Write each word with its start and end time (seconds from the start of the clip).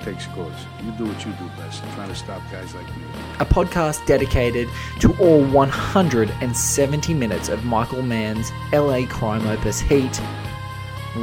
I 0.00 0.04
take 0.04 0.20
scores. 0.20 0.54
You 0.84 0.92
do 0.92 1.06
what 1.06 1.24
you 1.24 1.32
do 1.32 1.48
best. 1.56 1.82
Trying 1.94 2.08
to 2.08 2.14
stop 2.14 2.42
guys 2.50 2.74
like 2.74 2.86
me. 2.96 3.04
a 3.40 3.44
podcast 3.44 4.04
dedicated 4.06 4.68
to 5.00 5.16
all 5.18 5.42
170 5.44 7.14
minutes 7.14 7.48
of 7.48 7.64
Michael 7.64 8.02
Mann's 8.02 8.50
LA 8.72 9.06
crime 9.06 9.46
opus 9.46 9.80
Heat, 9.80 10.16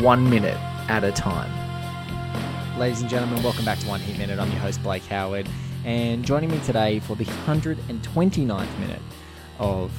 one 0.02 0.30
minute 0.30 0.58
at 0.90 1.04
a 1.04 1.12
time. 1.12 1.52
Ladies 2.80 3.02
and 3.02 3.10
gentlemen, 3.10 3.42
welcome 3.44 3.66
back 3.66 3.80
to 3.80 3.88
One 3.88 4.02
Heat 4.02 4.18
Minute. 4.18 4.40
I'm 4.40 4.52
your 4.52 4.60
host, 4.60 4.84
Blake 4.84 5.06
Howard, 5.06 5.48
and 5.86 6.26
joining 6.26 6.52
me 6.52 6.60
today 6.60 7.00
for 7.00 7.16
the 7.16 7.26
129th 7.26 8.80
minute 8.80 9.02
of 9.60 9.92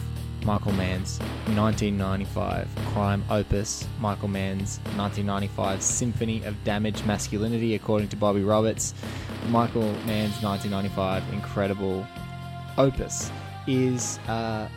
Michael 0.46 0.74
Mann's 0.74 1.18
1995 1.56 2.68
crime 2.92 3.24
opus, 3.30 3.84
Michael 3.98 4.28
Mann's 4.28 4.78
1995 4.94 5.82
Symphony 5.82 6.44
of 6.44 6.54
Damaged 6.62 7.04
Masculinity, 7.04 7.74
according 7.74 8.06
to 8.10 8.16
Bobby 8.16 8.44
Roberts. 8.44 8.94
Michael 9.48 9.92
Mann's 10.06 10.40
1995 10.44 11.24
incredible 11.32 12.06
opus 12.78 13.32
is 13.66 14.20
uh, 14.28 14.68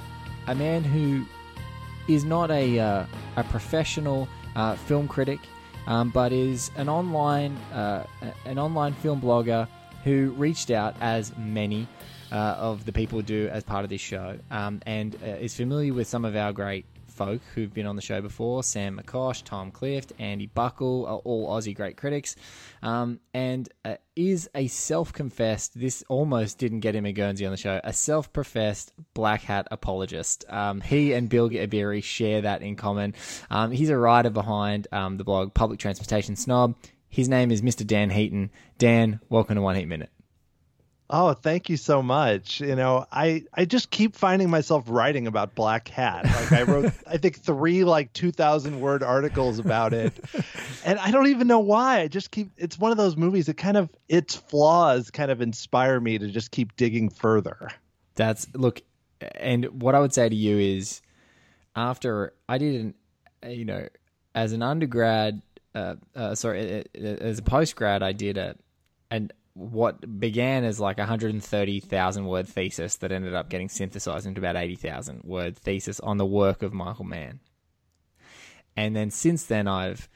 a 0.48 0.56
man 0.56 0.84
who 0.84 1.24
is 2.12 2.26
not 2.26 2.50
a, 2.50 2.80
uh, 2.80 3.06
a 3.36 3.44
professional 3.44 4.28
uh, 4.56 4.76
film 4.76 5.08
critic, 5.08 5.40
um, 5.86 6.10
but 6.10 6.34
is 6.34 6.72
an 6.78 6.90
online 6.90 7.56
uh, 7.76 8.04
an 8.46 8.58
online 8.58 8.94
film 8.94 9.22
blogger 9.22 9.68
who 10.04 10.32
reached 10.32 10.72
out 10.72 10.96
as 11.00 11.32
many 11.38 11.88
uh, 12.32 12.36
of 12.36 12.86
the 12.86 12.92
people 12.92 13.22
do 13.22 13.48
as 13.50 13.64
part 13.64 13.84
of 13.84 13.90
this 13.90 14.02
show, 14.02 14.38
um, 14.52 14.82
and 14.86 15.16
uh, 15.24 15.28
is 15.28 15.56
familiar 15.56 15.94
with 15.94 16.08
some 16.08 16.26
of 16.26 16.36
our 16.36 16.54
great 16.54 16.86
folk 17.20 17.42
who've 17.54 17.74
been 17.74 17.86
on 17.86 17.98
the 17.98 18.02
show 18.02 18.22
before 18.22 18.64
Sam 18.64 18.98
McCosh, 18.98 19.44
Tom 19.44 19.72
Clift, 19.72 20.14
Andy 20.20 20.46
Buckle, 20.46 21.06
are 21.06 21.18
all 21.18 21.50
Aussie 21.50 21.76
great 21.76 21.98
critics, 21.98 22.38
um, 22.82 23.20
and 23.34 23.68
uh, 23.84 23.96
is 24.16 24.50
a 24.56 24.68
self 24.68 25.12
confessed, 25.12 25.78
this 25.78 26.02
almost 26.08 26.58
didn't 26.58 26.80
get 26.80 26.96
him 26.96 27.06
a 27.06 27.12
Guernsey 27.12 27.46
on 27.46 27.52
the 27.52 27.58
show, 27.58 27.82
a 27.84 27.92
self 27.92 28.32
professed 28.32 28.94
black 29.14 29.42
hat 29.42 29.68
apologist. 29.70 30.46
Um, 30.48 30.80
he 30.80 31.12
and 31.12 31.28
Bilge 31.28 31.54
Ebiri 31.54 32.02
share 32.02 32.42
that 32.44 32.62
in 32.62 32.78
common. 32.78 33.16
Um, 33.50 33.72
he's 33.72 33.90
a 33.90 33.98
writer 33.98 34.30
behind 34.30 34.88
um, 34.94 35.18
the 35.18 35.26
blog 35.26 35.54
Public 35.54 35.80
Transportation 35.80 36.38
Snob. 36.38 36.76
His 37.10 37.28
name 37.28 37.52
is 37.52 37.62
Mr. 37.62 37.86
Dan 37.86 38.12
Heaton. 38.12 38.50
Dan, 38.78 39.20
welcome 39.30 39.56
to 39.56 39.62
One 39.62 39.76
Heat 39.76 39.88
Minute. 39.88 40.10
Oh, 41.12 41.34
thank 41.34 41.70
you 41.70 41.78
so 41.78 42.04
much. 42.04 42.62
You 42.62 42.76
know, 42.76 43.06
I 43.12 43.44
I 43.54 43.66
just 43.66 43.90
keep 43.90 44.16
finding 44.16 44.50
myself 44.50 44.84
writing 44.88 45.26
about 45.26 45.56
Black 45.56 45.88
Hat. 45.88 46.26
Like 46.26 46.52
I 46.52 46.64
wrote 46.64 46.94
I 47.08 47.18
think 47.18 47.40
3 47.40 47.84
like 47.84 48.14
2000 48.14 48.80
word 48.80 49.02
articles 49.02 49.58
about 49.58 49.94
it. 49.94 50.14
And 50.86 51.00
I 51.00 51.10
don't 51.10 51.28
even 51.28 51.48
know 51.48 51.60
why. 51.60 52.02
I 52.02 52.08
just 52.10 52.30
keep 52.30 52.52
it's 52.58 52.78
one 52.78 52.92
of 52.92 52.98
those 52.98 53.18
movies 53.18 53.48
that 53.48 53.58
kind 53.58 53.76
of 53.76 53.90
its 54.08 54.36
flaws 54.36 55.10
kind 55.10 55.32
of 55.32 55.42
inspire 55.42 56.00
me 56.00 56.20
to 56.20 56.28
just 56.28 56.52
keep 56.52 56.76
digging 56.76 57.10
further. 57.10 57.70
That's 58.14 58.48
look, 58.54 58.82
and 59.36 59.82
what 59.82 59.96
I 59.96 60.00
would 60.00 60.14
say 60.14 60.30
to 60.30 60.36
you 60.36 60.60
is, 60.60 61.02
after 61.76 62.34
I 62.48 62.60
did 62.60 62.82
an, 62.82 62.94
you 63.50 63.66
know, 63.66 63.88
as 64.36 64.54
an 64.54 64.62
undergrad, 64.62 65.42
uh, 65.74 65.96
uh 66.16 66.36
sorry, 66.36 66.86
as 66.94 67.40
a 67.40 67.42
post 67.44 67.76
grad, 67.76 68.04
I 68.04 68.12
did 68.12 68.38
a, 68.38 68.56
and 69.10 69.34
what 69.60 70.20
began 70.20 70.64
as 70.64 70.80
like 70.80 70.98
a 70.98 71.02
130,000 71.02 72.26
word 72.26 72.48
thesis 72.48 72.96
that 72.98 73.12
ended 73.12 73.34
up 73.34 73.50
getting 73.50 73.68
synthesized 73.68 74.26
into 74.26 74.40
about 74.40 74.56
80,000 74.56 75.24
word 75.26 75.58
thesis 75.58 76.00
on 76.00 76.18
the 76.18 76.26
work 76.26 76.64
of 76.64 76.74
Michael 76.74 77.04
Mann. 77.04 77.42
And 78.78 78.96
then 78.96 79.12
since 79.12 79.46
then, 79.46 79.68
I've 79.68 80.08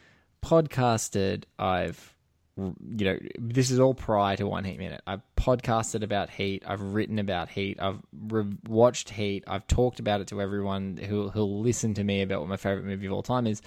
podcasted, 0.42 1.44
I've 1.60 2.14
you 2.56 3.06
know, 3.06 3.18
this 3.40 3.72
is 3.72 3.80
all 3.80 3.96
prior 3.96 4.38
to 4.38 4.46
One 4.46 4.64
Heat 4.64 4.78
Minute. 4.78 5.02
I've 5.08 5.24
podcasted 5.36 6.04
about 6.04 6.30
Heat. 6.30 6.64
I've 6.66 6.82
written 6.82 7.18
about 7.18 7.50
Heat. 7.50 7.80
I've 7.82 8.00
re- 8.14 8.58
watched 8.68 9.10
Heat. 9.10 9.44
I've 9.48 9.66
talked 9.68 10.00
about 10.00 10.22
it 10.22 10.28
to 10.28 10.40
everyone 10.40 10.98
who 10.98 11.30
who'll 11.30 11.62
listen 11.62 11.96
to 11.96 12.04
me 12.04 12.22
about 12.22 12.42
what 12.42 12.50
my 12.50 12.58
favorite 12.58 12.86
movie 12.86 13.08
of 13.08 13.14
all 13.14 13.24
time 13.24 13.48
is. 13.48 13.62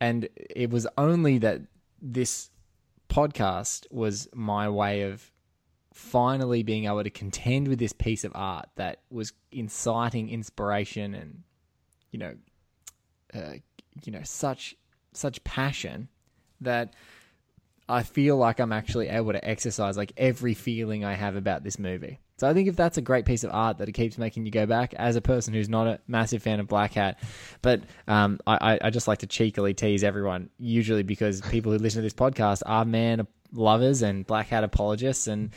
And 0.00 0.28
it 0.38 0.70
was 0.70 0.86
only 0.96 1.38
that 1.38 1.62
this 2.00 2.50
podcast 3.08 3.86
was 3.90 4.28
my 4.34 4.68
way 4.68 5.02
of 5.02 5.30
finally 5.92 6.62
being 6.62 6.84
able 6.84 7.02
to 7.02 7.10
contend 7.10 7.66
with 7.66 7.78
this 7.78 7.92
piece 7.92 8.24
of 8.24 8.32
art 8.34 8.68
that 8.76 9.00
was 9.10 9.32
inciting 9.50 10.28
inspiration 10.28 11.14
and 11.14 11.42
you 12.10 12.18
know, 12.18 12.34
uh, 13.34 13.54
you 14.04 14.12
know, 14.12 14.22
such 14.22 14.76
such 15.12 15.42
passion 15.44 16.08
that 16.60 16.94
I 17.88 18.02
feel 18.02 18.36
like 18.36 18.60
I'm 18.60 18.72
actually 18.72 19.08
able 19.08 19.32
to 19.32 19.44
exercise 19.44 19.96
like 19.96 20.12
every 20.16 20.54
feeling 20.54 21.04
I 21.04 21.14
have 21.14 21.36
about 21.36 21.64
this 21.64 21.78
movie. 21.78 22.20
So 22.38 22.48
I 22.48 22.54
think 22.54 22.68
if 22.68 22.76
that's 22.76 22.96
a 22.96 23.02
great 23.02 23.26
piece 23.26 23.42
of 23.42 23.50
art 23.52 23.78
that 23.78 23.88
it 23.88 23.92
keeps 23.92 24.16
making 24.16 24.46
you 24.46 24.52
go 24.52 24.64
back 24.64 24.94
as 24.94 25.16
a 25.16 25.20
person 25.20 25.52
who's 25.52 25.68
not 25.68 25.88
a 25.88 26.00
massive 26.06 26.42
fan 26.42 26.60
of 26.60 26.68
Black 26.68 26.92
Hat, 26.92 27.18
but 27.62 27.82
um, 28.06 28.38
I, 28.46 28.78
I 28.80 28.90
just 28.90 29.08
like 29.08 29.18
to 29.18 29.26
cheekily 29.26 29.74
tease 29.74 30.04
everyone, 30.04 30.50
usually 30.58 31.02
because 31.02 31.40
people 31.40 31.72
who 31.72 31.78
listen 31.78 31.98
to 31.98 32.02
this 32.02 32.14
podcast 32.14 32.62
are 32.64 32.84
man 32.84 33.26
lovers 33.52 34.02
and 34.02 34.24
Black 34.24 34.46
Hat 34.48 34.62
apologists, 34.62 35.26
and 35.26 35.50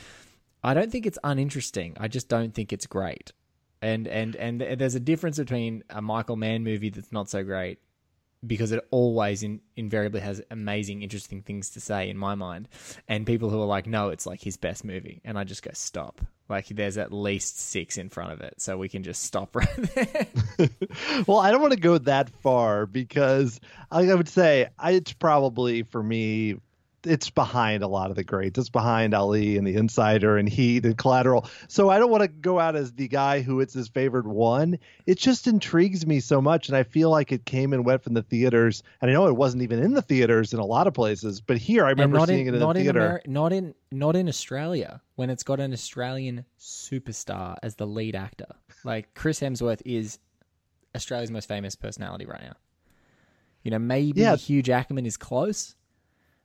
I 0.64 0.74
don't 0.74 0.90
think 0.90 1.06
it's 1.06 1.18
uninteresting. 1.22 1.96
I 2.00 2.08
just 2.08 2.28
don't 2.28 2.52
think 2.52 2.72
it's 2.72 2.86
great. 2.86 3.32
And 3.80 4.08
and 4.08 4.34
and 4.36 4.60
there's 4.60 4.94
a 4.96 5.00
difference 5.00 5.38
between 5.38 5.84
a 5.88 6.02
Michael 6.02 6.36
Mann 6.36 6.64
movie 6.64 6.90
that's 6.90 7.12
not 7.12 7.30
so 7.30 7.44
great 7.44 7.78
because 8.46 8.72
it 8.72 8.86
always 8.90 9.42
in, 9.42 9.60
invariably 9.76 10.20
has 10.20 10.42
amazing, 10.50 11.02
interesting 11.02 11.42
things 11.42 11.70
to 11.70 11.80
say 11.80 12.08
in 12.08 12.16
my 12.16 12.34
mind. 12.34 12.68
And 13.08 13.26
people 13.26 13.50
who 13.50 13.60
are 13.60 13.66
like, 13.66 13.86
no, 13.86 14.08
it's 14.08 14.26
like 14.26 14.40
his 14.40 14.56
best 14.56 14.84
movie. 14.84 15.20
And 15.24 15.38
I 15.38 15.44
just 15.44 15.62
go, 15.62 15.70
stop. 15.74 16.20
Like 16.48 16.66
there's 16.68 16.98
at 16.98 17.12
least 17.12 17.58
six 17.58 17.96
in 17.96 18.08
front 18.08 18.32
of 18.32 18.40
it. 18.40 18.60
So 18.60 18.76
we 18.76 18.88
can 18.88 19.02
just 19.02 19.22
stop 19.22 19.54
right 19.56 19.68
there. 19.76 20.26
well, 21.26 21.38
I 21.38 21.50
don't 21.50 21.62
want 21.62 21.72
to 21.72 21.80
go 21.80 21.98
that 21.98 22.30
far 22.30 22.86
because 22.86 23.60
I 23.90 24.12
would 24.12 24.28
say 24.28 24.68
it's 24.82 25.12
probably 25.12 25.82
for 25.82 26.02
me 26.02 26.56
it's 27.04 27.30
behind 27.30 27.82
a 27.82 27.88
lot 27.88 28.10
of 28.10 28.16
the 28.16 28.24
greats. 28.24 28.58
It's 28.58 28.68
behind 28.68 29.14
Ali 29.14 29.56
and 29.56 29.66
The 29.66 29.74
Insider 29.74 30.36
and 30.36 30.48
Heat 30.48 30.84
and 30.84 30.96
Collateral. 30.96 31.46
So 31.68 31.90
I 31.90 31.98
don't 31.98 32.10
want 32.10 32.22
to 32.22 32.28
go 32.28 32.58
out 32.58 32.76
as 32.76 32.92
the 32.92 33.08
guy 33.08 33.42
who 33.42 33.60
it's 33.60 33.74
his 33.74 33.88
favorite 33.88 34.26
one. 34.26 34.78
It 35.06 35.18
just 35.18 35.46
intrigues 35.46 36.06
me 36.06 36.20
so 36.20 36.40
much, 36.40 36.68
and 36.68 36.76
I 36.76 36.82
feel 36.82 37.10
like 37.10 37.32
it 37.32 37.44
came 37.44 37.72
and 37.72 37.84
went 37.84 38.02
from 38.02 38.14
the 38.14 38.22
theaters. 38.22 38.82
And 39.00 39.10
I 39.10 39.14
know 39.14 39.26
it 39.26 39.36
wasn't 39.36 39.62
even 39.62 39.82
in 39.82 39.94
the 39.94 40.02
theaters 40.02 40.52
in 40.52 40.58
a 40.58 40.64
lot 40.64 40.86
of 40.86 40.94
places, 40.94 41.40
but 41.40 41.58
here 41.58 41.84
I 41.84 41.90
remember 41.90 42.24
seeing 42.26 42.46
in, 42.46 42.54
it 42.54 42.62
in 42.62 42.68
the 42.68 42.74
theater. 42.74 43.20
Ameri- 43.24 43.30
not 43.30 43.52
in 43.52 43.74
not 43.90 44.16
in 44.16 44.28
Australia 44.28 45.02
when 45.16 45.30
it's 45.30 45.42
got 45.42 45.60
an 45.60 45.72
Australian 45.72 46.44
superstar 46.58 47.56
as 47.62 47.76
the 47.76 47.86
lead 47.86 48.14
actor. 48.14 48.46
Like 48.84 49.14
Chris 49.14 49.40
Hemsworth 49.40 49.82
is 49.84 50.18
Australia's 50.94 51.30
most 51.30 51.48
famous 51.48 51.74
personality 51.74 52.26
right 52.26 52.42
now. 52.42 52.54
You 53.62 53.70
know, 53.70 53.78
maybe 53.78 54.22
yeah. 54.22 54.36
Hugh 54.36 54.62
Jackman 54.62 55.06
is 55.06 55.16
close 55.16 55.76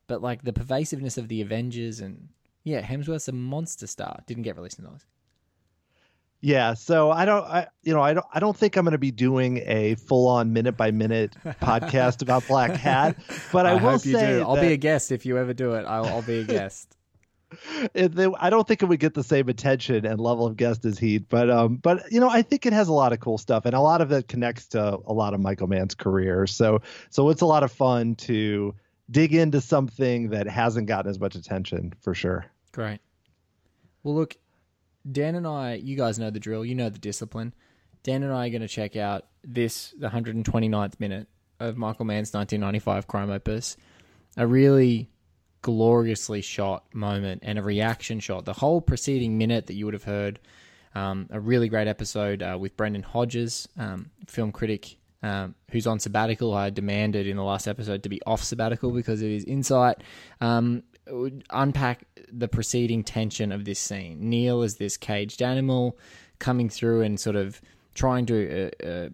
but 0.08 0.20
like 0.20 0.42
the 0.42 0.52
pervasiveness 0.52 1.16
of 1.16 1.28
the 1.28 1.40
Avengers 1.40 2.00
and 2.00 2.28
yeah, 2.64 2.82
Hemsworth's 2.82 3.28
a 3.28 3.32
monster 3.32 3.86
star. 3.86 4.20
Didn't 4.26 4.42
get 4.42 4.56
released 4.56 4.78
in 4.80 4.84
those. 4.84 5.06
Yeah, 6.40 6.74
so 6.74 7.10
I 7.10 7.24
don't, 7.24 7.44
I 7.44 7.66
you 7.82 7.94
know, 7.94 8.00
I 8.00 8.14
don't, 8.14 8.26
I 8.32 8.38
don't 8.38 8.56
think 8.56 8.76
I'm 8.76 8.84
going 8.84 8.92
to 8.92 8.98
be 8.98 9.10
doing 9.10 9.58
a 9.66 9.96
full-on 9.96 10.52
minute-by-minute 10.52 11.36
podcast 11.60 12.22
about 12.22 12.46
Black 12.46 12.72
Hat, 12.72 13.16
but 13.52 13.66
I, 13.66 13.70
I 13.70 13.72
will 13.74 13.90
hope 13.90 14.00
say 14.02 14.10
you 14.10 14.18
do. 14.18 14.42
I'll 14.42 14.60
be 14.60 14.72
a 14.72 14.76
guest 14.76 15.10
if 15.10 15.26
you 15.26 15.36
ever 15.36 15.52
do 15.52 15.74
it. 15.74 15.84
I'll, 15.84 16.06
I'll 16.06 16.22
be 16.22 16.38
a 16.38 16.44
guest. 16.44 16.96
it, 17.94 18.12
I 18.38 18.50
don't 18.50 18.66
think 18.66 18.82
it 18.82 18.86
would 18.86 19.00
get 19.00 19.14
the 19.14 19.24
same 19.24 19.48
attention 19.48 20.04
and 20.04 20.20
level 20.20 20.46
of 20.46 20.56
guest 20.56 20.84
as 20.84 20.98
Heat, 20.98 21.28
but 21.28 21.48
um, 21.48 21.76
but 21.76 22.10
you 22.12 22.20
know, 22.20 22.28
I 22.28 22.42
think 22.42 22.66
it 22.66 22.72
has 22.72 22.88
a 22.88 22.92
lot 22.92 23.12
of 23.12 23.20
cool 23.20 23.38
stuff, 23.38 23.64
and 23.64 23.74
a 23.74 23.80
lot 23.80 24.00
of 24.00 24.12
it 24.12 24.28
connects 24.28 24.68
to 24.68 24.98
a 25.06 25.12
lot 25.12 25.34
of 25.34 25.40
Michael 25.40 25.66
Mann's 25.66 25.94
career. 25.94 26.46
So 26.46 26.82
so 27.10 27.30
it's 27.30 27.40
a 27.40 27.46
lot 27.46 27.62
of 27.62 27.72
fun 27.72 28.16
to 28.16 28.74
dig 29.10 29.34
into 29.34 29.60
something 29.60 30.30
that 30.30 30.46
hasn't 30.46 30.86
gotten 30.86 31.10
as 31.10 31.18
much 31.18 31.34
attention 31.34 31.94
for 32.00 32.14
sure. 32.14 32.46
Great. 32.72 33.00
Well, 34.02 34.14
look, 34.14 34.36
Dan 35.10 35.34
and 35.34 35.46
I, 35.46 35.74
you 35.74 35.96
guys 35.96 36.18
know 36.18 36.30
the 36.30 36.40
drill. 36.40 36.64
You 36.64 36.74
know 36.74 36.90
the 36.90 36.98
discipline. 36.98 37.54
Dan 38.02 38.22
and 38.22 38.32
I 38.32 38.46
are 38.46 38.50
going 38.50 38.62
to 38.62 38.68
check 38.68 38.96
out 38.96 39.26
this, 39.42 39.94
the 39.98 40.08
129th 40.08 41.00
minute 41.00 41.28
of 41.60 41.76
Michael 41.76 42.04
Mann's 42.04 42.32
1995 42.32 43.06
crime 43.06 43.30
opus. 43.30 43.76
A 44.36 44.46
really 44.46 45.10
gloriously 45.62 46.40
shot 46.40 46.84
moment 46.94 47.42
and 47.44 47.58
a 47.58 47.62
reaction 47.62 48.20
shot. 48.20 48.44
The 48.44 48.52
whole 48.52 48.80
preceding 48.80 49.36
minute 49.38 49.66
that 49.66 49.74
you 49.74 49.84
would 49.86 49.94
have 49.94 50.04
heard, 50.04 50.38
um, 50.94 51.26
a 51.30 51.40
really 51.40 51.68
great 51.68 51.88
episode 51.88 52.42
uh, 52.42 52.56
with 52.58 52.76
Brendan 52.76 53.02
Hodges, 53.02 53.68
um, 53.76 54.10
film 54.26 54.52
critic 54.52 54.96
um, 55.22 55.54
who's 55.70 55.86
on 55.86 55.98
sabbatical. 55.98 56.54
I 56.54 56.70
demanded 56.70 57.26
in 57.26 57.36
the 57.36 57.42
last 57.42 57.66
episode 57.66 58.02
to 58.04 58.08
be 58.08 58.20
off 58.26 58.42
sabbatical 58.42 58.90
because 58.90 59.20
of 59.22 59.28
his 59.28 59.44
insight. 59.44 60.02
Um, 60.40 60.82
unpack 61.50 62.04
the 62.32 62.48
preceding 62.48 63.02
tension 63.02 63.52
of 63.52 63.64
this 63.64 63.78
scene. 63.78 64.28
Neil 64.28 64.62
is 64.62 64.76
this 64.76 64.96
caged 64.96 65.42
animal 65.42 65.98
coming 66.38 66.68
through 66.68 67.02
and 67.02 67.18
sort 67.18 67.36
of 67.36 67.60
trying 67.94 68.26
to 68.26 68.70
uh, 68.82 68.86
uh, 68.86 69.08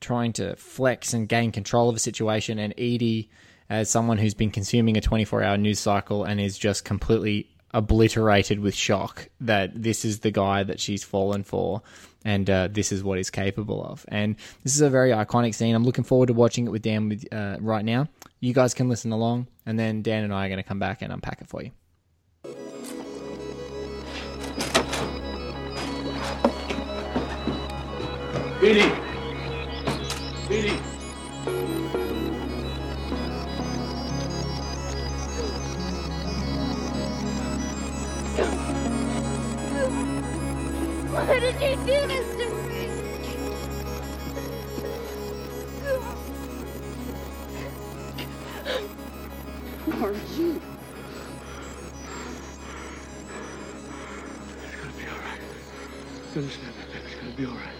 trying 0.00 0.32
to 0.32 0.54
flex 0.56 1.12
and 1.12 1.28
gain 1.28 1.50
control 1.50 1.88
of 1.88 1.96
a 1.96 1.98
situation, 1.98 2.58
and 2.58 2.74
Eady 2.78 3.30
as 3.70 3.90
someone 3.90 4.18
who's 4.18 4.34
been 4.34 4.50
consuming 4.50 4.96
a 4.96 5.00
24 5.00 5.42
hour 5.42 5.58
news 5.58 5.78
cycle 5.78 6.24
and 6.24 6.40
is 6.40 6.56
just 6.56 6.84
completely 6.84 7.50
obliterated 7.72 8.60
with 8.60 8.74
shock 8.74 9.28
that 9.40 9.82
this 9.82 10.04
is 10.04 10.20
the 10.20 10.30
guy 10.30 10.62
that 10.62 10.80
she's 10.80 11.04
fallen 11.04 11.42
for 11.42 11.82
and 12.24 12.48
uh, 12.50 12.68
this 12.70 12.92
is 12.92 13.04
what 13.04 13.18
he's 13.18 13.30
capable 13.30 13.84
of. 13.84 14.04
And 14.08 14.36
this 14.62 14.74
is 14.74 14.80
a 14.80 14.90
very 14.90 15.10
iconic 15.10 15.54
scene. 15.54 15.74
I'm 15.74 15.84
looking 15.84 16.04
forward 16.04 16.26
to 16.26 16.34
watching 16.34 16.66
it 16.66 16.70
with 16.70 16.82
Dan 16.82 17.08
with, 17.08 17.32
uh, 17.32 17.56
right 17.60 17.84
now. 17.84 18.08
You 18.40 18.52
guys 18.52 18.74
can 18.74 18.88
listen 18.88 19.12
along, 19.12 19.48
and 19.66 19.78
then 19.78 20.02
Dan 20.02 20.24
and 20.24 20.32
I 20.32 20.46
are 20.46 20.48
going 20.48 20.58
to 20.58 20.68
come 20.68 20.78
back 20.78 21.02
and 21.02 21.12
unpack 21.12 21.40
it 21.40 21.48
for 21.48 21.62
you. 21.62 21.70
Eady! 28.60 28.92
Eady! 30.50 30.97
Why 41.28 41.40
did 41.40 41.60
you 41.60 41.76
do 41.76 42.06
this 42.08 42.26
to 42.36 42.46
me? 42.68 42.88
You? 50.38 50.60
It's 54.64 54.76
gonna 54.76 54.92
be 54.96 55.04
all 55.04 55.18
right. 55.18 55.42
Understand 56.34 56.74
that. 56.78 57.04
It's 57.04 57.14
gonna 57.16 57.36
be 57.36 57.44
all 57.44 57.52
right. 57.52 57.77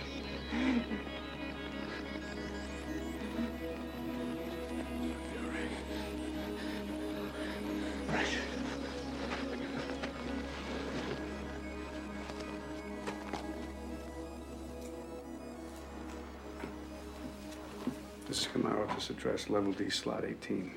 Level 19.49 19.73
D, 19.73 19.91
slot 19.91 20.25
18. 20.25 20.75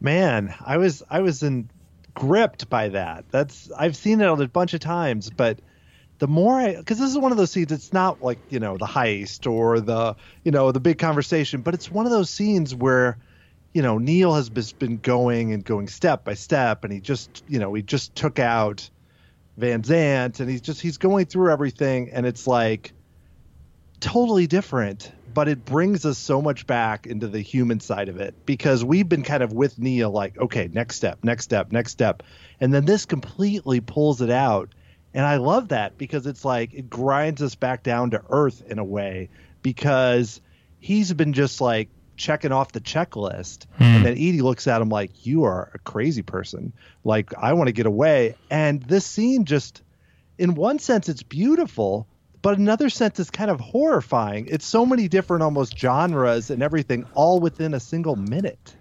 Man, 0.00 0.54
I 0.64 0.76
was 0.76 1.02
I 1.08 1.20
was 1.20 1.42
in 1.42 1.68
gripped 2.14 2.68
by 2.70 2.88
that. 2.88 3.24
That's 3.30 3.70
I've 3.76 3.96
seen 3.96 4.20
it 4.20 4.26
a 4.26 4.48
bunch 4.48 4.74
of 4.74 4.80
times, 4.80 5.30
but 5.30 5.58
the 6.18 6.28
more 6.28 6.54
I 6.54 6.76
because 6.76 6.98
this 6.98 7.10
is 7.10 7.18
one 7.18 7.32
of 7.32 7.38
those 7.38 7.50
scenes. 7.50 7.72
It's 7.72 7.92
not 7.92 8.22
like 8.22 8.38
you 8.48 8.60
know 8.60 8.78
the 8.78 8.86
heist 8.86 9.50
or 9.50 9.80
the 9.80 10.16
you 10.44 10.52
know 10.52 10.72
the 10.72 10.80
big 10.80 10.98
conversation, 10.98 11.60
but 11.60 11.74
it's 11.74 11.90
one 11.90 12.06
of 12.06 12.12
those 12.12 12.30
scenes 12.30 12.74
where 12.74 13.18
you 13.72 13.82
know 13.82 13.98
Neil 13.98 14.34
has 14.34 14.48
been 14.48 14.98
going 14.98 15.52
and 15.52 15.64
going 15.64 15.88
step 15.88 16.24
by 16.24 16.34
step, 16.34 16.84
and 16.84 16.92
he 16.92 17.00
just 17.00 17.42
you 17.48 17.58
know 17.58 17.74
he 17.74 17.82
just 17.82 18.14
took 18.14 18.38
out 18.38 18.88
Van 19.56 19.82
Zant, 19.82 20.40
and 20.40 20.48
he's 20.48 20.60
just 20.60 20.80
he's 20.80 20.98
going 20.98 21.26
through 21.26 21.52
everything, 21.52 22.10
and 22.10 22.24
it's 22.26 22.46
like 22.46 22.92
totally 24.04 24.46
different, 24.46 25.10
but 25.32 25.48
it 25.48 25.64
brings 25.64 26.04
us 26.04 26.18
so 26.18 26.42
much 26.42 26.66
back 26.66 27.06
into 27.06 27.26
the 27.26 27.40
human 27.40 27.80
side 27.80 28.10
of 28.10 28.20
it 28.20 28.34
because 28.44 28.84
we've 28.84 29.08
been 29.08 29.22
kind 29.22 29.42
of 29.42 29.54
with 29.54 29.78
Neil, 29.78 30.10
like, 30.10 30.36
okay, 30.36 30.68
next 30.70 30.96
step, 30.96 31.18
next 31.22 31.44
step, 31.44 31.72
next 31.72 31.92
step. 31.92 32.22
And 32.60 32.72
then 32.72 32.84
this 32.84 33.06
completely 33.06 33.80
pulls 33.80 34.20
it 34.20 34.30
out. 34.30 34.74
And 35.14 35.24
I 35.24 35.36
love 35.36 35.68
that 35.68 35.96
because 35.96 36.26
it's 36.26 36.44
like 36.44 36.74
it 36.74 36.90
grinds 36.90 37.40
us 37.40 37.54
back 37.54 37.82
down 37.82 38.10
to 38.10 38.22
earth 38.28 38.62
in 38.66 38.78
a 38.78 38.84
way 38.84 39.30
because 39.62 40.42
he's 40.80 41.10
been 41.14 41.32
just 41.32 41.62
like 41.62 41.88
checking 42.16 42.52
off 42.52 42.72
the 42.72 42.80
checklist. 42.80 43.64
And 43.78 43.98
hmm. 43.98 44.02
then 44.04 44.18
Eady 44.18 44.42
looks 44.42 44.66
at 44.66 44.82
him 44.82 44.90
like, 44.90 45.24
you 45.26 45.44
are 45.44 45.70
a 45.72 45.78
crazy 45.78 46.22
person. 46.22 46.74
Like, 47.04 47.32
I 47.38 47.54
want 47.54 47.68
to 47.68 47.72
get 47.72 47.86
away. 47.86 48.36
And 48.50 48.82
this 48.82 49.06
scene 49.06 49.46
just, 49.46 49.80
in 50.36 50.54
one 50.56 50.78
sense, 50.78 51.08
it's 51.08 51.22
beautiful 51.22 52.06
but 52.44 52.58
another 52.58 52.90
sense 52.90 53.18
is 53.18 53.30
kind 53.30 53.50
of 53.50 53.58
horrifying. 53.58 54.46
It's 54.50 54.66
so 54.66 54.84
many 54.84 55.08
different 55.08 55.42
almost 55.42 55.78
genres 55.78 56.50
and 56.50 56.62
everything 56.62 57.06
all 57.14 57.40
within 57.40 57.72
a 57.72 57.80
single 57.80 58.16
minute. 58.16 58.76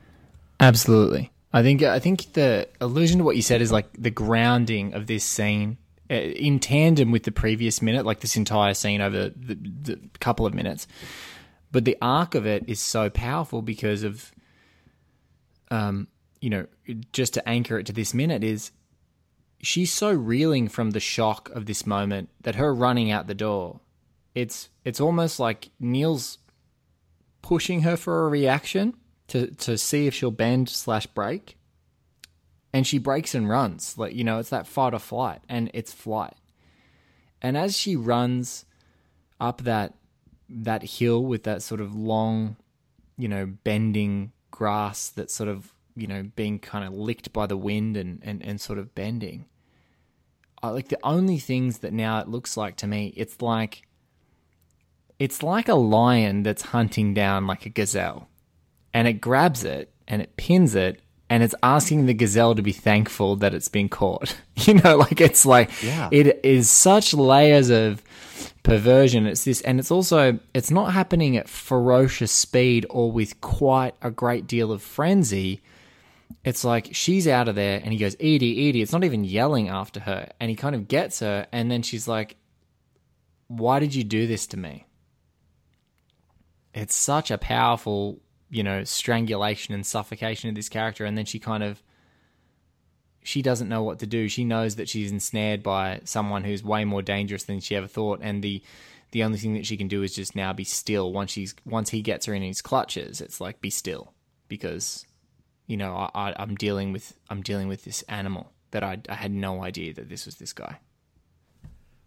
Absolutely. 0.60 1.32
I 1.54 1.64
think 1.64 1.82
I 1.82 1.98
think 2.00 2.34
the 2.34 2.68
allusion 2.82 3.20
to 3.20 3.24
what 3.24 3.38
you 3.38 3.42
said 3.42 3.62
is 3.62 3.72
like 3.72 3.88
the 3.98 4.10
grounding 4.10 4.94
of 4.94 5.08
this 5.08 5.24
scene 5.24 5.78
uh, 6.12 6.16
in 6.16 6.60
tandem 6.60 7.10
with 7.12 7.24
the 7.24 7.32
previous 7.32 7.82
minute, 7.82 8.06
like 8.06 8.20
this 8.20 8.36
entire 8.36 8.74
scene 8.74 9.00
over 9.00 9.30
the, 9.30 9.56
the 9.56 10.00
couple 10.20 10.46
of 10.46 10.54
minutes. 10.54 10.86
But 11.72 11.86
the 11.86 11.96
arc 12.02 12.36
of 12.36 12.46
it 12.46 12.66
is 12.68 12.82
so 12.82 13.10
powerful 13.10 13.62
because 13.62 14.04
of, 14.04 14.34
um, 15.72 16.10
you 16.42 16.50
know, 16.50 16.68
just 17.14 17.36
to 17.36 17.48
anchor 17.48 17.80
it 17.80 17.86
to 17.86 17.94
this 17.94 18.14
minute 18.14 18.44
is 18.44 18.72
she's 19.64 19.94
so 19.94 20.12
reeling 20.12 20.68
from 20.68 20.92
the 20.92 21.00
shock 21.00 21.50
of 21.52 21.66
this 21.66 21.88
moment 21.88 22.30
that 22.42 22.56
her 22.56 22.76
running 22.76 23.10
out 23.10 23.28
the 23.28 23.34
door, 23.34 23.80
it's 24.36 24.70
it's 24.84 25.00
almost 25.00 25.40
like 25.40 25.70
Neil's 25.80 26.38
pushing 27.42 27.82
her 27.82 27.98
for 27.98 28.26
a 28.26 28.30
reaction 28.30 28.96
to 29.30 29.48
to 29.48 29.78
see 29.78 30.06
if 30.06 30.14
she'll 30.14 30.32
bend 30.32 30.70
slash 30.70 31.08
break, 31.08 31.58
and 32.74 32.86
she 32.86 32.98
breaks 32.98 33.34
and 33.34 33.50
runs. 33.50 33.98
Like 33.98 34.14
you 34.14 34.24
know, 34.24 34.38
it's 34.38 34.50
that 34.50 34.68
fight 34.68 34.94
or 34.94 35.00
flight, 35.00 35.42
and 35.50 35.72
it's 35.74 35.94
flight. 35.94 36.36
And 37.42 37.58
as 37.58 37.78
she 37.78 37.96
runs 37.96 38.66
up 39.40 39.64
that 39.64 39.94
that 40.50 40.84
hill 40.84 41.24
with 41.24 41.44
that 41.44 41.62
sort 41.64 41.82
of 41.82 41.96
long, 41.96 42.58
you 43.18 43.30
know, 43.30 43.46
bending 43.46 44.34
grass 44.52 45.10
that's 45.10 45.34
sort 45.34 45.50
of 45.50 45.74
you 45.96 46.06
know 46.06 46.24
being 46.36 46.60
kind 46.60 46.86
of 46.86 46.94
licked 46.94 47.32
by 47.32 47.48
the 47.48 47.58
wind 47.58 47.96
and 47.96 48.20
and, 48.24 48.44
and 48.44 48.60
sort 48.60 48.78
of 48.78 48.94
bending 48.94 49.46
like 50.72 50.88
the 50.90 51.00
only 51.04 51.38
things 51.40 51.80
that 51.80 51.94
now 51.94 52.20
it 52.20 52.28
looks 52.28 52.56
like 52.58 52.76
to 52.78 52.88
me, 52.88 53.14
it's 53.18 53.42
like 53.42 53.84
it's 55.20 55.44
like 55.44 55.70
a 55.70 55.76
lion 55.76 56.44
that's 56.44 56.64
hunting 56.64 57.14
down 57.14 57.48
like 57.48 57.66
a 57.66 57.70
gazelle. 57.70 58.28
And 58.94 59.08
it 59.08 59.14
grabs 59.22 59.64
it 59.64 59.92
and 60.08 60.22
it 60.22 60.36
pins 60.38 60.76
it 60.76 61.00
and 61.30 61.42
it's 61.44 61.56
asking 61.64 62.06
the 62.06 62.14
gazelle 62.14 62.54
to 62.56 62.62
be 62.62 62.72
thankful 62.74 63.36
that 63.38 63.54
it's 63.54 63.70
been 63.70 63.90
caught. 63.90 64.36
You 64.56 64.76
know, 64.76 64.98
like 64.98 65.20
it's 65.20 65.46
like 65.46 65.72
Yeah. 65.84 66.10
it 66.12 66.40
is 66.46 66.70
such 66.70 67.14
layers 67.14 67.70
of 67.72 68.02
perversion. 68.62 69.26
It's 69.26 69.44
this 69.44 69.62
and 69.62 69.80
it's 69.80 69.92
also 69.92 70.40
it's 70.54 70.72
not 70.72 70.94
happening 70.94 71.36
at 71.38 71.50
ferocious 71.50 72.32
speed 72.32 72.86
or 72.90 73.12
with 73.12 73.42
quite 73.42 73.96
a 74.02 74.12
great 74.12 74.46
deal 74.48 74.72
of 74.72 74.82
frenzy 74.82 75.62
it's 76.44 76.64
like 76.64 76.90
she's 76.92 77.28
out 77.28 77.48
of 77.48 77.56
there 77.56 77.80
and 77.84 77.94
he 77.94 78.00
goes 78.00 78.16
eady 78.20 78.48
eady 78.48 78.82
it's 78.82 78.92
not 78.92 79.04
even 79.04 79.24
yelling 79.24 79.70
after 79.70 80.02
her 80.02 80.30
and 80.40 80.50
he 80.50 80.56
kind 80.56 80.76
of 80.76 80.88
gets 80.88 81.20
her 81.20 81.48
and 81.52 81.72
then 81.72 81.82
she's 81.82 82.08
like 82.08 82.38
why 83.58 83.80
did 83.80 83.94
you 83.94 84.04
do 84.04 84.28
this 84.28 84.48
to 84.48 84.58
me? 84.58 84.86
It's 86.74 86.96
such 86.96 87.32
a 87.32 87.38
powerful 87.38 88.20
you 88.50 88.64
know 88.64 88.84
strangulation 88.84 89.74
and 89.74 89.86
suffocation 89.86 90.50
of 90.50 90.56
this 90.56 90.70
character 90.70 91.06
and 91.06 91.18
then 91.18 91.26
she 91.26 91.40
kind 91.40 91.64
of 91.64 91.82
she 93.24 93.42
doesn't 93.42 93.70
know 93.70 93.84
what 93.84 94.00
to 94.00 94.08
do. 94.08 94.28
She 94.28 94.44
knows 94.44 94.76
that 94.76 94.90
she's 94.90 95.12
ensnared 95.12 95.64
by 95.64 96.02
someone 96.04 96.44
who's 96.44 96.64
way 96.64 96.84
more 96.84 97.02
dangerous 97.02 97.44
than 97.44 97.62
she 97.62 97.76
ever 97.76 97.88
thought 97.88 98.20
and 98.22 98.44
the 98.44 98.62
the 99.12 99.24
only 99.24 99.38
thing 99.38 99.54
that 99.54 99.68
she 99.68 99.78
can 99.78 99.88
do 99.88 100.02
is 100.02 100.16
just 100.16 100.36
now 100.36 100.52
be 100.54 100.64
still 100.64 101.14
once 101.14 101.32
she's 101.32 101.54
once 101.66 101.90
he 101.90 102.02
gets 102.02 102.26
her 102.26 102.34
in 102.34 102.42
his 102.42 102.62
clutches. 102.62 103.22
It's 103.22 103.40
like 103.40 103.62
be 103.62 103.70
still 103.70 104.14
because 104.48 105.06
you 105.68 105.78
know, 105.78 106.10
I, 106.14 106.34
I'm 106.38 106.56
dealing 106.56 106.92
with 106.92 107.14
I'm 107.30 107.42
dealing 107.42 107.68
with 107.68 107.84
this 107.84 108.04
animal 108.04 108.52
that 108.72 108.84
I, 108.84 109.00
I 109.08 109.16
had 109.16 109.32
no 109.32 109.64
idea 109.64 109.94
that 109.94 110.10
this 110.10 110.26
was 110.26 110.36
this 110.36 110.54
guy. 110.54 110.80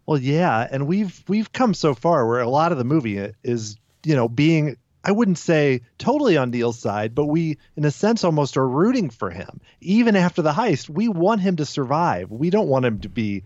Well, 0.05 0.19
yeah, 0.19 0.67
and 0.69 0.87
we've 0.87 1.23
we've 1.27 1.51
come 1.51 1.73
so 1.73 1.93
far 1.93 2.27
where 2.27 2.39
a 2.39 2.49
lot 2.49 2.71
of 2.71 2.77
the 2.77 2.83
movie 2.83 3.17
is, 3.43 3.77
you 4.05 4.15
know, 4.15 4.27
being 4.27 4.77
I 5.03 5.11
wouldn't 5.11 5.37
say 5.37 5.81
totally 5.97 6.37
on 6.37 6.51
Neil's 6.51 6.79
side, 6.79 7.15
but 7.15 7.25
we 7.25 7.57
in 7.75 7.85
a 7.85 7.91
sense 7.91 8.23
almost 8.23 8.57
are 8.57 8.67
rooting 8.67 9.09
for 9.09 9.29
him. 9.29 9.61
Even 9.79 10.15
after 10.15 10.41
the 10.41 10.51
heist, 10.51 10.89
we 10.89 11.07
want 11.07 11.41
him 11.41 11.57
to 11.57 11.65
survive. 11.65 12.29
We 12.29 12.49
don't 12.49 12.67
want 12.67 12.85
him 12.85 12.99
to 12.99 13.09
be 13.09 13.43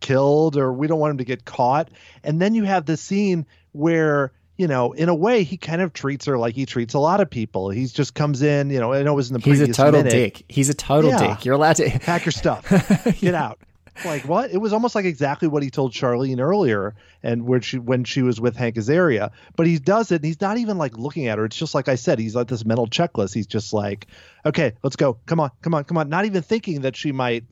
killed 0.00 0.56
or 0.56 0.72
we 0.72 0.86
don't 0.86 1.00
want 1.00 1.12
him 1.12 1.18
to 1.18 1.24
get 1.24 1.44
caught. 1.44 1.90
And 2.22 2.40
then 2.40 2.54
you 2.54 2.64
have 2.64 2.84
the 2.84 2.96
scene 2.96 3.46
where 3.72 4.32
you 4.58 4.66
know, 4.66 4.92
in 4.92 5.08
a 5.08 5.14
way, 5.14 5.44
he 5.44 5.56
kind 5.56 5.80
of 5.80 5.92
treats 5.94 6.26
her 6.26 6.36
like 6.36 6.54
he 6.54 6.66
treats 6.66 6.92
a 6.92 6.98
lot 6.98 7.20
of 7.20 7.30
people. 7.30 7.70
He 7.70 7.86
just 7.86 8.14
comes 8.14 8.42
in, 8.42 8.68
you 8.70 8.80
know, 8.80 8.92
I 8.92 9.02
know 9.02 9.12
it 9.12 9.16
was 9.16 9.30
in 9.30 9.34
the 9.34 9.40
He's 9.40 9.60
a 9.60 9.68
total 9.72 10.00
minute. 10.02 10.10
dick. 10.10 10.44
He's 10.48 10.68
a 10.68 10.74
total 10.74 11.10
Yeah. 11.10 11.28
dick. 11.34 11.44
You're 11.46 11.54
allowed 11.54 11.76
to 11.76 11.88
Pack 12.00 12.26
your 12.26 12.32
stuff. 12.32 12.68
Get 13.20 13.34
out. 13.34 13.60
like 14.04 14.22
what? 14.28 14.50
It 14.52 14.58
was 14.58 14.72
almost 14.72 14.94
like 14.94 15.04
exactly 15.04 15.48
what 15.48 15.62
he 15.62 15.70
told 15.70 15.92
Charlene 15.92 16.38
earlier, 16.40 16.94
and 17.22 17.46
where 17.46 17.60
she 17.62 17.78
when 17.78 18.04
she 18.04 18.22
was 18.22 18.40
with 18.40 18.56
Hank 18.56 18.76
Azaria. 18.76 19.30
But 19.56 19.66
he 19.66 19.78
does 19.78 20.12
it, 20.12 20.16
and 20.16 20.24
he's 20.24 20.40
not 20.40 20.58
even 20.58 20.76
like 20.76 20.96
looking 20.98 21.26
at 21.28 21.38
her. 21.38 21.44
It's 21.44 21.56
just 21.56 21.74
like 21.74 21.88
I 21.88 21.94
said, 21.94 22.18
he's 22.18 22.34
like 22.34 22.48
this 22.48 22.64
mental 22.64 22.86
checklist. 22.86 23.34
He's 23.34 23.46
just 23.46 23.72
like, 23.72 24.06
okay, 24.44 24.72
let's 24.82 24.96
go. 24.96 25.18
Come 25.26 25.40
on, 25.40 25.50
come 25.62 25.74
on, 25.74 25.84
come 25.84 25.96
on. 25.98 26.08
Not 26.08 26.26
even 26.26 26.42
thinking 26.42 26.82
that 26.82 26.94
she 26.96 27.10
might 27.12 27.44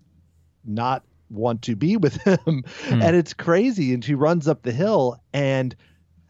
not 0.64 1.02
want 1.30 1.62
to 1.62 1.74
be 1.76 1.96
with 2.04 2.16
him, 2.22 2.38
hmm. 2.44 3.02
and 3.02 3.16
it's 3.16 3.32
crazy. 3.34 3.92
And 3.94 4.04
she 4.04 4.14
runs 4.14 4.46
up 4.48 4.62
the 4.62 4.72
hill, 4.72 5.20
and 5.32 5.74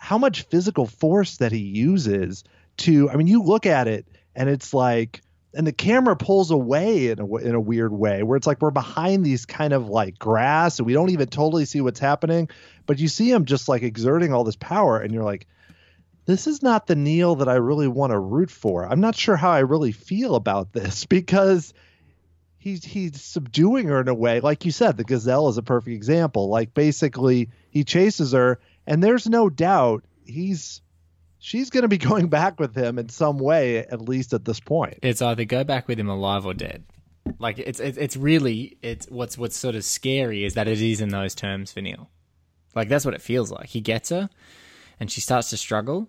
how 0.06 0.18
much 0.18 0.42
physical 0.42 0.86
force 0.86 1.38
that 1.38 1.50
he 1.50 1.58
uses 1.58 2.44
to. 2.76 3.10
I 3.10 3.16
mean, 3.16 3.26
you 3.26 3.42
look 3.42 3.66
at 3.66 3.88
it, 3.88 4.06
and 4.36 4.48
it's 4.48 4.72
like 4.72 5.20
and 5.52 5.66
the 5.66 5.72
camera 5.72 6.14
pulls 6.14 6.52
away 6.52 7.08
in 7.08 7.18
a 7.18 7.36
in 7.38 7.56
a 7.56 7.60
weird 7.60 7.92
way 7.92 8.22
where 8.22 8.36
it's 8.36 8.46
like 8.46 8.60
we're 8.60 8.70
behind 8.70 9.26
these 9.26 9.46
kind 9.46 9.72
of 9.72 9.88
like 9.88 10.16
grass 10.16 10.78
and 10.78 10.86
we 10.86 10.92
don't 10.92 11.10
even 11.10 11.26
totally 11.26 11.64
see 11.64 11.80
what's 11.80 11.98
happening 11.98 12.48
but 12.84 13.00
you 13.00 13.08
see 13.08 13.32
him 13.32 13.46
just 13.46 13.68
like 13.68 13.82
exerting 13.82 14.32
all 14.32 14.44
this 14.44 14.54
power 14.54 15.00
and 15.00 15.12
you're 15.12 15.24
like 15.24 15.48
this 16.26 16.46
is 16.46 16.62
not 16.62 16.86
the 16.86 16.94
Neil 16.94 17.36
that 17.36 17.48
I 17.48 17.54
really 17.54 17.86
want 17.86 18.10
to 18.10 18.18
root 18.18 18.50
for. 18.50 18.84
I'm 18.84 19.00
not 19.00 19.14
sure 19.14 19.36
how 19.36 19.52
I 19.52 19.60
really 19.60 19.92
feel 19.92 20.34
about 20.34 20.72
this 20.72 21.04
because 21.06 21.72
he's 22.58 22.84
he's 22.84 23.20
subduing 23.20 23.88
her 23.88 24.00
in 24.00 24.08
a 24.08 24.14
way 24.14 24.40
like 24.40 24.64
you 24.64 24.70
said 24.70 24.96
the 24.96 25.04
gazelle 25.04 25.48
is 25.48 25.58
a 25.58 25.62
perfect 25.62 25.94
example 25.94 26.48
like 26.48 26.74
basically 26.74 27.48
he 27.70 27.82
chases 27.82 28.32
her 28.32 28.60
and 28.86 29.02
there's 29.02 29.28
no 29.28 29.48
doubt 29.48 30.04
he's 30.24 30.80
she's 31.38 31.70
going 31.70 31.82
to 31.82 31.88
be 31.88 31.98
going 32.10 32.28
back 32.28 32.58
with 32.58 32.76
him 32.76 32.98
in 32.98 33.08
some 33.08 33.38
way, 33.38 33.78
at 33.78 34.00
least 34.00 34.32
at 34.32 34.44
this 34.44 34.60
point. 34.60 34.98
It's 35.02 35.22
either 35.22 35.44
go 35.44 35.64
back 35.64 35.88
with 35.88 35.98
him 35.98 36.08
alive 36.08 36.46
or 36.46 36.54
dead. 36.54 36.84
Like 37.38 37.58
it's 37.58 37.80
it's, 37.80 37.98
it's 37.98 38.16
really 38.16 38.78
it's 38.82 39.06
what's 39.08 39.36
what's 39.36 39.56
sort 39.56 39.74
of 39.74 39.84
scary 39.84 40.44
is 40.44 40.54
that 40.54 40.68
it 40.68 40.80
is 40.80 41.00
in 41.00 41.08
those 41.08 41.34
terms 41.34 41.72
for 41.72 41.80
Neil. 41.80 42.08
Like 42.74 42.88
that's 42.88 43.04
what 43.04 43.14
it 43.14 43.22
feels 43.22 43.50
like. 43.50 43.66
He 43.66 43.80
gets 43.80 44.10
her, 44.10 44.28
and 45.00 45.10
she 45.10 45.20
starts 45.20 45.50
to 45.50 45.56
struggle, 45.56 46.08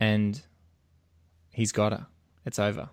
and 0.00 0.40
he's 1.52 1.70
got 1.72 1.92
her. 1.92 2.06
It's 2.44 2.58
over. 2.58 2.88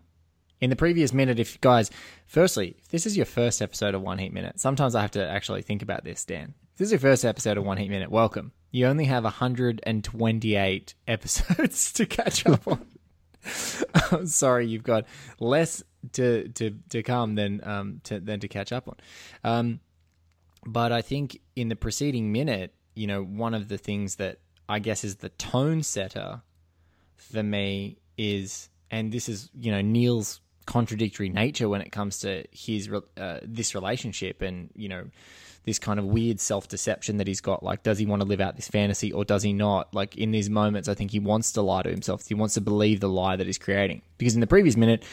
In 0.62 0.70
the 0.70 0.76
previous 0.76 1.14
minute, 1.14 1.40
if 1.40 1.60
guys, 1.62 1.92
firstly, 2.26 2.76
if 2.80 2.90
this 2.90 3.06
is 3.06 3.18
your 3.18 3.26
first 3.26 3.62
episode 3.62 3.94
of 3.94 4.02
One 4.02 4.18
Heat 4.20 4.34
Minute, 4.34 4.60
sometimes 4.60 4.96
I 4.96 5.02
have 5.02 5.12
to 5.12 5.28
actually 5.28 5.62
think 5.62 5.82
about 5.82 6.04
this, 6.04 6.24
Dan. 6.24 6.54
If 6.76 6.80
this 6.80 6.88
is 6.88 6.92
your 6.92 7.00
first 7.00 7.24
episode 7.24 7.58
of 7.58 7.64
One 7.64 7.78
Heat 7.78 7.88
Minute, 7.88 8.12
welcome. 8.12 8.52
You 8.70 8.88
only 8.88 9.06
have 9.06 9.24
128 9.24 10.96
episodes 11.08 11.94
to 11.94 12.06
catch 12.06 12.46
up 12.46 12.68
on. 12.68 12.86
I'm 14.12 14.28
sorry, 14.28 14.68
you've 14.68 14.84
got 14.84 15.06
less 15.40 15.82
to 16.12 16.50
to 16.50 16.72
to 16.90 17.02
come 17.02 17.36
than 17.36 17.62
um 17.64 18.02
to, 18.04 18.20
than 18.20 18.42
to 18.42 18.50
catch 18.50 18.74
up 18.74 18.90
on. 18.90 18.96
Um, 19.46 19.80
but 20.66 20.92
I 20.92 21.02
think 21.02 21.40
in 21.56 21.70
the 21.70 21.78
preceding 21.78 22.34
minute, 22.34 22.74
you 22.94 23.08
know, 23.08 23.24
one 23.24 23.54
of 23.54 23.70
the 23.70 23.78
things 23.78 24.18
that 24.18 24.40
I 24.68 24.80
guess 24.80 25.06
is 25.06 25.16
the 25.16 25.30
tone 25.30 25.82
setter 25.82 26.42
for 27.16 27.42
me 27.42 28.00
is, 28.18 28.68
and 28.92 29.14
this 29.14 29.30
is 29.30 29.50
you 29.58 29.72
know 29.72 29.80
Neil's 29.80 30.42
contradictory 30.66 31.30
nature 31.30 31.70
when 31.70 31.80
it 31.80 31.94
comes 31.94 32.20
to 32.20 32.44
his 32.52 32.90
uh, 33.16 33.40
this 33.44 33.74
relationship, 33.74 34.42
and 34.42 34.72
you 34.76 34.90
know 34.90 35.06
this 35.66 35.80
kind 35.80 36.00
of 36.00 36.06
weird 36.06 36.40
self 36.40 36.68
deception 36.68 37.18
that 37.18 37.28
he's 37.28 37.42
got. 37.42 37.64
Like, 37.64 37.84
does 37.84 37.98
he 37.98 38.06
want 38.06 38.22
to 38.22 38.28
live 38.28 38.40
out 38.40 38.56
this 38.56 38.68
fantasy 38.68 39.12
or 39.12 39.26
does 39.26 39.44
he 39.44 39.52
not? 39.52 39.94
Like, 39.94 40.16
in 40.16 40.32
these 40.32 40.50
moments, 40.50 40.88
I 40.88 40.94
think 40.94 41.12
he 41.12 41.20
wants 41.20 41.52
to 41.54 41.62
lie 41.62 41.82
to 41.82 41.90
himself. 41.90 42.26
He 42.28 42.36
wants 42.36 42.54
to 42.54 42.62
believe 42.62 43.00
the 43.00 43.10
lie 43.10 43.36
that 43.36 43.48
he's 43.48 43.58
creating. 43.58 44.02
Because 44.18 44.36
in 44.36 44.42
the 44.42 44.48
previous 44.48 44.78
minute, 44.78 45.04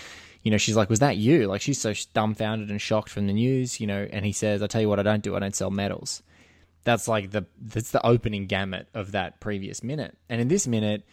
you 0.42 0.50
know, 0.50 0.58
she's 0.58 0.76
like, 0.76 0.90
Was 0.90 1.00
that 1.00 1.16
you? 1.16 1.46
Like, 1.46 1.62
she's 1.62 1.80
so 1.80 1.94
dumbfounded 2.12 2.70
and 2.70 2.80
shocked 2.80 3.08
from 3.08 3.26
the 3.26 3.32
news, 3.32 3.80
you 3.80 3.86
know, 3.86 4.06
and 4.12 4.24
he 4.24 4.32
says, 4.32 4.62
I 4.62 4.66
tell 4.66 4.80
you 4.80 4.88
what, 4.88 5.00
I 5.00 5.02
don't 5.02 5.22
do, 5.22 5.34
I 5.34 5.40
don't 5.40 5.56
sell 5.56 5.70
medals. 5.70 6.22
That's 6.84 7.08
like 7.08 7.30
the 7.30 7.46
that's 7.60 7.92
the 7.92 8.04
opening 8.04 8.46
gamut 8.46 8.88
of 8.92 9.12
that 9.12 9.40
previous 9.40 9.82
minute. 9.82 10.16
And 10.28 10.40
in 10.40 10.48
this 10.48 10.66
minute, 10.66 11.04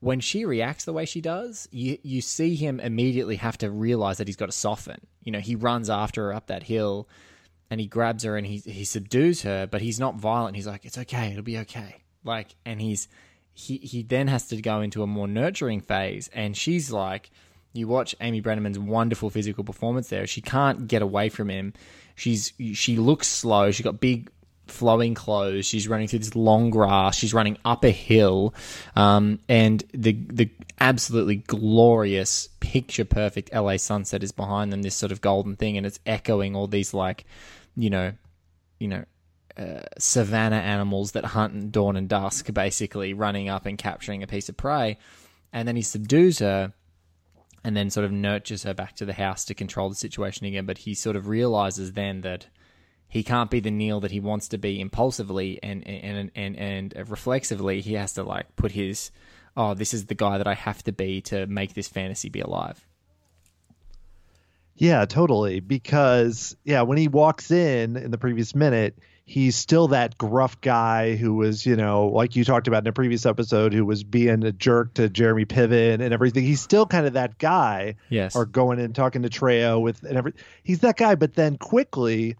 when 0.00 0.18
she 0.18 0.44
reacts 0.44 0.84
the 0.84 0.92
way 0.92 1.04
she 1.04 1.20
does, 1.20 1.68
you 1.70 1.96
you 2.02 2.20
see 2.20 2.56
him 2.56 2.80
immediately 2.80 3.36
have 3.36 3.56
to 3.58 3.70
realize 3.70 4.18
that 4.18 4.26
he's 4.26 4.36
got 4.36 4.46
to 4.46 4.52
soften. 4.52 5.00
You 5.22 5.30
know, 5.30 5.38
he 5.38 5.54
runs 5.54 5.88
after 5.88 6.24
her 6.24 6.34
up 6.34 6.48
that 6.48 6.64
hill 6.64 7.08
and 7.72 7.80
he 7.80 7.86
grabs 7.86 8.22
her 8.24 8.36
and 8.36 8.46
he 8.46 8.58
he 8.58 8.84
subdues 8.84 9.40
her, 9.44 9.66
but 9.66 9.80
he's 9.80 9.98
not 9.98 10.16
violent. 10.16 10.56
He's 10.56 10.66
like, 10.66 10.84
"It's 10.84 10.98
okay, 10.98 11.30
it'll 11.30 11.42
be 11.42 11.56
okay." 11.60 12.02
Like, 12.22 12.54
and 12.66 12.82
he's 12.82 13.08
he 13.54 13.78
he 13.78 14.02
then 14.02 14.28
has 14.28 14.46
to 14.48 14.60
go 14.60 14.82
into 14.82 15.02
a 15.02 15.06
more 15.06 15.26
nurturing 15.26 15.80
phase, 15.80 16.28
and 16.34 16.54
she's 16.54 16.92
like, 16.92 17.30
you 17.72 17.88
watch 17.88 18.14
Amy 18.20 18.42
Brenneman's 18.42 18.78
wonderful 18.78 19.30
physical 19.30 19.64
performance 19.64 20.10
there. 20.10 20.26
She 20.26 20.42
can't 20.42 20.86
get 20.86 21.00
away 21.00 21.30
from 21.30 21.48
him. 21.48 21.72
She's 22.14 22.52
she 22.74 22.96
looks 22.96 23.26
slow. 23.26 23.70
She's 23.70 23.84
got 23.84 24.00
big 24.00 24.30
flowing 24.66 25.14
clothes. 25.14 25.64
She's 25.64 25.88
running 25.88 26.08
through 26.08 26.20
this 26.20 26.36
long 26.36 26.68
grass. 26.68 27.16
She's 27.16 27.32
running 27.32 27.56
up 27.64 27.84
a 27.84 27.90
hill, 27.90 28.54
um, 28.96 29.38
and 29.48 29.82
the 29.94 30.12
the 30.12 30.50
absolutely 30.78 31.36
glorious, 31.36 32.48
picture 32.60 33.04
perfect 33.04 33.52
LA 33.54 33.76
sunset 33.76 34.22
is 34.22 34.32
behind 34.32 34.72
them. 34.72 34.82
This 34.82 34.94
sort 34.94 35.12
of 35.12 35.20
golden 35.20 35.56
thing, 35.56 35.76
and 35.76 35.86
it's 35.86 36.00
echoing 36.04 36.54
all 36.54 36.66
these 36.66 36.92
like 36.92 37.24
you 37.76 37.90
know, 37.90 38.12
you 38.78 38.88
know, 38.88 39.04
uh, 39.56 39.82
savannah 39.98 40.56
animals 40.56 41.12
that 41.12 41.24
hunt 41.24 41.54
in 41.54 41.70
dawn 41.70 41.96
and 41.96 42.08
dusk, 42.08 42.52
basically 42.52 43.12
running 43.12 43.48
up 43.48 43.66
and 43.66 43.78
capturing 43.78 44.22
a 44.22 44.26
piece 44.26 44.48
of 44.48 44.56
prey, 44.56 44.98
and 45.52 45.68
then 45.68 45.76
he 45.76 45.82
subdues 45.82 46.38
her, 46.38 46.72
and 47.64 47.76
then 47.76 47.90
sort 47.90 48.04
of 48.04 48.12
nurtures 48.12 48.62
her 48.62 48.74
back 48.74 48.96
to 48.96 49.04
the 49.04 49.12
house 49.12 49.44
to 49.44 49.54
control 49.54 49.88
the 49.88 49.94
situation 49.94 50.46
again. 50.46 50.66
But 50.66 50.78
he 50.78 50.94
sort 50.94 51.16
of 51.16 51.28
realizes 51.28 51.92
then 51.92 52.22
that 52.22 52.46
he 53.08 53.22
can't 53.22 53.50
be 53.50 53.60
the 53.60 53.70
Neil 53.70 54.00
that 54.00 54.10
he 54.10 54.20
wants 54.20 54.48
to 54.48 54.58
be 54.58 54.80
impulsively 54.80 55.58
and 55.62 55.86
and 55.86 56.30
and 56.34 56.56
and, 56.56 56.92
and 56.94 57.10
reflexively. 57.10 57.80
He 57.82 57.94
has 57.94 58.14
to 58.14 58.22
like 58.22 58.56
put 58.56 58.72
his 58.72 59.10
oh, 59.56 59.74
this 59.74 59.92
is 59.92 60.06
the 60.06 60.14
guy 60.14 60.38
that 60.38 60.46
I 60.46 60.54
have 60.54 60.82
to 60.84 60.92
be 60.92 61.20
to 61.22 61.46
make 61.46 61.74
this 61.74 61.88
fantasy 61.88 62.30
be 62.30 62.40
alive. 62.40 62.86
Yeah, 64.82 65.04
totally. 65.04 65.60
Because 65.60 66.56
yeah, 66.64 66.82
when 66.82 66.98
he 66.98 67.06
walks 67.06 67.52
in 67.52 67.96
in 67.96 68.10
the 68.10 68.18
previous 68.18 68.52
minute, 68.52 68.98
he's 69.24 69.54
still 69.54 69.86
that 69.88 70.18
gruff 70.18 70.60
guy 70.60 71.14
who 71.14 71.34
was, 71.34 71.64
you 71.64 71.76
know, 71.76 72.08
like 72.08 72.34
you 72.34 72.44
talked 72.44 72.66
about 72.66 72.82
in 72.82 72.88
a 72.88 72.92
previous 72.92 73.24
episode, 73.24 73.72
who 73.72 73.86
was 73.86 74.02
being 74.02 74.42
a 74.42 74.50
jerk 74.50 74.94
to 74.94 75.08
Jeremy 75.08 75.44
Piven 75.44 76.00
and 76.00 76.12
everything. 76.12 76.42
He's 76.42 76.60
still 76.60 76.84
kind 76.84 77.06
of 77.06 77.12
that 77.12 77.38
guy. 77.38 77.94
Yes. 78.08 78.34
Or 78.34 78.44
going 78.44 78.80
and 78.80 78.92
talking 78.92 79.22
to 79.22 79.28
Trejo 79.28 79.80
with 79.80 80.02
and 80.02 80.18
every. 80.18 80.32
He's 80.64 80.80
that 80.80 80.96
guy, 80.96 81.14
but 81.14 81.34
then 81.34 81.58
quickly 81.58 82.34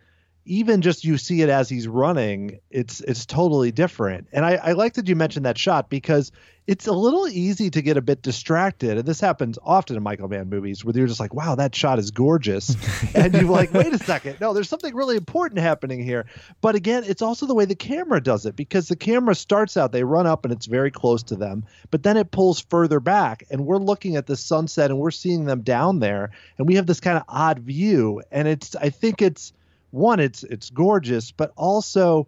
even 0.44 0.82
just 0.82 1.04
you 1.04 1.18
see 1.18 1.42
it 1.42 1.48
as 1.48 1.68
he's 1.68 1.86
running, 1.86 2.58
it's 2.70 3.00
it's 3.00 3.26
totally 3.26 3.70
different. 3.70 4.28
And 4.32 4.44
I, 4.44 4.54
I 4.54 4.72
like 4.72 4.94
that 4.94 5.08
you 5.08 5.14
mentioned 5.14 5.46
that 5.46 5.58
shot 5.58 5.88
because 5.88 6.32
it's 6.66 6.86
a 6.86 6.92
little 6.92 7.26
easy 7.26 7.70
to 7.70 7.82
get 7.82 7.96
a 7.96 8.00
bit 8.00 8.22
distracted. 8.22 8.96
And 8.96 9.06
this 9.06 9.20
happens 9.20 9.58
often 9.64 9.96
in 9.96 10.02
Michael 10.02 10.28
Mann 10.28 10.48
movies 10.48 10.84
where 10.84 10.96
you're 10.96 11.08
just 11.08 11.18
like, 11.18 11.34
wow, 11.34 11.56
that 11.56 11.74
shot 11.74 11.98
is 11.98 12.12
gorgeous. 12.12 12.76
and 13.14 13.34
you're 13.34 13.44
like, 13.44 13.72
wait 13.72 13.92
a 13.92 13.98
second. 13.98 14.40
No, 14.40 14.52
there's 14.52 14.68
something 14.68 14.94
really 14.94 15.16
important 15.16 15.60
happening 15.60 16.04
here. 16.04 16.26
But 16.60 16.76
again, 16.76 17.02
it's 17.04 17.22
also 17.22 17.46
the 17.46 17.54
way 17.54 17.64
the 17.64 17.74
camera 17.74 18.22
does 18.22 18.46
it 18.46 18.54
because 18.54 18.86
the 18.86 18.96
camera 18.96 19.34
starts 19.34 19.76
out, 19.76 19.90
they 19.90 20.04
run 20.04 20.26
up 20.26 20.44
and 20.44 20.52
it's 20.52 20.66
very 20.66 20.92
close 20.92 21.24
to 21.24 21.36
them, 21.36 21.64
but 21.90 22.04
then 22.04 22.16
it 22.16 22.30
pulls 22.30 22.60
further 22.60 23.00
back 23.00 23.44
and 23.50 23.66
we're 23.66 23.78
looking 23.78 24.14
at 24.14 24.26
the 24.26 24.36
sunset 24.36 24.90
and 24.90 25.00
we're 25.00 25.10
seeing 25.10 25.46
them 25.46 25.62
down 25.62 25.98
there. 25.98 26.30
And 26.58 26.68
we 26.68 26.76
have 26.76 26.86
this 26.86 27.00
kind 27.00 27.16
of 27.16 27.24
odd 27.28 27.58
view. 27.58 28.22
And 28.30 28.46
it's 28.46 28.76
I 28.76 28.90
think 28.90 29.20
it's 29.20 29.52
one, 29.92 30.18
it's 30.18 30.42
it's 30.42 30.70
gorgeous, 30.70 31.30
but 31.30 31.52
also 31.56 32.26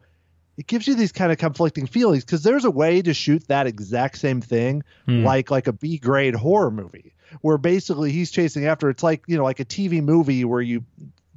it 0.56 0.68
gives 0.68 0.86
you 0.86 0.94
these 0.94 1.10
kind 1.10 1.32
of 1.32 1.38
conflicting 1.38 1.86
feelings 1.86 2.24
because 2.24 2.44
there's 2.44 2.64
a 2.64 2.70
way 2.70 3.02
to 3.02 3.12
shoot 3.12 3.48
that 3.48 3.66
exact 3.66 4.18
same 4.18 4.40
thing 4.40 4.84
Hmm. 5.06 5.24
like 5.24 5.50
like 5.50 5.66
a 5.66 5.72
B 5.72 5.98
grade 5.98 6.34
horror 6.36 6.70
movie 6.70 7.12
where 7.40 7.58
basically 7.58 8.12
he's 8.12 8.30
chasing 8.30 8.66
after 8.66 8.88
it's 8.88 9.02
like 9.02 9.24
you 9.26 9.36
know 9.36 9.42
like 9.42 9.58
a 9.58 9.64
TV 9.64 10.00
movie 10.00 10.44
where 10.44 10.60
you 10.60 10.84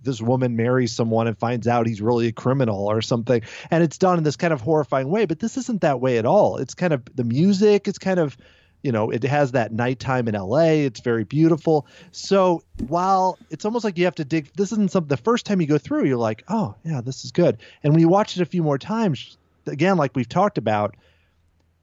this 0.03 0.21
woman 0.21 0.55
marries 0.55 0.93
someone 0.93 1.27
and 1.27 1.37
finds 1.37 1.67
out 1.67 1.87
he's 1.87 2.01
really 2.01 2.27
a 2.27 2.31
criminal 2.31 2.85
or 2.85 3.01
something 3.01 3.41
and 3.71 3.83
it's 3.83 3.97
done 3.97 4.17
in 4.19 4.23
this 4.23 4.35
kind 4.37 4.53
of 4.53 4.61
horrifying 4.61 5.09
way 5.09 5.25
but 5.25 5.39
this 5.39 5.57
isn't 5.57 5.81
that 5.81 5.99
way 5.99 6.17
at 6.19 6.25
all 6.25 6.57
it's 6.57 6.75
kind 6.75 6.93
of 6.93 7.01
the 7.15 7.23
music 7.23 7.87
it's 7.87 7.97
kind 7.97 8.19
of 8.19 8.37
you 8.81 8.91
know 8.91 9.09
it 9.09 9.23
has 9.23 9.51
that 9.51 9.71
nighttime 9.71 10.27
in 10.27 10.35
LA 10.35 10.85
it's 10.85 10.99
very 10.99 11.23
beautiful. 11.23 11.87
So 12.11 12.63
while 12.87 13.37
it's 13.49 13.65
almost 13.65 13.83
like 13.83 13.97
you 13.97 14.05
have 14.05 14.15
to 14.15 14.25
dig 14.25 14.51
this 14.55 14.71
isn't 14.71 14.91
something 14.91 15.09
the 15.09 15.17
first 15.17 15.45
time 15.45 15.61
you 15.61 15.67
go 15.67 15.77
through 15.77 16.05
you're 16.05 16.17
like 16.17 16.43
oh 16.47 16.75
yeah 16.83 17.01
this 17.01 17.25
is 17.25 17.31
good. 17.31 17.57
And 17.83 17.93
when 17.93 18.01
you 18.01 18.09
watch 18.09 18.35
it 18.37 18.41
a 18.41 18.45
few 18.45 18.63
more 18.63 18.77
times 18.77 19.37
again 19.65 19.97
like 19.97 20.15
we've 20.15 20.29
talked 20.29 20.57
about 20.57 20.95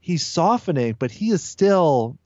he's 0.01 0.25
softening 0.25 0.97
but 0.99 1.11
he 1.11 1.31
is 1.31 1.43
still 1.43 2.17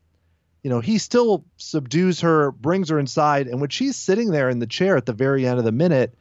you 0.63 0.71
know 0.71 0.81
he 0.81 0.99
still 0.99 1.45
subdues 1.57 2.21
her 2.21 2.51
brings 2.53 2.91
her 2.91 2.99
inside 2.99 3.47
and 3.47 3.61
when 3.61 3.71
she's 3.71 3.97
sitting 3.97 4.31
there 4.31 4.49
in 4.49 4.59
the 4.59 4.67
chair 4.67 4.97
at 4.97 5.07
the 5.07 5.13
very 5.13 5.47
end 5.47 5.59
of 5.59 5.65
the 5.65 5.73
minute 5.73 6.15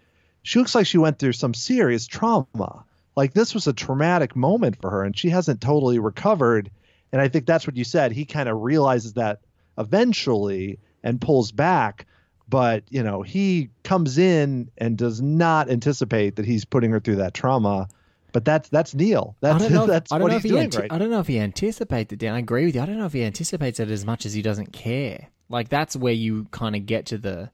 she 0.48 0.60
looks 0.60 0.76
like 0.76 0.88
she 0.88 0.98
went 0.98 1.20
through 1.20 1.34
some 1.34 1.54
serious 1.54 2.08
trauma. 2.08 2.86
Like 3.18 3.34
this 3.34 3.54
was 3.54 3.68
a 3.68 3.74
traumatic 3.74 4.34
moment 4.34 4.80
for 4.80 4.90
her 4.90 5.04
and 5.04 5.18
she 5.18 5.30
hasn't 5.30 5.60
totally 5.60 6.00
recovered 6.00 6.72
and 7.12 7.22
i 7.22 7.28
think 7.28 7.46
that's 7.46 7.66
what 7.68 7.76
you 7.78 7.84
said 7.84 8.12
he 8.12 8.26
kind 8.26 8.50
of 8.50 8.62
realizes 8.62 9.14
that 9.14 9.40
eventually 9.78 10.80
and 11.04 11.22
pulls 11.22 11.52
back 11.52 12.06
but 12.50 12.84
you 12.90 13.04
know 13.04 13.22
he 13.22 13.70
comes 13.84 14.18
in 14.18 14.70
and 14.78 14.98
does 14.98 15.22
not 15.22 15.70
anticipate 15.70 16.36
that 16.38 16.46
he's 16.46 16.66
putting 16.66 16.92
her 16.92 17.00
through 17.00 17.18
that 17.18 17.34
trauma. 17.34 17.88
But 18.34 18.46
that's 18.46 18.70
that's 18.70 18.94
Neil. 18.94 19.36
That's 19.42 19.56
I 19.56 19.60
don't 19.68 19.74
know. 19.74 19.82
If, 19.84 19.88
that's 19.90 20.12
I 20.12 20.18
don't 20.18 20.24
what 20.24 20.28
know 20.30 20.34
he's 20.38 20.40
if 20.40 20.44
he 20.44 20.50
doing 20.50 20.64
anti- 20.64 20.80
right. 20.82 20.92
I 20.94 20.98
don't 20.98 21.10
know 21.10 21.20
if 21.20 21.28
he 21.28 21.40
anticipates 21.40 22.14
it. 22.14 22.20
Dan, 22.20 22.36
I 22.36 22.40
agree 22.40 22.66
with 22.66 22.76
you. 22.76 22.82
I 22.82 22.86
don't 22.86 22.98
know 23.00 23.06
if 23.06 23.14
he 23.14 23.24
anticipates 23.24 23.80
it 23.80 23.90
as 23.90 24.06
much 24.06 24.26
as 24.26 24.34
he 24.34 24.42
doesn't 24.42 24.72
care. 24.74 25.28
Like 25.50 25.70
that's 25.70 25.96
where 25.96 26.14
you 26.14 26.46
kind 26.52 26.76
of 26.76 26.86
get 26.86 27.06
to 27.08 27.18
the 27.18 27.52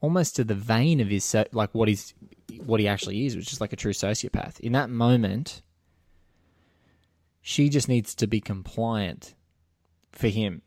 almost 0.00 0.36
to 0.36 0.44
the 0.44 0.54
vein 0.54 1.00
of 1.00 1.08
his 1.08 1.24
so- 1.24 1.46
like 1.52 1.70
what 1.72 1.88
he's 1.88 2.14
what 2.64 2.80
he 2.80 2.88
actually 2.88 3.26
is, 3.26 3.36
which 3.36 3.52
is 3.52 3.60
like 3.60 3.72
a 3.72 3.76
true 3.76 3.92
sociopath. 3.92 4.58
In 4.60 4.72
that 4.72 4.90
moment, 4.90 5.62
she 7.42 7.68
just 7.68 7.88
needs 7.88 8.14
to 8.14 8.26
be 8.26 8.40
compliant 8.40 9.34
for 10.12 10.28
him, 10.28 10.62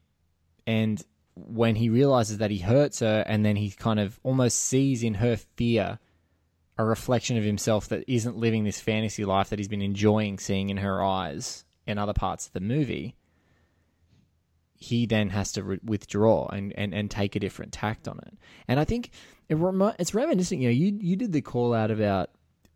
and 0.67 1.03
when 1.35 1.75
he 1.75 1.89
realizes 1.89 2.37
that 2.37 2.51
he 2.51 2.59
hurts 2.59 2.99
her, 2.99 3.23
and 3.27 3.43
then 3.45 3.55
he 3.55 3.71
kind 3.71 3.99
of 3.99 4.19
almost 4.23 4.57
sees 4.57 5.03
in 5.03 5.15
her 5.15 5.35
fear 5.35 5.99
a 6.77 6.85
reflection 6.85 7.37
of 7.37 7.43
himself 7.43 7.87
that 7.89 8.03
isn't 8.07 8.37
living 8.37 8.63
this 8.63 8.79
fantasy 8.79 9.25
life 9.25 9.49
that 9.49 9.59
he's 9.59 9.67
been 9.67 9.81
enjoying 9.81 10.37
seeing 10.37 10.69
in 10.69 10.77
her 10.77 11.03
eyes 11.03 11.65
in 11.87 11.97
other 11.97 12.13
parts 12.13 12.47
of 12.47 12.53
the 12.53 12.59
movie, 12.59 13.15
he 14.75 15.05
then 15.05 15.29
has 15.29 15.53
to 15.53 15.63
re- 15.63 15.79
withdraw 15.83 16.47
and, 16.47 16.73
and, 16.77 16.93
and 16.93 17.09
take 17.09 17.35
a 17.35 17.39
different 17.39 17.71
tact 17.71 18.07
on 18.07 18.19
it. 18.19 18.37
And 18.67 18.79
I 18.79 18.83
think 18.83 19.11
it 19.47 19.57
it's 19.99 20.13
reminiscent. 20.13 20.61
You 20.61 20.67
know, 20.67 20.73
you 20.73 20.97
you 20.99 21.15
did 21.15 21.31
the 21.31 21.41
call 21.41 21.73
out 21.73 21.91
about 21.91 22.31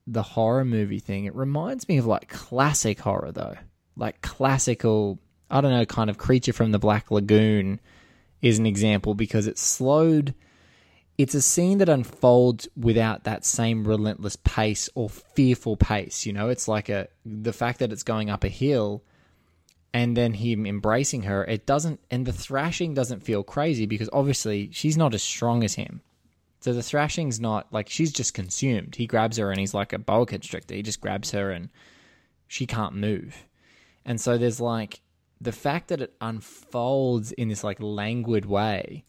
the 0.08 0.24
horror 0.24 0.66
movie 0.66 1.00
thing. 1.00 1.26
It 1.26 1.36
reminds 1.36 1.88
me 1.88 1.98
of 1.98 2.06
like 2.06 2.30
classic 2.30 3.00
horror 3.00 3.32
though, 3.32 3.56
like 4.00 4.22
classical. 4.22 5.20
I 5.52 5.62
don't 5.62 5.72
know, 5.72 5.86
kind 5.86 6.10
of 6.10 6.18
creature 6.18 6.54
from 6.54 6.72
the 6.72 6.80
Black 6.80 7.10
Lagoon 7.10 7.80
is 8.42 8.60
an 8.60 8.66
example 8.66 9.14
because 9.14 9.48
it's 9.48 9.62
slowed 9.62 10.34
it's 11.18 11.36
a 11.36 11.42
scene 11.42 11.80
that 11.80 11.90
unfolds 11.90 12.70
without 12.78 13.26
that 13.26 13.44
same 13.44 13.86
relentless 13.86 14.38
pace 14.38 14.90
or 14.96 15.10
fearful 15.10 15.76
pace 15.76 16.26
you 16.26 16.32
know? 16.32 16.50
It's 16.50 16.68
like 16.68 16.90
a 16.90 17.08
the 17.26 17.54
fact 17.54 17.80
that 17.80 17.92
it's 17.92 18.04
going 18.04 18.30
up 18.30 18.44
a 18.44 18.50
hill 18.50 19.04
and 19.94 20.16
then 20.16 20.34
him 20.34 20.66
embracing 20.66 21.24
her 21.24 21.44
it 21.46 21.66
doesn't 21.66 22.00
and 22.10 22.26
the 22.26 22.34
thrashing 22.34 22.94
doesn't 22.94 23.24
feel 23.24 23.44
crazy 23.44 23.86
because 23.86 24.10
obviously 24.14 24.70
she's 24.72 24.98
not 24.98 25.14
as 25.14 25.24
strong 25.24 25.64
as 25.64 25.76
him. 25.76 26.02
So 26.62 26.74
the 26.74 26.84
thrashing's 26.84 27.40
not 27.40 27.72
like 27.72 27.90
she's 27.90 28.12
just 28.12 28.34
consumed. 28.34 28.96
He 28.96 29.08
grabs 29.08 29.38
her 29.38 29.50
and 29.50 29.60
he's 29.60 29.74
like 29.74 29.94
a 29.94 30.00
boa 30.00 30.26
constrictor. 30.26 30.76
He 30.76 30.84
just 30.84 31.00
grabs 31.00 31.32
her 31.32 31.52
and 31.52 31.70
she 32.48 32.66
can't 32.66 32.96
move 32.96 33.46
and 34.06 34.20
so 34.20 34.38
there's 34.38 34.60
like 34.60 35.02
the 35.42 35.52
fact 35.52 35.88
that 35.88 36.02
it 36.02 36.14
unfolds 36.22 37.32
in 37.34 37.48
this 37.48 37.64
like 37.64 37.80
languid 37.80 38.46
way 38.46 39.06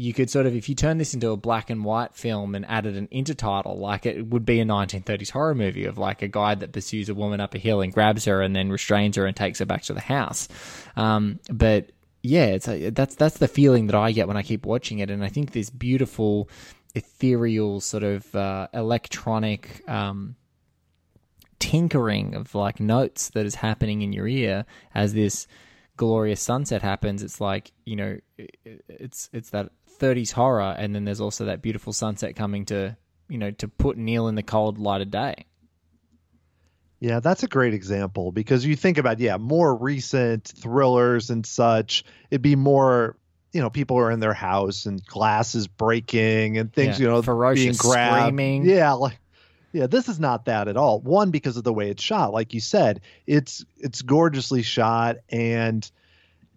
you 0.00 0.14
could 0.14 0.30
sort 0.30 0.46
of 0.46 0.56
if 0.56 0.66
you 0.66 0.74
turn 0.74 0.96
this 0.96 1.12
into 1.12 1.30
a 1.30 1.36
black 1.36 1.68
and 1.68 1.84
white 1.84 2.14
film 2.14 2.54
and 2.54 2.64
added 2.66 2.96
an 2.96 3.06
intertitle 3.08 3.78
like 3.78 4.06
it 4.06 4.26
would 4.26 4.46
be 4.46 4.58
a 4.58 4.64
1930s 4.64 5.28
horror 5.30 5.54
movie 5.54 5.84
of 5.84 5.98
like 5.98 6.22
a 6.22 6.28
guy 6.28 6.54
that 6.54 6.72
pursues 6.72 7.10
a 7.10 7.14
woman 7.14 7.38
up 7.38 7.54
a 7.54 7.58
hill 7.58 7.82
and 7.82 7.92
grabs 7.92 8.24
her 8.24 8.40
and 8.40 8.56
then 8.56 8.70
restrains 8.70 9.16
her 9.16 9.26
and 9.26 9.36
takes 9.36 9.58
her 9.58 9.66
back 9.66 9.82
to 9.82 9.92
the 9.92 10.00
house. 10.00 10.48
Um, 10.96 11.38
but 11.50 11.92
yeah 12.22 12.46
it's 12.46 12.66
a, 12.66 12.90
that's 12.90 13.14
that's 13.14 13.38
the 13.38 13.48
feeling 13.48 13.86
that 13.86 13.96
i 13.96 14.12
get 14.12 14.28
when 14.28 14.36
i 14.38 14.42
keep 14.42 14.64
watching 14.64 15.00
it. 15.00 15.10
And 15.10 15.22
i 15.22 15.28
think 15.28 15.52
this 15.52 15.68
beautiful 15.68 16.48
ethereal 16.94 17.80
sort 17.80 18.02
of 18.02 18.34
uh, 18.34 18.68
electronic 18.72 19.86
um, 19.86 20.34
tinkering 21.60 22.34
of 22.34 22.54
like 22.54 22.80
notes 22.80 23.30
that 23.30 23.46
is 23.46 23.54
happening 23.54 24.02
in 24.02 24.12
your 24.12 24.26
ear 24.26 24.64
as 24.94 25.14
this 25.14 25.46
glorious 25.96 26.40
sunset 26.40 26.80
happens 26.82 27.22
it's 27.22 27.40
like 27.40 27.70
you 27.84 27.94
know 27.94 28.18
it's 28.88 29.28
it's 29.32 29.50
that 29.50 29.70
30s 30.00 30.32
horror 30.32 30.74
and 30.78 30.94
then 30.94 31.04
there's 31.04 31.20
also 31.20 31.44
that 31.44 31.60
beautiful 31.62 31.92
sunset 31.92 32.34
coming 32.34 32.64
to 32.64 32.96
you 33.28 33.36
know 33.36 33.50
to 33.50 33.68
put 33.68 33.98
neil 33.98 34.26
in 34.26 34.34
the 34.34 34.42
cold 34.42 34.78
light 34.78 35.02
of 35.02 35.10
day 35.10 35.44
Yeah, 37.00 37.20
that's 37.20 37.42
a 37.42 37.48
great 37.48 37.72
example 37.74 38.30
because 38.32 38.64
you 38.64 38.76
think 38.76 38.98
about 38.98 39.18
yeah, 39.20 39.36
more 39.38 39.74
recent 39.74 40.44
thrillers 40.44 41.30
and 41.30 41.46
such, 41.46 42.04
it'd 42.30 42.42
be 42.42 42.56
more 42.56 43.16
you 43.52 43.60
know, 43.60 43.68
people 43.70 43.98
are 43.98 44.10
in 44.12 44.20
their 44.20 44.32
house 44.34 44.86
and 44.86 45.04
glasses 45.06 45.66
breaking 45.66 46.56
and 46.56 46.72
things, 46.72 47.00
Yeah, 47.00 47.04
you 47.06 47.10
know, 47.10 47.20
ferocious 47.22 47.64
being 47.64 47.74
grabbed. 47.76 48.22
screaming. 48.26 48.64
Yeah, 48.64 48.92
like 48.92 49.18
yeah, 49.72 49.86
this 49.86 50.08
is 50.08 50.18
not 50.18 50.46
that 50.46 50.68
at 50.68 50.76
all. 50.76 51.00
One 51.00 51.30
because 51.30 51.56
of 51.56 51.64
the 51.64 51.72
way 51.72 51.90
it's 51.90 52.02
shot, 52.02 52.32
like 52.32 52.54
you 52.54 52.60
said, 52.60 53.00
it's 53.26 53.64
it's 53.78 54.02
gorgeously 54.02 54.62
shot 54.62 55.18
and 55.28 55.88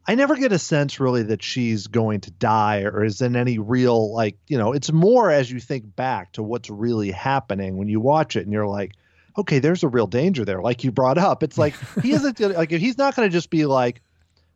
I 0.06 0.16
never 0.16 0.36
get 0.36 0.52
a 0.52 0.60
sense 0.60 1.00
really 1.00 1.24
that 1.24 1.42
she's 1.42 1.88
going 1.88 2.22
to 2.22 2.32
die 2.32 2.82
or 2.82 3.06
is 3.06 3.22
in 3.22 3.36
any 3.36 3.58
real 3.58 4.14
like, 4.14 4.38
you 4.48 4.58
know, 4.58 4.74
it's 4.74 4.92
more 4.92 5.32
as 5.32 5.50
you 5.50 5.60
think 5.60 5.96
back 5.96 6.34
to 6.34 6.44
what's 6.44 6.70
really 6.70 7.12
happening 7.12 7.78
when 7.78 7.88
you 7.88 8.02
watch 8.02 8.36
it 8.36 8.44
and 8.44 8.52
you're 8.52 8.68
like, 8.68 8.94
okay, 9.38 9.60
there's 9.60 9.84
a 9.84 9.88
real 9.88 10.08
danger 10.08 10.44
there. 10.44 10.62
Like 10.62 10.84
you 10.84 10.92
brought 10.92 11.18
up, 11.18 11.42
it's 11.42 11.58
like 11.58 11.76
he 12.02 12.12
isn't 12.12 12.40
like 12.40 12.72
he's 12.72 12.98
not 12.98 13.16
going 13.16 13.30
to 13.30 13.34
just 13.34 13.50
be 13.50 13.66
like, 13.66 14.02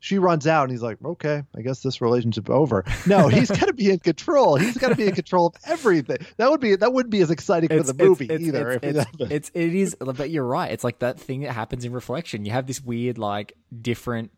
she 0.08 0.20
runs 0.20 0.48
out 0.48 0.64
and 0.64 0.72
he's 0.72 0.82
like, 0.82 0.98
okay, 1.04 1.44
I 1.54 1.62
guess 1.62 1.82
this 1.82 2.00
relationship 2.00 2.50
over. 2.50 2.86
No, 3.06 3.28
he's 3.28 3.52
got 3.52 3.68
to 3.68 3.74
be 3.74 3.92
in 3.92 4.00
control. 4.00 4.56
He's 4.56 4.78
got 4.78 4.90
to 4.90 4.96
be 4.96 5.06
in 5.06 5.14
control 5.14 5.48
of 5.48 5.56
everything. 5.66 6.20
That 6.38 6.50
would 6.50 6.62
be 6.62 6.78
that 6.78 6.94
wouldn't 6.94 7.12
be 7.12 7.20
as 7.20 7.30
exciting 7.30 7.68
for 7.68 7.84
the 7.84 7.94
movie 7.94 8.32
either. 8.32 8.72
It's, 8.72 8.86
if 8.86 8.96
it 8.96 9.08
it's, 9.20 9.32
it's, 9.32 9.52
it 9.54 9.76
is, 9.76 9.98
but 10.00 10.30
you're 10.30 10.46
right. 10.46 10.72
It's 10.72 10.86
like 10.86 11.00
that 11.00 11.20
thing 11.20 11.42
that 11.42 11.52
happens 11.52 11.84
in 11.84 11.92
reflection. 11.92 12.46
You 12.46 12.54
have 12.54 12.68
this 12.68 12.82
weird, 12.82 13.18
like, 13.18 13.54
different 13.82 14.32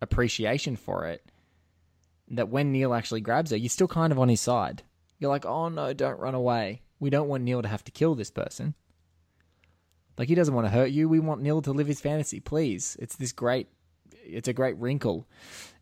appreciation 0.00 0.76
for 0.76 1.06
it. 1.06 1.24
That 2.28 2.48
when 2.48 2.70
Neil 2.70 2.94
actually 2.94 3.22
grabs 3.22 3.50
her, 3.50 3.56
you're 3.56 3.70
still 3.70 3.88
kind 3.88 4.12
of 4.12 4.20
on 4.20 4.28
his 4.28 4.40
side. 4.40 4.84
You're 5.18 5.30
like, 5.30 5.46
oh 5.46 5.68
no, 5.68 5.92
don't 5.92 6.20
run 6.20 6.36
away. 6.36 6.82
We 7.00 7.10
don't 7.10 7.28
want 7.28 7.42
Neil 7.42 7.60
to 7.62 7.68
have 7.68 7.82
to 7.84 7.90
kill 7.90 8.14
this 8.14 8.30
person. 8.30 8.74
Like 10.16 10.28
he 10.28 10.36
doesn't 10.36 10.54
want 10.54 10.66
to 10.66 10.70
hurt 10.70 10.90
you. 10.90 11.08
We 11.08 11.18
want 11.18 11.42
Neil 11.42 11.60
to 11.62 11.72
live 11.72 11.88
his 11.88 12.00
fantasy, 12.00 12.38
please. 12.38 12.96
It's 13.00 13.16
this 13.16 13.32
great 13.32 13.68
it's 14.28 14.48
a 14.48 14.52
great 14.52 14.76
wrinkle 14.78 15.26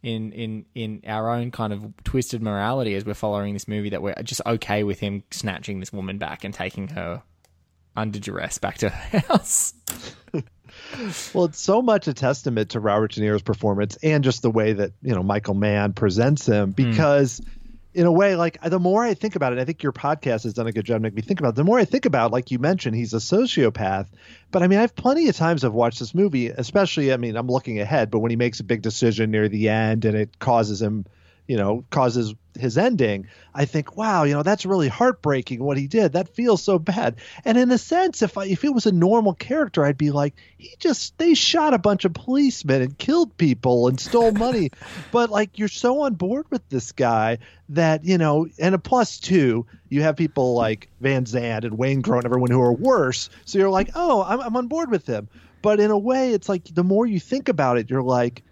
in 0.02 0.32
in 0.32 0.64
in 0.74 1.02
our 1.06 1.30
own 1.30 1.50
kind 1.50 1.72
of 1.72 1.84
twisted 2.04 2.42
morality 2.42 2.94
as 2.94 3.04
we're 3.04 3.14
following 3.14 3.54
this 3.54 3.66
movie 3.66 3.90
that 3.90 4.02
we're 4.02 4.14
just 4.22 4.40
okay 4.46 4.84
with 4.84 5.00
him 5.00 5.22
snatching 5.30 5.80
this 5.80 5.92
woman 5.92 6.18
back 6.18 6.44
and 6.44 6.54
taking 6.54 6.88
her 6.88 7.22
under 7.96 8.18
duress 8.18 8.58
back 8.58 8.78
to 8.78 8.88
her 8.88 9.18
house. 9.20 9.74
Well, 11.32 11.46
it's 11.46 11.60
so 11.60 11.80
much 11.80 12.06
a 12.06 12.12
testament 12.12 12.70
to 12.70 12.80
Robert 12.80 13.12
De 13.12 13.20
Niro's 13.20 13.42
performance 13.42 13.96
and 14.02 14.22
just 14.22 14.42
the 14.42 14.50
way 14.50 14.74
that 14.74 14.92
you 15.00 15.14
know 15.14 15.22
Michael 15.22 15.54
Mann 15.54 15.92
presents 15.92 16.46
him 16.46 16.66
hmm. 16.66 16.72
because. 16.72 17.40
In 17.96 18.04
a 18.04 18.12
way, 18.12 18.36
like 18.36 18.60
the 18.60 18.78
more 18.78 19.02
I 19.02 19.14
think 19.14 19.36
about 19.36 19.54
it, 19.54 19.58
I 19.58 19.64
think 19.64 19.82
your 19.82 19.90
podcast 19.90 20.42
has 20.42 20.52
done 20.52 20.66
a 20.66 20.72
good 20.72 20.84
job 20.84 21.00
making 21.00 21.16
me 21.16 21.22
think 21.22 21.40
about 21.40 21.50
it. 21.50 21.54
The 21.54 21.64
more 21.64 21.78
I 21.78 21.86
think 21.86 22.04
about, 22.04 22.30
like 22.30 22.50
you 22.50 22.58
mentioned, 22.58 22.94
he's 22.94 23.14
a 23.14 23.16
sociopath. 23.16 24.08
But 24.50 24.62
I 24.62 24.66
mean, 24.66 24.78
I've 24.78 24.94
plenty 24.94 25.30
of 25.30 25.36
times 25.36 25.64
I've 25.64 25.72
watched 25.72 25.98
this 25.98 26.14
movie, 26.14 26.48
especially, 26.48 27.10
I 27.10 27.16
mean, 27.16 27.36
I'm 27.36 27.46
looking 27.46 27.80
ahead, 27.80 28.10
but 28.10 28.18
when 28.18 28.30
he 28.30 28.36
makes 28.36 28.60
a 28.60 28.64
big 28.64 28.82
decision 28.82 29.30
near 29.30 29.48
the 29.48 29.70
end 29.70 30.04
and 30.04 30.14
it 30.14 30.38
causes 30.38 30.82
him, 30.82 31.06
you 31.46 31.56
know, 31.56 31.86
causes 31.88 32.34
his 32.56 32.78
ending, 32.78 33.28
I 33.54 33.64
think, 33.64 33.96
wow, 33.96 34.24
you 34.24 34.34
know, 34.34 34.42
that's 34.42 34.66
really 34.66 34.88
heartbreaking 34.88 35.62
what 35.62 35.78
he 35.78 35.86
did. 35.86 36.12
That 36.12 36.34
feels 36.34 36.62
so 36.62 36.78
bad. 36.78 37.16
And 37.44 37.56
in 37.56 37.70
a 37.70 37.78
sense, 37.78 38.22
if 38.22 38.36
I, 38.36 38.46
if 38.46 38.64
it 38.64 38.74
was 38.74 38.86
a 38.86 38.92
normal 38.92 39.34
character, 39.34 39.84
I'd 39.84 39.98
be 39.98 40.10
like, 40.10 40.34
he 40.58 40.74
just 40.78 41.16
they 41.18 41.34
shot 41.34 41.74
a 41.74 41.78
bunch 41.78 42.04
of 42.04 42.14
policemen 42.14 42.82
and 42.82 42.98
killed 42.98 43.36
people 43.36 43.88
and 43.88 43.98
stole 43.98 44.32
money. 44.32 44.70
but 45.12 45.30
like 45.30 45.58
you're 45.58 45.68
so 45.68 46.02
on 46.02 46.14
board 46.14 46.46
with 46.50 46.68
this 46.68 46.92
guy 46.92 47.38
that, 47.70 48.04
you 48.04 48.18
know, 48.18 48.46
and 48.58 48.74
a 48.74 48.78
plus 48.78 49.18
two, 49.18 49.66
you 49.88 50.02
have 50.02 50.16
people 50.16 50.54
like 50.54 50.90
Van 51.00 51.24
Zant 51.24 51.64
and 51.64 51.78
Waingro, 51.78 52.24
everyone 52.24 52.50
who 52.50 52.60
are 52.60 52.72
worse. 52.72 53.30
So 53.44 53.58
you're 53.58 53.70
like, 53.70 53.90
oh, 53.94 54.22
I'm, 54.22 54.40
I'm 54.40 54.56
on 54.56 54.68
board 54.68 54.90
with 54.90 55.06
him. 55.06 55.28
But 55.62 55.80
in 55.80 55.90
a 55.90 55.98
way, 55.98 56.32
it's 56.32 56.48
like 56.48 56.64
the 56.64 56.84
more 56.84 57.06
you 57.06 57.18
think 57.18 57.48
about 57.48 57.78
it, 57.78 57.90
you're 57.90 58.02
like, 58.02 58.42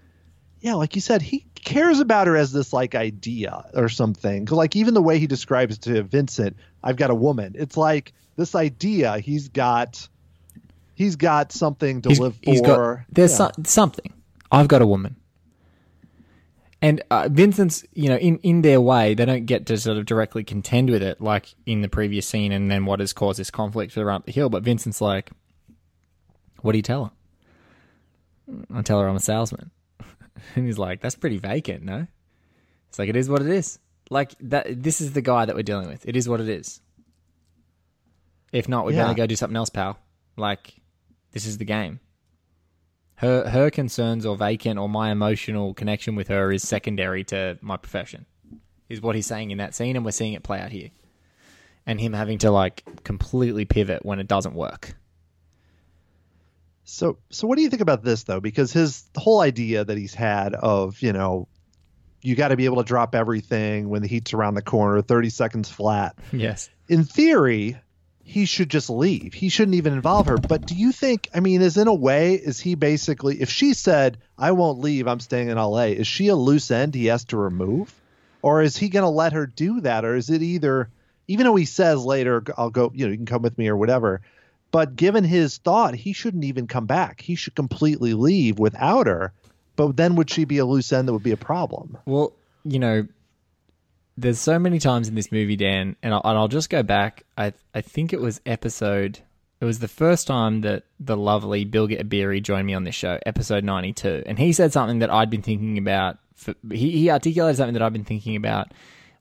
yeah, 0.61 0.75
like 0.75 0.95
you 0.95 1.03
said, 1.03 1.21
he 1.21 1.45
cares 1.65 1.99
about 2.01 2.27
her 2.27 2.37
as 2.37 2.53
this 2.53 2.73
like 2.73 2.95
idea 2.95 3.65
or 3.75 3.89
something. 3.89 4.47
Cause 4.47 4.57
like 4.57 4.77
even 4.77 4.95
the 4.95 5.03
way 5.03 5.19
he 5.19 5.27
describes 5.27 5.79
to 5.79 6.03
Vincent, 6.03 6.57
I've 6.83 6.97
got 6.97 7.11
a 7.11 7.15
woman. 7.15 7.55
It's 7.59 7.77
like 7.77 8.13
this 8.37 8.55
idea 8.55 9.19
he's 9.19 9.49
got. 9.49 10.09
He's 10.97 11.17
got 11.17 11.51
something 11.51 12.03
to 12.03 12.11
live 12.11 12.37
for. 12.37 12.41
he's 12.51 12.61
got 12.61 13.01
there's 13.11 13.33
Yeah. 13.33 13.37
so- 13.57 13.63
something. 13.65 14.13
I've 14.53 14.69
got 14.69 14.81
a 14.81 14.87
woman. 14.87 15.17
And 16.81 17.03
uh, 17.11 17.29
Vincent's, 17.33 17.85
you 17.95 18.11
know, 18.11 18.17
in, 18.17 18.39
in 18.41 18.61
their 18.63 18.81
way, 18.81 19.15
they 19.15 19.25
don't 19.25 19.47
get 19.47 19.67
to 19.67 19.77
sort 19.79 19.97
of 19.97 20.05
directly 20.07 20.45
contend 20.45 20.91
with 20.91 21.03
it 21.03 21.21
like 21.21 21.55
in 21.65 21.81
the 21.81 21.89
previous 21.89 22.29
scene 22.29 22.53
and 22.53 22.71
then 22.71 22.85
what 22.85 23.01
has 23.01 23.13
caused 23.15 23.39
this 23.41 23.51
conflict 23.51 23.93
for 23.93 24.09
up 24.11 24.27
the 24.27 24.33
hill. 24.33 24.51
But 24.51 24.63
Vincent's 24.63 25.01
like, 25.01 25.31
what 26.61 26.73
do 26.73 26.79
you 26.79 26.83
tell 26.83 27.05
her? 28.49 28.65
I 28.73 28.83
tell 28.83 29.01
her 29.01 29.09
I'm 29.09 29.17
a 29.17 29.21
salesman. 29.21 29.71
and 30.55 30.67
he's 30.67 30.79
like, 30.79 31.01
that's 31.01 31.15
pretty 31.15 31.39
vacant, 31.39 31.83
no? 31.85 32.07
It's 32.89 32.99
like, 32.99 33.09
it 33.09 33.17
is 33.17 33.29
what 33.29 33.41
it 33.43 33.49
is. 33.49 33.79
Like, 34.11 34.35
that. 34.41 34.83
this 34.83 35.01
is 35.01 35.13
the 35.13 35.23
guy 35.23 35.45
that 35.45 35.55
we're 35.57 35.63
dealing 35.63 35.89
with. 35.89 36.07
It 36.07 36.17
is 36.17 36.29
what 36.29 36.41
it 36.41 36.49
is. 36.49 36.81
If 38.53 38.69
not, 38.69 38.87
we 38.87 38.95
Yeah. 38.95 39.03
better 39.05 39.15
go 39.15 39.27
do 39.27 39.37
something 39.37 39.57
else, 39.57 39.71
pal. 39.71 39.99
Like, 40.37 40.75
this 41.33 41.47
is 41.47 41.59
the 41.59 41.65
game. 41.65 42.01
Her 43.17 43.49
her 43.49 43.71
concerns 43.71 44.27
or 44.27 44.37
vacant 44.37 44.79
or 44.79 44.89
my 44.89 45.11
emotional 45.11 45.73
connection 45.75 46.17
with 46.17 46.29
her 46.29 46.51
is 46.53 46.67
secondary 46.67 47.25
to 47.25 47.59
my 47.61 47.77
profession. 47.77 48.27
is 48.89 49.01
what 49.01 49.15
he's 49.17 49.27
saying 49.27 49.51
in 49.51 49.59
that 49.59 49.75
scene, 49.75 49.97
and 49.97 50.05
we're 50.05 50.11
seeing 50.11 50.35
it 50.35 50.43
play 50.43 50.61
out 50.61 50.71
here, 50.71 50.91
and 51.87 51.99
him 52.01 52.13
having 52.13 52.37
to 52.39 52.51
like 52.51 52.85
completely 53.03 53.65
pivot 53.65 54.05
when 54.05 54.19
it 54.21 54.29
doesn't 54.29 54.55
work. 54.55 54.95
So, 56.85 57.19
so 57.31 57.47
what 57.47 57.57
do 57.57 57.63
you 57.63 57.71
think 57.71 57.83
about 57.83 58.03
this 58.05 58.25
though? 58.25 58.41
Because 58.41 58.73
his 58.73 59.05
whole 59.17 59.41
idea 59.41 59.85
that 59.85 59.97
he's 59.97 60.15
had 60.15 60.55
of, 60.55 61.01
you 61.01 61.13
know, 61.13 61.49
you 62.23 62.35
got 62.35 62.49
to 62.49 62.57
be 62.57 62.65
able 62.65 62.79
to 62.79 62.85
drop 62.85 63.15
everything 63.15 63.89
when 63.89 64.03
the 64.03 64.09
heat's 64.09 64.33
around 64.33 64.55
the 64.55 64.63
corner, 64.63 65.03
30 65.03 65.31
seconds 65.31 65.71
flat. 65.71 66.17
Yes. 66.33 66.71
In 66.87 67.05
theory, 67.05 67.79
he 68.23 68.45
should 68.45 68.71
just 68.71 68.91
leave. 68.91 69.33
He 69.33 69.49
shouldn't 69.49 69.77
even 69.77 69.93
involve 69.93 70.27
her. 70.27 70.37
But 70.37 70.67
do 70.67 70.75
you 70.75 70.93
think, 70.93 71.29
I 71.35 71.41
mean, 71.41 71.63
is 71.63 71.77
in 71.77 71.89
a 71.89 71.95
way, 71.95 72.35
is 72.35 72.61
he 72.61 72.75
basically, 72.75 73.41
if 73.41 73.51
she 73.51 73.73
said, 73.75 74.19
I 74.37 74.53
won't 74.53 74.81
leave, 74.81 75.07
I'm 75.07 75.21
staying 75.21 75.49
in 75.49 75.57
LA, 75.57 75.85
is 75.85 76.07
she 76.07 76.29
a 76.29 76.37
loose 76.37 76.71
end 76.71 76.95
he 76.95 77.07
has 77.07 77.25
to 77.27 77.37
remove? 77.37 77.95
Or 78.43 78.61
is 78.63 78.77
he 78.77 78.91
going 78.91 79.05
to 79.05 79.09
let 79.09 79.33
her 79.33 79.47
do 79.47 79.81
that? 79.83 80.05
Or 80.05 80.15
is 80.17 80.29
it 80.29 80.43
either, 80.43 80.91
even 81.29 81.47
though 81.47 81.57
he 81.57 81.65
says 81.65 82.05
later, 82.05 82.43
I'll 82.59 82.71
go, 82.71 82.91
you 82.95 83.07
know, 83.07 83.13
you 83.13 83.17
can 83.17 83.27
come 83.27 83.43
with 83.43 83.57
me 83.57 83.69
or 83.69 83.77
whatever. 83.77 84.21
But 84.75 84.97
given 84.97 85.23
his 85.23 85.59
thought, 85.59 85.95
he 85.95 86.13
shouldn't 86.13 86.43
even 86.43 86.67
come 86.67 86.87
back. 86.87 87.21
He 87.21 87.37
should 87.37 87.55
completely 87.55 88.13
leave 88.13 88.59
without 88.59 89.07
her. 89.07 89.33
But 89.77 89.97
then 89.97 90.17
would 90.17 90.29
she 90.29 90.45
be 90.45 90.59
a 90.59 90.65
loose 90.65 90.93
end 90.93 91.07
that 91.07 91.13
would 91.13 91.23
be 91.23 91.31
a 91.31 91.37
problem? 91.37 91.97
Well, 92.07 92.33
you 92.65 92.81
know, 92.81 93.07
there's 94.19 94.41
so 94.41 94.59
many 94.59 94.81
times 94.81 95.07
in 95.07 95.15
this 95.15 95.31
movie, 95.31 95.55
Dan, 95.55 95.95
and 96.03 96.13
I'll, 96.13 96.23
and 96.25 96.37
I'll 96.37 96.49
just 96.49 96.71
go 96.71 96.83
back. 96.83 97.23
I 97.39 97.53
I 97.73 97.83
think 97.83 98.13
it 98.13 98.21
was 98.21 98.41
episode. 98.47 99.21
It 99.61 99.65
was 99.65 99.79
the 99.79 99.87
first 99.87 100.27
time 100.27 100.63
that 100.63 100.83
the 100.99 101.17
lovely 101.17 101.65
Bilge 101.65 101.93
Ebiri 101.93 102.43
joined 102.43 102.67
me 102.67 102.75
on 102.75 102.83
this 102.83 102.97
show, 102.97 103.21
episode 103.25 103.63
92, 103.63 104.25
and 104.27 104.41
he 104.41 104.53
said 104.53 104.73
something 104.73 104.99
that 104.99 105.09
I'd 105.09 105.31
been 105.31 105.43
thinking 105.43 105.79
about. 105.79 106.19
For, 106.35 106.53
he 106.73 106.91
he 106.91 107.11
articulated 107.11 107.59
something 107.59 107.75
that 107.75 107.83
I've 107.83 107.93
been 107.93 108.03
thinking 108.03 108.35
about 108.35 108.73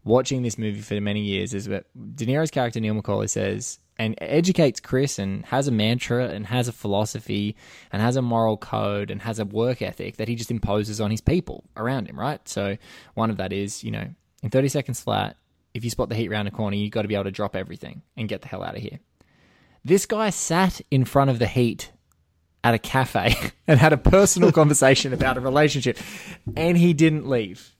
watching 0.03 0.41
this 0.41 0.57
movie 0.57 0.81
for 0.81 0.99
many 0.99 1.21
years. 1.21 1.53
Is 1.53 1.65
that 1.65 1.85
De 2.15 2.25
Niro's 2.25 2.49
character 2.49 2.79
Neil 2.79 2.95
McCauley 2.95 3.29
says 3.29 3.77
and 3.97 4.15
educates 4.19 4.79
Chris 4.79 5.19
and 5.19 5.45
has 5.45 5.67
a 5.67 5.71
mantra 5.71 6.27
and 6.27 6.47
has 6.47 6.67
a 6.67 6.71
philosophy 6.71 7.55
and 7.91 8.01
has 8.01 8.15
a 8.15 8.21
moral 8.21 8.57
code 8.57 9.11
and 9.11 9.21
has 9.21 9.39
a 9.39 9.45
work 9.45 9.81
ethic 9.81 10.17
that 10.17 10.27
he 10.27 10.35
just 10.35 10.51
imposes 10.51 10.99
on 10.99 11.11
his 11.11 11.21
people 11.21 11.63
around 11.77 12.07
him, 12.07 12.19
right? 12.19 12.47
So 12.47 12.77
one 13.13 13.29
of 13.29 13.37
that 13.37 13.53
is, 13.53 13.83
you 13.83 13.91
know, 13.91 14.07
in 14.41 14.49
30 14.49 14.67
seconds 14.67 15.01
flat, 15.01 15.37
if 15.73 15.83
you 15.83 15.89
spot 15.89 16.09
the 16.09 16.15
heat 16.15 16.29
round 16.29 16.47
a 16.47 16.51
corner, 16.51 16.75
you've 16.75 16.91
got 16.91 17.03
to 17.03 17.07
be 17.07 17.15
able 17.15 17.23
to 17.25 17.31
drop 17.31 17.55
everything 17.55 18.01
and 18.17 18.29
get 18.29 18.41
the 18.41 18.47
hell 18.47 18.63
out 18.63 18.75
of 18.75 18.81
here. 18.81 18.99
This 19.85 20.05
guy 20.05 20.29
sat 20.29 20.81
in 20.91 21.05
front 21.05 21.29
of 21.29 21.39
the 21.39 21.47
heat 21.47 21.91
at 22.63 22.73
a 22.73 22.79
cafe 22.79 23.35
and 23.67 23.79
had 23.79 23.93
a 23.93 23.97
personal 23.97 24.51
conversation 24.53 25.13
about 25.13 25.37
a 25.37 25.41
relationship 25.41 25.97
and 26.55 26.77
he 26.77 26.93
didn't 26.93 27.27
leave. 27.27 27.72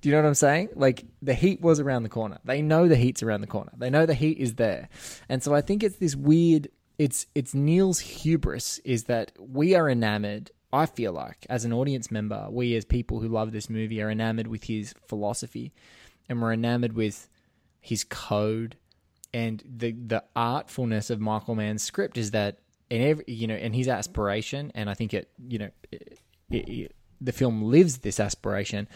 Do 0.00 0.08
you 0.08 0.14
know 0.14 0.22
what 0.22 0.28
I'm 0.28 0.34
saying? 0.34 0.70
Like 0.74 1.04
the 1.20 1.34
heat 1.34 1.60
was 1.60 1.80
around 1.80 2.04
the 2.04 2.08
corner. 2.08 2.38
They 2.44 2.62
know 2.62 2.88
the 2.88 2.96
heat's 2.96 3.22
around 3.22 3.42
the 3.42 3.46
corner. 3.46 3.72
They 3.76 3.90
know 3.90 4.06
the 4.06 4.14
heat 4.14 4.38
is 4.38 4.54
there. 4.54 4.88
And 5.28 5.42
so 5.42 5.54
I 5.54 5.60
think 5.60 5.82
it's 5.82 5.96
this 5.96 6.16
weird 6.16 6.68
it's 6.98 7.26
it's 7.34 7.54
Neil's 7.54 8.00
hubris 8.00 8.78
is 8.84 9.04
that 9.04 9.32
we 9.38 9.74
are 9.74 9.88
enamored 9.88 10.50
I 10.72 10.86
feel 10.86 11.12
like 11.12 11.46
as 11.50 11.64
an 11.64 11.72
audience 11.72 12.10
member, 12.10 12.46
we 12.48 12.76
as 12.76 12.84
people 12.84 13.20
who 13.20 13.28
love 13.28 13.50
this 13.52 13.68
movie 13.68 14.00
are 14.00 14.10
enamored 14.10 14.46
with 14.46 14.64
his 14.64 14.94
philosophy 15.06 15.72
and 16.28 16.40
we're 16.40 16.52
enamored 16.52 16.92
with 16.92 17.28
his 17.80 18.04
code 18.04 18.76
and 19.32 19.62
the 19.66 19.92
the 19.92 20.22
artfulness 20.36 21.10
of 21.10 21.20
Michael 21.20 21.54
Mann's 21.54 21.82
script 21.82 22.16
is 22.16 22.30
that 22.32 22.58
in 22.88 23.02
every 23.02 23.24
you 23.26 23.46
know 23.46 23.54
and 23.54 23.74
his 23.74 23.88
aspiration 23.88 24.70
and 24.74 24.90
I 24.90 24.94
think 24.94 25.14
it 25.14 25.30
you 25.48 25.58
know 25.58 25.70
it, 25.90 26.18
it, 26.50 26.94
the 27.20 27.32
film 27.32 27.62
lives 27.62 27.98
this 27.98 28.20
aspiration 28.20 28.88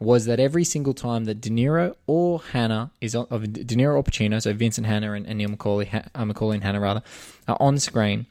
was 0.00 0.26
that 0.26 0.38
every 0.38 0.64
single 0.64 0.94
time 0.94 1.24
that 1.24 1.40
De 1.40 1.50
Niro 1.50 1.94
or 2.06 2.40
Hanna 2.52 2.90
is 3.00 3.14
on, 3.14 3.26
of 3.30 3.52
De 3.52 3.76
Niro 3.76 3.96
or 3.96 4.04
Pacino, 4.04 4.40
so 4.40 4.52
Vincent 4.52 4.86
Hanna 4.86 5.12
and, 5.12 5.26
and 5.26 5.38
Neil 5.38 5.48
McCauley, 5.48 5.92
uh, 5.92 6.24
McCauley 6.24 6.54
and 6.54 6.64
Hanna 6.64 6.80
rather, 6.80 7.02
are 7.48 7.56
on 7.58 7.78
screen, 7.78 8.26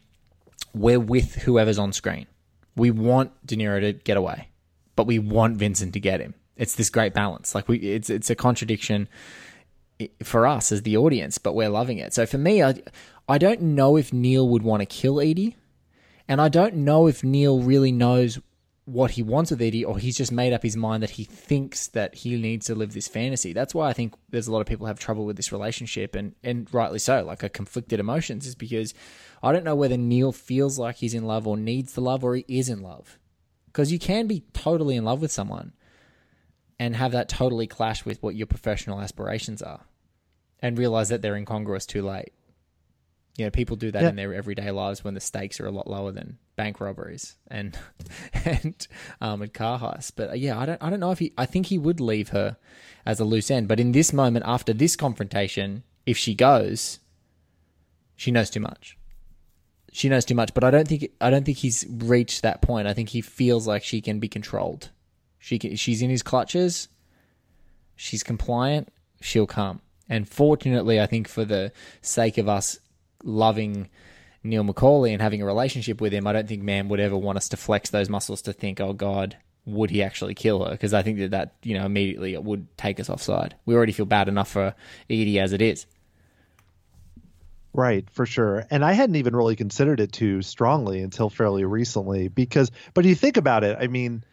we're 0.74 1.00
with 1.00 1.36
whoever's 1.36 1.78
on 1.78 1.92
screen. 1.92 2.28
We 2.76 2.92
want 2.92 3.32
De 3.46 3.56
Niro 3.56 3.82
to 3.82 3.94
get 3.94 4.18
away, 4.18 4.50
but 4.96 5.08
we 5.08 5.20
want 5.20 5.58
Vincent 5.58 5.94
to 5.94 6.00
get 6.00 6.22
him. 6.22 6.36
It's 6.56 6.76
this 6.76 6.90
great 6.90 7.14
balance. 7.14 7.54
Like 7.54 7.68
we, 7.68 7.78
it's 7.80 8.10
it's 8.10 8.30
a 8.30 8.36
contradiction 8.36 9.08
for 10.24 10.48
us 10.48 10.72
as 10.72 10.84
the 10.84 10.98
audience, 10.98 11.38
but 11.38 11.54
we're 11.54 11.70
loving 11.70 11.98
it. 11.98 12.14
So 12.14 12.26
for 12.26 12.38
me, 12.38 12.64
I 12.64 12.82
I 13.28 13.38
don't 13.38 13.62
know 13.62 13.98
if 13.98 14.14
Neil 14.14 14.48
would 14.48 14.64
want 14.64 14.82
to 14.82 14.86
kill 14.86 15.22
Eady, 15.22 15.58
and 16.28 16.40
I 16.40 16.50
don't 16.50 16.76
know 16.76 17.08
if 17.08 17.24
Neil 17.24 17.60
really 17.60 17.92
knows 17.92 18.40
what 18.88 19.12
he 19.12 19.22
wants 19.22 19.52
with 19.52 19.62
Eady, 19.62 19.84
or 19.84 19.98
he's 20.00 20.16
just 20.16 20.32
made 20.32 20.54
up 20.54 20.64
his 20.64 20.78
mind 20.78 21.04
that 21.04 21.10
he 21.10 21.26
thinks 21.26 21.88
that 21.90 22.16
he 22.16 22.38
needs 22.40 22.68
to 22.68 22.74
live 22.74 22.94
this 22.94 23.10
fantasy. 23.10 23.52
That's 23.52 23.76
why 23.76 23.90
I 23.90 23.94
think 23.94 24.14
there's 24.30 24.48
a 24.48 24.52
lot 24.54 24.62
of 24.62 24.66
people 24.66 24.88
have 24.88 24.98
trouble 24.98 25.26
with 25.26 25.36
this 25.36 25.52
relationship, 25.52 26.16
and 26.16 26.36
and 26.42 26.74
rightly 26.74 27.00
so, 27.00 27.26
like 27.26 27.44
a 27.44 27.50
conflicted 27.50 28.00
emotions, 28.00 28.48
is 28.48 28.56
because 28.56 28.94
I 29.44 29.52
don't 29.52 29.66
know 29.66 29.76
whether 29.76 29.98
Neil 29.98 30.32
feels 30.32 30.80
like 30.80 30.96
he's 30.96 31.14
in 31.14 31.26
love 31.26 31.46
or 31.46 31.58
needs 31.58 31.94
the 31.96 32.02
love, 32.02 32.24
or 32.24 32.36
he 32.38 32.46
is 32.48 32.70
in 32.70 32.82
love, 32.82 33.20
because 33.66 33.92
you 33.92 34.00
can 34.00 34.26
be 34.26 34.46
totally 34.54 34.96
in 34.96 35.04
love 35.04 35.20
with 35.20 35.34
someone, 35.34 35.74
and 36.80 36.96
have 36.96 37.12
that 37.12 37.28
totally 37.28 37.68
clash 37.68 38.06
with 38.06 38.24
what 38.24 38.36
your 38.36 38.48
professional 38.48 39.02
aspirations 39.02 39.62
are, 39.62 39.82
and 40.62 40.78
realize 40.78 41.10
that 41.10 41.22
they're 41.22 41.36
incongruous 41.36 41.86
too 41.86 42.04
late. 42.04 42.32
You 43.38 43.44
know, 43.44 43.52
people 43.52 43.76
do 43.76 43.92
that 43.92 44.02
Yeah. 44.02 44.10
in 44.10 44.16
their 44.16 44.34
everyday 44.34 44.72
lives 44.72 45.04
when 45.04 45.14
the 45.14 45.20
stakes 45.20 45.60
are 45.60 45.68
a 45.68 45.72
lot 45.72 45.90
lower 45.90 46.14
than 46.14 46.38
bank 46.58 46.82
robberies 46.82 47.38
and 47.50 47.78
and 48.34 48.88
um 49.22 49.42
and 49.42 49.54
car 49.54 49.80
heists. 49.80 50.12
But 50.14 50.32
uh, 50.32 50.34
yeah, 50.34 50.60
I 50.60 50.66
don't 50.66 50.84
I 50.84 50.90
don't 50.90 51.00
know 51.00 51.12
if 51.12 51.20
he 51.20 51.32
I 51.38 51.46
think 51.46 51.68
he 51.68 51.78
would 51.78 52.02
leave 52.02 52.30
her 52.30 52.58
as 53.06 53.22
a 53.22 53.24
loose 53.24 53.50
end. 53.50 53.70
But 53.70 53.80
in 53.80 53.94
this 53.94 54.12
moment, 54.12 54.44
after 54.46 54.74
this 54.74 54.98
confrontation, 54.98 55.84
if 56.06 56.18
she 56.18 56.36
goes, 56.36 57.00
she 58.18 58.32
knows 58.32 58.50
too 58.50 58.60
much. 58.60 58.98
She 59.94 60.10
knows 60.10 60.26
too 60.26 60.36
much. 60.36 60.54
But 60.54 60.66
I 60.66 60.72
don't 60.72 60.88
think 60.88 61.10
I 61.22 61.30
don't 61.30 61.46
think 61.46 61.60
he's 61.60 61.86
reached 61.90 62.42
that 62.42 62.62
point. 62.62 62.88
I 62.88 62.94
think 62.94 63.10
he 63.10 63.22
feels 63.22 63.66
like 63.66 63.84
she 63.84 64.02
can 64.02 64.20
be 64.20 64.28
controlled. 64.28 64.90
She 65.40 65.58
can, 65.58 65.78
she's 65.78 66.02
in 66.02 66.10
his 66.10 66.24
clutches. 66.24 66.90
She's 67.96 68.24
compliant. 68.24 68.90
She'll 69.22 69.48
come. 69.48 69.82
And 70.10 70.28
fortunately, 70.28 71.00
I 71.00 71.06
think 71.06 71.28
for 71.28 71.46
the 71.46 71.72
sake 72.02 72.38
of 72.38 72.48
us 72.48 72.80
loving 73.24 73.90
Neil 74.48 74.64
McCauley 74.64 75.12
and 75.12 75.22
having 75.22 75.42
a 75.42 75.46
relationship 75.46 76.02
with 76.02 76.14
him, 76.14 76.28
I 76.28 76.34
don't 76.34 76.48
think 76.48 76.64
man 76.64 76.90
would 76.90 77.00
ever 77.00 77.18
want 77.18 77.38
us 77.38 77.50
to 77.50 77.58
flex 77.58 77.90
those 77.90 78.10
muscles 78.10 78.42
to 78.44 78.54
think, 78.54 78.80
oh 78.80 78.94
God, 78.94 79.38
would 79.66 79.90
he 79.90 80.02
actually 80.02 80.34
kill 80.34 80.64
her? 80.64 80.72
Because 80.72 80.94
I 80.94 81.04
think 81.04 81.20
that 81.20 81.32
that 81.32 81.56
you 81.62 81.78
know 81.78 81.86
immediately 81.86 82.34
it 82.34 82.44
would 82.44 82.76
take 82.78 83.00
us 83.00 83.10
offside. 83.10 83.56
We 83.66 83.76
already 83.76 83.92
feel 83.92 84.06
bad 84.06 84.30
enough 84.30 84.50
for 84.50 84.74
Eady 85.10 85.40
as 85.40 85.54
it 85.54 85.62
is. 85.62 85.86
Right, 87.74 88.10
for 88.10 88.26
sure. 88.26 88.66
And 88.72 88.84
I 88.84 88.94
hadn't 88.94 89.18
even 89.18 89.36
really 89.36 89.56
considered 89.56 90.00
it 90.00 90.12
too 90.12 90.42
strongly 90.42 91.02
until 91.02 91.30
fairly 91.30 91.64
recently 91.64 92.28
because 92.28 92.72
but 92.94 93.06
you 93.06 93.14
think 93.14 93.38
about 93.38 93.64
it, 93.64 93.78
I 93.80 93.88
mean 93.88 94.24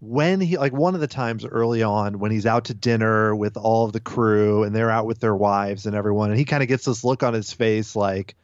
when 0.00 0.40
he 0.40 0.56
like 0.56 0.72
one 0.72 0.94
of 0.94 1.02
the 1.02 1.06
times 1.06 1.44
early 1.44 1.82
on 1.82 2.18
when 2.18 2.30
he's 2.30 2.46
out 2.46 2.64
to 2.64 2.74
dinner 2.74 3.36
with 3.36 3.58
all 3.58 3.84
of 3.84 3.92
the 3.92 4.00
crew 4.00 4.62
and 4.62 4.74
they're 4.74 4.90
out 4.90 5.04
with 5.04 5.20
their 5.20 5.36
wives 5.36 5.84
and 5.84 5.94
everyone 5.94 6.30
and 6.30 6.38
he 6.38 6.46
kind 6.46 6.62
of 6.62 6.68
gets 6.70 6.86
this 6.86 7.04
look 7.04 7.22
on 7.22 7.34
his 7.34 7.52
face 7.52 7.94
like 7.94 8.34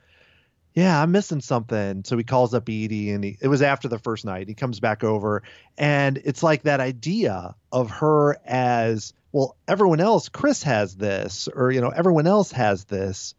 yeah, 0.76 1.02
I'm 1.02 1.10
missing 1.10 1.40
something. 1.40 2.04
So 2.04 2.16
he 2.18 2.22
calls 2.22 2.52
up 2.54 2.68
Eady 2.68 3.10
and 3.10 3.24
he, 3.24 3.38
it 3.40 3.48
was 3.48 3.62
after 3.62 3.88
the 3.88 3.98
first 3.98 4.26
night. 4.26 4.46
He 4.46 4.54
comes 4.54 4.78
back 4.78 5.02
over 5.02 5.42
and 5.78 6.20
it's 6.22 6.42
like 6.42 6.64
that 6.64 6.80
idea 6.80 7.54
of 7.72 7.90
her 7.90 8.36
as 8.44 9.14
well, 9.32 9.56
everyone 9.66 10.00
else, 10.00 10.28
Chris 10.28 10.62
has 10.62 10.94
this, 10.96 11.48
or, 11.48 11.70
you 11.70 11.80
know, 11.80 11.88
everyone 11.88 12.26
else 12.26 12.52
has 12.52 12.84
this. 12.84 13.34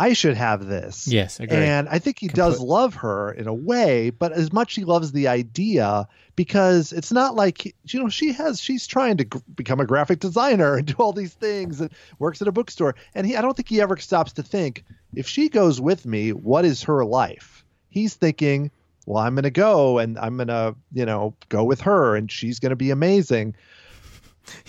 I 0.00 0.12
should 0.12 0.36
have 0.36 0.64
this. 0.66 1.08
Yes, 1.08 1.40
agree. 1.40 1.56
And 1.56 1.88
I 1.88 1.98
think 1.98 2.20
he 2.20 2.28
does 2.28 2.60
love 2.60 2.94
her 2.96 3.32
in 3.32 3.48
a 3.48 3.54
way, 3.54 4.10
but 4.10 4.30
as 4.32 4.52
much 4.52 4.74
he 4.76 4.84
loves 4.84 5.10
the 5.10 5.26
idea 5.26 6.06
because 6.36 6.92
it's 6.92 7.10
not 7.10 7.34
like 7.34 7.62
he- 7.62 7.74
you 7.88 8.00
know 8.00 8.08
she 8.08 8.32
has 8.32 8.60
she's 8.60 8.86
trying 8.86 9.16
to 9.16 9.24
gr- 9.24 9.38
become 9.56 9.80
a 9.80 9.86
graphic 9.86 10.20
designer 10.20 10.76
and 10.76 10.86
do 10.86 10.94
all 10.98 11.12
these 11.12 11.34
things 11.34 11.80
and 11.80 11.90
works 12.20 12.40
at 12.40 12.46
a 12.46 12.52
bookstore 12.52 12.94
and 13.16 13.26
he 13.26 13.36
I 13.36 13.42
don't 13.42 13.56
think 13.56 13.68
he 13.68 13.80
ever 13.80 13.96
stops 13.96 14.32
to 14.34 14.42
think 14.44 14.84
if 15.14 15.26
she 15.28 15.48
goes 15.48 15.80
with 15.80 16.06
me, 16.06 16.32
what 16.32 16.64
is 16.64 16.82
her 16.84 17.04
life? 17.04 17.64
He's 17.88 18.14
thinking, 18.14 18.70
well, 19.06 19.22
I'm 19.22 19.34
going 19.34 19.44
to 19.44 19.50
go 19.50 19.98
and 19.98 20.18
I'm 20.18 20.36
going 20.36 20.48
to, 20.48 20.74
you 20.92 21.06
know, 21.06 21.34
go 21.48 21.64
with 21.64 21.80
her 21.82 22.14
and 22.14 22.30
she's 22.30 22.58
going 22.58 22.70
to 22.70 22.76
be 22.76 22.90
amazing. 22.90 23.54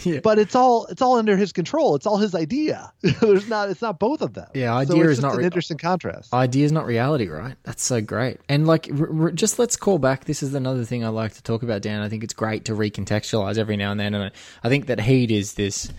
Yeah. 0.04 0.19
But 0.21 0.39
it's 0.39 0.56
all 0.56 0.88
it's 0.88 1.02
all 1.02 1.15
under 1.15 1.38
his 1.38 1.54
control. 1.54 1.95
It's 1.95 2.06
all 2.06 2.17
his 2.17 2.36
idea. 2.36 2.91
There's 3.02 3.47
not 3.47 3.69
it's 3.69 3.82
not 3.82 3.97
both 3.97 4.21
of 4.21 4.34
them. 4.34 4.49
Yeah, 4.54 4.71
so 4.84 4.93
idea 4.93 5.04
it's 5.06 5.19
is 5.19 5.21
not 5.21 5.36
an 5.36 5.45
interesting 5.45 5.78
contrast. 5.78 6.34
Idea 6.34 6.65
is 6.65 6.73
not 6.73 6.86
reality, 6.86 7.30
right? 7.30 7.56
That's 7.63 7.82
so 7.82 8.02
great. 8.02 8.41
And 8.49 8.67
like, 8.67 8.89
r- 8.91 9.21
r- 9.21 9.32
just 9.32 9.58
let's 9.58 9.78
call 9.78 9.97
back. 9.97 10.25
This 10.25 10.43
is 10.43 10.54
another 10.54 10.84
thing 10.84 11.06
I 11.06 11.08
like 11.08 11.34
to 11.36 11.43
talk 11.43 11.63
about, 11.63 11.82
Dan. 11.82 12.02
I 12.02 12.10
think 12.10 12.25
it's 12.25 12.34
great 12.34 12.65
to 12.65 12.73
recontextualize 12.73 13.58
every 13.58 13.78
now 13.78 13.91
and 13.91 13.99
then. 13.99 14.13
And 14.13 14.25
I, 14.25 14.32
I 14.65 14.69
think 14.69 14.88
that 14.88 14.99
Heat 14.99 15.32
is 15.32 15.54
this 15.54 15.89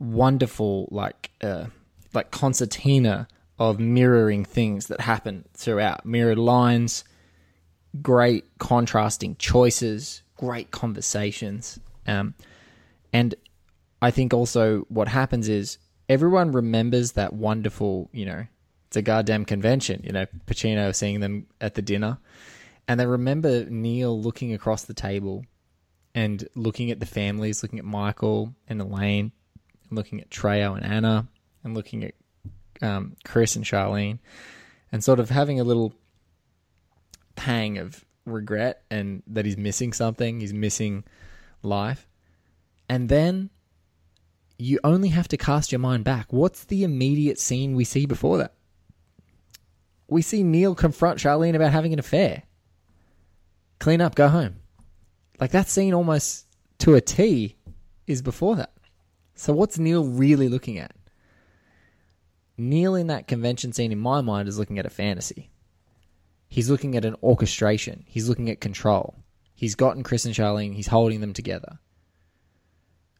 wonderful, 0.00 0.88
like, 0.90 1.30
uh, 1.42 1.66
like 2.14 2.32
concertina 2.32 3.28
of 3.70 3.78
mirroring 3.78 4.44
things 4.44 4.88
that 4.88 5.00
happen 5.00 5.44
throughout. 5.54 6.04
Mirrored 6.04 6.38
lines, 6.38 7.04
great 8.02 8.44
contrasting 8.58 9.36
choices, 9.36 10.22
great 10.36 10.72
conversations. 10.72 11.78
Um, 12.04 12.34
and 13.12 13.36
I 14.00 14.10
think 14.10 14.34
also 14.34 14.80
what 14.88 15.06
happens 15.06 15.48
is 15.48 15.78
everyone 16.08 16.50
remembers 16.50 17.12
that 17.12 17.34
wonderful, 17.34 18.10
you 18.12 18.26
know, 18.26 18.44
it's 18.88 18.96
a 18.96 19.02
goddamn 19.02 19.44
convention, 19.44 20.02
you 20.02 20.10
know, 20.10 20.26
Pacino 20.46 20.92
seeing 20.92 21.20
them 21.20 21.46
at 21.60 21.74
the 21.74 21.82
dinner. 21.82 22.18
And 22.88 22.98
they 22.98 23.06
remember 23.06 23.64
Neil 23.66 24.20
looking 24.20 24.52
across 24.54 24.86
the 24.86 24.94
table 24.94 25.44
and 26.16 26.46
looking 26.56 26.90
at 26.90 26.98
the 26.98 27.06
families, 27.06 27.62
looking 27.62 27.78
at 27.78 27.84
Michael 27.84 28.56
and 28.66 28.80
Elaine, 28.80 29.30
looking 29.90 30.20
at 30.20 30.30
Trejo 30.30 30.76
and 30.76 30.84
Anna, 30.84 31.28
and 31.62 31.74
looking 31.74 32.02
at 32.02 32.14
um, 32.82 33.16
Chris 33.24 33.56
and 33.56 33.64
Charlene, 33.64 34.18
and 34.90 35.02
sort 35.02 35.20
of 35.20 35.30
having 35.30 35.58
a 35.58 35.64
little 35.64 35.94
pang 37.34 37.78
of 37.78 38.04
regret 38.26 38.82
and 38.90 39.22
that 39.26 39.44
he's 39.44 39.56
missing 39.56 39.92
something, 39.92 40.40
he's 40.40 40.52
missing 40.52 41.04
life. 41.62 42.06
And 42.88 43.08
then 43.08 43.50
you 44.58 44.78
only 44.84 45.08
have 45.08 45.28
to 45.28 45.36
cast 45.36 45.72
your 45.72 45.78
mind 45.78 46.04
back. 46.04 46.32
What's 46.32 46.64
the 46.64 46.84
immediate 46.84 47.38
scene 47.38 47.74
we 47.74 47.84
see 47.84 48.06
before 48.06 48.38
that? 48.38 48.54
We 50.08 50.22
see 50.22 50.42
Neil 50.42 50.74
confront 50.74 51.18
Charlene 51.18 51.54
about 51.54 51.72
having 51.72 51.92
an 51.92 51.98
affair. 51.98 52.42
Clean 53.78 54.00
up, 54.00 54.14
go 54.14 54.28
home. 54.28 54.56
Like 55.40 55.52
that 55.52 55.68
scene 55.68 55.94
almost 55.94 56.46
to 56.78 56.94
a 56.94 57.00
T 57.00 57.56
is 58.06 58.22
before 58.22 58.56
that. 58.56 58.72
So 59.34 59.52
what's 59.52 59.78
Neil 59.78 60.04
really 60.04 60.48
looking 60.48 60.78
at? 60.78 60.92
Neil 62.56 62.94
in 62.94 63.08
that 63.08 63.26
convention 63.26 63.72
scene 63.72 63.92
in 63.92 63.98
my 63.98 64.20
mind 64.20 64.48
is 64.48 64.58
looking 64.58 64.78
at 64.78 64.86
a 64.86 64.90
fantasy. 64.90 65.50
He's 66.48 66.68
looking 66.68 66.96
at 66.96 67.04
an 67.04 67.16
orchestration. 67.22 68.04
He's 68.06 68.28
looking 68.28 68.50
at 68.50 68.60
control. 68.60 69.14
He's 69.54 69.74
gotten 69.74 70.02
Chris 70.02 70.24
and 70.24 70.34
Charlene, 70.34 70.74
he's 70.74 70.88
holding 70.88 71.20
them 71.20 71.32
together. 71.32 71.78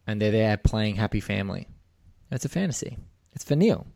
And 0.07 0.21
they're 0.21 0.33
there 0.33 0.57
playing 0.57 0.97
happy 0.97 1.21
family. 1.21 1.69
It's 2.31 2.45
a 2.45 2.49
fantasy. 2.49 2.99
It's 3.33 3.45
for 3.45 3.57
Neil. 3.57 3.87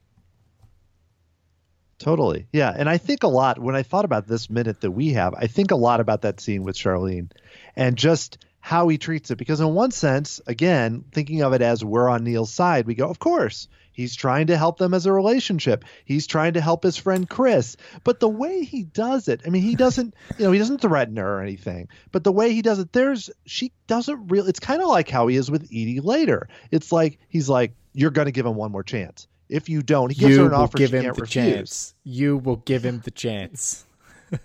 Totally. 1.98 2.46
Yeah. 2.52 2.72
And 2.76 2.88
I 2.88 2.98
think 2.98 3.22
a 3.22 3.28
lot 3.28 3.58
when 3.58 3.74
I 3.74 3.82
thought 3.82 4.04
about 4.04 4.26
this 4.26 4.50
minute 4.50 4.82
that 4.82 4.90
we 4.90 5.14
have, 5.14 5.34
I 5.34 5.46
think 5.46 5.70
a 5.70 5.76
lot 5.76 6.00
about 6.00 6.22
that 6.22 6.40
scene 6.40 6.62
with 6.62 6.76
Charlene 6.76 7.30
and 7.74 7.96
just 7.96 8.38
how 8.60 8.88
he 8.88 8.98
treats 8.98 9.30
it. 9.30 9.38
Because, 9.38 9.60
in 9.60 9.74
one 9.74 9.90
sense, 9.90 10.40
again, 10.46 11.04
thinking 11.12 11.42
of 11.42 11.52
it 11.52 11.62
as 11.62 11.84
we're 11.84 12.08
on 12.08 12.24
Neil's 12.24 12.52
side, 12.52 12.86
we 12.86 12.94
go, 12.94 13.08
of 13.08 13.18
course, 13.18 13.68
he's 13.96 14.14
trying 14.14 14.48
to 14.48 14.56
help 14.56 14.78
them 14.78 14.94
as 14.94 15.06
a 15.06 15.12
relationship. 15.12 15.84
He's 16.04 16.26
trying 16.26 16.52
to 16.52 16.60
help 16.60 16.84
his 16.84 16.96
friend 16.96 17.28
Chris. 17.28 17.76
But 18.04 18.20
the 18.20 18.28
way 18.28 18.62
he 18.62 18.84
does 18.84 19.26
it, 19.26 19.40
I 19.46 19.48
mean, 19.48 19.62
he 19.62 19.74
doesn't, 19.74 20.14
you 20.38 20.44
know, 20.44 20.52
he 20.52 20.58
doesn't 20.58 20.82
threaten 20.82 21.16
her 21.16 21.38
or 21.38 21.40
anything. 21.40 21.88
But 22.12 22.22
the 22.22 22.32
way 22.32 22.52
he 22.52 22.62
does 22.62 22.78
it, 22.78 22.92
there's, 22.92 23.30
she 23.46 23.72
doesn't 23.86 24.28
really, 24.28 24.50
it's 24.50 24.60
kind 24.60 24.82
of 24.82 24.88
like 24.88 25.08
how 25.08 25.26
he 25.26 25.36
is 25.36 25.50
with 25.50 25.66
Eady 25.72 26.00
later. 26.00 26.48
It's 26.70 26.92
like, 26.92 27.18
he's 27.28 27.48
like, 27.48 27.72
you're 27.94 28.10
going 28.10 28.26
to 28.26 28.32
give 28.32 28.46
him 28.46 28.54
one 28.54 28.70
more 28.70 28.84
chance. 28.84 29.26
If 29.48 29.68
you 29.68 29.82
don't, 29.82 30.10
he 30.10 30.20
gives 30.20 30.36
you 30.36 30.42
her 30.42 30.48
an 30.48 30.54
offer 30.54 30.76
give 30.76 30.90
she 30.90 30.96
him 30.96 31.02
can't 31.04 31.16
the 31.16 31.22
refuse. 31.22 31.54
chance. 31.54 31.94
You 32.04 32.36
will 32.36 32.56
give 32.56 32.84
him 32.84 33.00
the 33.04 33.10
chance. 33.10 33.86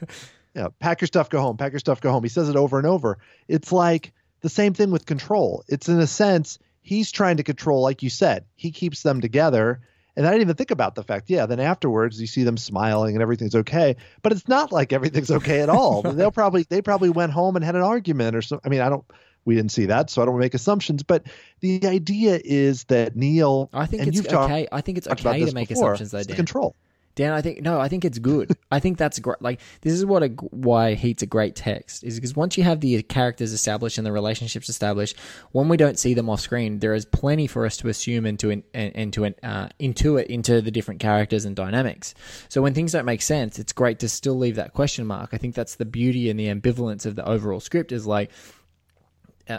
Yeah, 0.54 0.68
pack 0.80 1.02
your 1.02 1.08
stuff, 1.08 1.30
go 1.30 1.40
home. 1.40 1.58
Pack 1.58 1.72
your 1.72 1.80
stuff, 1.80 2.02
go 2.02 2.12
home. 2.12 2.24
He 2.24 2.30
says 2.30 2.50
it 2.50 2.56
over 2.56 2.78
and 2.78 2.88
over. 2.88 3.18
It's 3.48 3.72
like 3.72 4.12
the 4.42 4.50
same 4.50 4.74
thing 4.74 4.92
with 4.92 5.06
control. 5.06 5.64
It's 5.68 5.88
in 5.88 6.00
a 6.00 6.08
sense 6.08 6.60
he's 6.82 7.12
trying 7.12 7.38
to 7.38 7.44
control, 7.44 7.82
like 7.82 8.04
you 8.04 8.10
said. 8.10 8.46
He 8.56 8.72
keeps 8.72 9.04
them 9.04 9.22
together, 9.22 9.82
and 10.16 10.26
I 10.28 10.32
didn't 10.32 10.42
even 10.42 10.56
think 10.56 10.72
about 10.72 10.96
the 10.96 11.04
fact. 11.04 11.30
Yeah, 11.30 11.46
then 11.46 11.60
afterwards 11.60 12.20
you 12.20 12.28
see 12.28 12.44
them 12.44 12.58
smiling 12.58 13.16
and 13.16 13.22
everything's 13.22 13.56
okay, 13.56 13.96
but 14.22 14.32
it's 14.32 14.48
not 14.48 14.72
like 14.72 14.92
everything's 14.94 15.32
okay 15.32 15.62
at 15.62 15.70
all. 15.70 16.02
They'll 16.04 16.32
probably 16.32 16.64
they 16.64 16.82
probably 16.82 17.10
went 17.10 17.32
home 17.32 17.56
and 17.56 17.64
had 17.64 17.76
an 17.76 17.82
argument 17.84 18.36
or 18.36 18.42
something. 18.42 18.68
I 18.68 18.70
mean, 18.70 18.82
I 18.82 18.90
don't. 18.90 19.06
We 19.44 19.56
didn't 19.56 19.72
see 19.72 19.88
that, 19.88 20.12
so 20.12 20.22
I 20.22 20.26
don't 20.26 20.36
want 20.36 20.42
to 20.42 20.46
make 20.46 20.54
assumptions. 20.54 21.02
But 21.02 21.24
the 21.62 21.88
idea 21.88 22.40
is 22.44 22.84
that 22.86 23.16
Neil. 23.16 23.70
I 23.74 23.88
think 23.88 24.06
it's 24.06 24.16
you've 24.18 24.28
talked- 24.28 24.52
okay. 24.52 24.68
I 24.72 24.82
think 24.82 25.00
it's 25.00 25.08
okay 25.08 25.46
to 25.46 25.54
make 25.56 25.70
before, 25.70 25.94
assumptions, 25.94 26.12
though, 26.12 26.24
the 26.24 26.36
control. 26.36 26.76
Dan, 27.22 27.34
I 27.34 27.42
think 27.44 27.62
no, 27.62 27.80
I 27.80 27.88
think 27.88 28.04
it's 28.04 28.18
good. 28.18 28.58
I 28.72 28.80
think 28.80 28.98
that's 28.98 29.20
great. 29.20 29.44
Like 29.44 29.60
this 29.82 29.94
is 29.94 30.04
what 30.04 30.24
a 30.24 30.30
why 30.30 30.96
Heat's 30.96 31.22
a 31.22 31.28
great 31.28 31.56
text 31.56 32.04
is 32.04 32.16
because 32.16 32.36
once 32.36 32.58
you 32.58 32.64
have 32.64 32.80
the 32.80 33.00
characters 33.04 33.54
established 33.54 34.00
and 34.00 34.08
the 34.08 34.12
relationships 34.12 34.70
established, 34.70 35.16
when 35.52 35.70
we 35.70 35.78
don't 35.78 36.00
see 36.00 36.16
them 36.16 36.32
off 36.32 36.40
screen, 36.40 36.80
there 36.80 36.96
is 36.96 37.06
plenty 37.06 37.46
for 37.46 37.68
us 37.68 37.78
to 37.78 37.90
assume 37.90 38.26
and 38.26 38.40
to 38.40 38.50
and, 38.50 38.64
and 38.74 39.14
to 39.14 39.28
uh, 39.28 39.70
intuit 39.80 40.26
into 40.26 40.62
the 40.62 40.72
different 40.72 41.00
characters 41.00 41.46
and 41.46 41.56
dynamics. 41.56 42.16
So 42.50 42.64
when 42.64 42.74
things 42.74 42.94
don't 42.94 43.06
make 43.06 43.22
sense, 43.22 43.60
it's 43.60 43.72
great 43.72 44.00
to 44.00 44.10
still 44.10 44.36
leave 44.36 44.56
that 44.56 44.74
question 44.74 45.06
mark. 45.06 45.30
I 45.32 45.38
think 45.38 45.54
that's 45.54 45.76
the 45.76 45.86
beauty 45.86 46.28
and 46.32 46.40
the 46.40 46.48
ambivalence 46.48 47.06
of 47.06 47.16
the 47.16 47.28
overall 47.28 47.60
script 47.60 47.92
is 47.92 48.08
like 48.08 48.32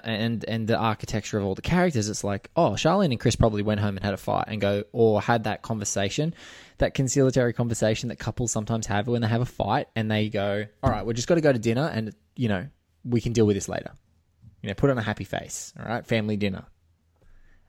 and 0.04 0.44
and 0.46 0.68
the 0.68 0.76
architecture 0.76 1.38
of 1.38 1.44
all 1.44 1.54
the 1.54 1.62
characters, 1.62 2.08
it's 2.08 2.24
like, 2.24 2.50
oh, 2.56 2.72
Charlene 2.72 3.10
and 3.10 3.20
Chris 3.20 3.36
probably 3.36 3.62
went 3.62 3.80
home 3.80 3.96
and 3.96 4.04
had 4.04 4.14
a 4.14 4.18
fight 4.18 4.46
and 4.48 4.60
go, 4.60 4.84
or 4.92 5.20
had 5.20 5.44
that 5.44 5.62
conversation, 5.62 6.34
that 6.78 6.94
conciliatory 6.94 7.52
conversation 7.52 8.08
that 8.08 8.18
couples 8.18 8.52
sometimes 8.52 8.86
have 8.86 9.06
when 9.06 9.22
they 9.22 9.28
have 9.28 9.40
a 9.40 9.46
fight 9.46 9.88
and 9.94 10.10
they 10.10 10.28
go, 10.28 10.64
all 10.82 10.90
right, 10.90 11.06
we're 11.06 11.12
just 11.12 11.28
got 11.28 11.36
to 11.36 11.40
go 11.40 11.52
to 11.52 11.58
dinner 11.58 11.90
and, 11.92 12.14
you 12.36 12.48
know, 12.48 12.66
we 13.04 13.20
can 13.20 13.32
deal 13.32 13.46
with 13.46 13.56
this 13.56 13.68
later. 13.68 13.92
You 14.62 14.68
know, 14.68 14.74
put 14.74 14.90
on 14.90 14.98
a 14.98 15.02
happy 15.02 15.24
face, 15.24 15.72
all 15.78 15.86
right, 15.86 16.06
family 16.06 16.36
dinner. 16.36 16.64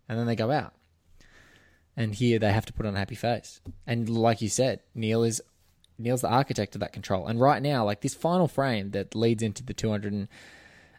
And 0.08 0.20
then 0.20 0.28
they 0.28 0.36
go 0.36 0.52
out. 0.52 0.74
And 1.96 2.14
here 2.14 2.40
they 2.40 2.52
have 2.52 2.66
to 2.66 2.74
put 2.74 2.86
on 2.86 2.96
a 2.96 3.00
happy 3.00 3.16
face. 3.16 3.62
And 3.86 4.10
like 4.10 4.42
you 4.42 4.50
said, 4.50 4.82
Neil 4.96 5.24
is 5.24 5.42
Neil's 5.98 6.22
the 6.22 6.30
architect 6.30 6.76
of 6.76 6.82
that 6.82 6.94
control. 6.94 7.28
And 7.28 7.40
right 7.40 7.62
now, 7.62 7.86
like 7.86 8.02
this 8.02 8.16
final 8.16 8.48
frame 8.48 8.92
that 8.92 9.16
leads 9.16 9.44
into 9.44 9.64
the 9.64 9.74
200 9.74 10.12
and 10.12 10.28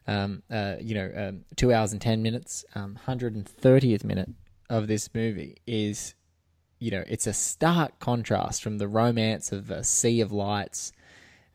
um, 0.06 0.42
uh, 0.50 0.76
you 0.80 0.94
know, 0.94 1.10
um, 1.16 1.44
two 1.56 1.72
hours 1.72 1.92
and 1.92 2.00
ten 2.00 2.22
minutes, 2.22 2.64
um, 2.74 2.94
hundred 2.94 3.34
and 3.34 3.48
thirtieth 3.48 4.04
minute 4.04 4.30
of 4.68 4.86
this 4.86 5.08
movie 5.14 5.56
is, 5.66 6.14
you 6.78 6.90
know, 6.90 7.04
it's 7.06 7.26
a 7.26 7.32
stark 7.32 7.98
contrast 7.98 8.62
from 8.62 8.78
the 8.78 8.88
romance 8.88 9.52
of 9.52 9.70
a 9.70 9.84
sea 9.84 10.20
of 10.20 10.32
lights, 10.32 10.92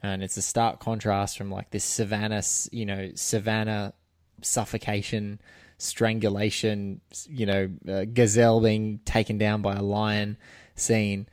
and 0.02 0.24
it's 0.24 0.38
a 0.38 0.42
stark 0.42 0.80
contrast 0.80 1.38
from 1.38 1.52
like 1.52 1.70
this 1.72 1.84
savannah, 1.84 2.44
you 2.72 2.86
know, 2.86 3.12
savannah 3.16 3.94
suffocation, 4.42 5.40
strangulation, 5.78 7.02
you 7.28 7.46
know, 7.46 7.70
uh, 7.88 8.06
gazelle 8.06 8.62
being 8.62 9.00
taken 9.06 9.38
down 9.38 9.62
by 9.62 9.76
a 9.76 9.84
lion 9.84 10.38
scene, 10.76 11.28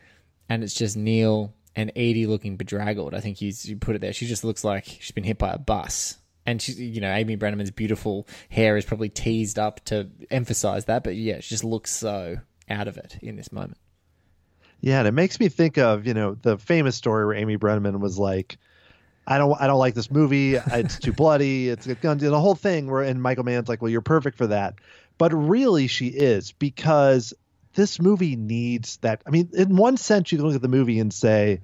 and 0.49 0.63
it's 0.63 0.75
just 0.75 0.97
Neil 0.97 1.55
and 1.75 1.93
Eady 1.95 2.27
looking 2.27 2.57
bedraggled. 2.57 3.15
I 3.15 3.21
think 3.21 3.39
he's 3.39 3.65
you 3.65 3.77
put 3.77 3.97
it 3.97 4.01
there. 4.01 4.13
She 4.13 4.27
just 4.27 4.45
looks 4.45 4.65
like 4.65 4.85
she's 4.85 5.13
been 5.13 5.25
hit 5.25 5.39
by 5.39 5.53
a 5.53 5.59
bus. 5.59 6.19
And 6.47 6.63
she's, 6.63 6.81
you 6.81 7.01
know, 7.01 7.13
Amy 7.13 7.37
Brenneman's 7.37 7.73
beautiful 7.73 8.27
hair 8.49 8.77
is 8.77 8.85
probably 8.85 9.09
teased 9.09 9.59
up 9.59 9.85
to 9.87 10.09
emphasize 10.31 10.85
that, 10.85 11.03
but 11.03 11.17
yeah, 11.17 11.41
she 11.41 11.51
just 11.51 11.65
looks 11.65 11.93
so 11.93 12.37
out 12.69 12.89
of 12.89 12.97
it 12.97 13.19
in 13.21 13.37
this 13.37 13.53
moment. 13.53 13.79
Yeah, 14.81 15.01
and 15.01 15.09
it 15.09 15.13
makes 15.13 15.41
me 15.41 15.49
think 15.49 15.79
of 15.79 16.07
you 16.07 16.15
know 16.15 16.37
the 16.41 16.59
famous 16.59 16.97
story 16.97 17.27
where 17.27 17.35
Amy 17.35 17.57
Brenneman 17.57 17.99
was 18.01 18.19
like, 18.19 18.59
"I 19.27 19.39
don't, 19.39 19.61
I 19.61 19.67
don't 19.67 19.79
like 19.79 19.95
this 19.95 20.11
movie. 20.11 20.55
It's 20.55 20.99
too 20.99 21.13
bloody. 21.15 21.69
It's 21.69 21.87
got 21.87 22.01
guns." 22.01 22.23
And 22.23 22.33
the 22.33 22.41
whole 22.41 22.55
thing 22.55 22.89
where 22.89 23.03
and 23.03 23.21
Michael 23.23 23.45
Mann's 23.45 23.69
like, 23.69 23.83
"Well, 23.83 23.91
you're 23.91 24.03
perfect 24.03 24.37
for 24.37 24.49
that," 24.49 24.75
but 25.19 25.33
really 25.33 25.87
she 25.87 26.09
is 26.09 26.53
because 26.53 27.33
this 27.75 28.01
movie 28.01 28.37
needs 28.37 28.99
that. 28.99 29.23
I 29.27 29.31
mean, 29.31 29.51
in 29.55 29.77
one 29.77 29.97
sense, 29.97 30.31
you 30.31 30.39
can 30.39 30.47
look 30.47 30.57
at 30.57 30.63
the 30.63 30.69
movie 30.69 31.01
and 31.01 31.13
say, 31.13 31.61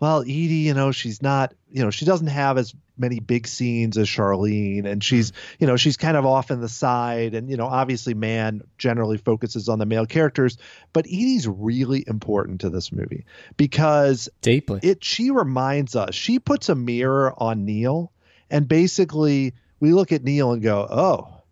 "Well, 0.00 0.24
Eady, 0.24 0.66
you 0.66 0.74
know, 0.74 0.92
she's 0.92 1.20
not, 1.22 1.54
you 1.76 1.82
know, 1.82 1.90
she 1.90 2.06
doesn't 2.06 2.28
have 2.28 2.56
as 2.56 2.74
many 2.96 3.20
big 3.20 3.46
scenes 3.46 3.98
as 3.98 4.08
Charlene, 4.08 4.86
and 4.86 5.04
she's, 5.04 5.34
you 5.58 5.66
know, 5.66 5.76
she's 5.76 5.98
kind 5.98 6.16
of 6.16 6.24
off 6.24 6.50
in 6.50 6.62
the 6.62 6.70
side, 6.70 7.34
and 7.34 7.50
you 7.50 7.58
know, 7.58 7.66
obviously, 7.66 8.14
man 8.14 8.62
generally 8.78 9.18
focuses 9.18 9.68
on 9.68 9.78
the 9.78 9.84
male 9.84 10.06
characters, 10.06 10.56
but 10.94 11.06
Eady's 11.06 11.46
really 11.46 12.02
important 12.06 12.62
to 12.62 12.70
this 12.70 12.92
movie 12.92 13.26
because 13.58 14.30
Deeply. 14.40 14.80
it 14.82 15.04
she 15.04 15.30
reminds 15.30 15.94
us 15.94 16.14
she 16.14 16.38
puts 16.38 16.70
a 16.70 16.74
mirror 16.74 17.34
on 17.36 17.66
neil 17.66 18.10
and 18.50 18.66
basically 18.66 19.52
we 19.78 19.92
look 19.92 20.12
at 20.12 20.24
neil 20.24 20.52
and 20.52 20.62
go 20.62 20.86
oh 20.90 21.42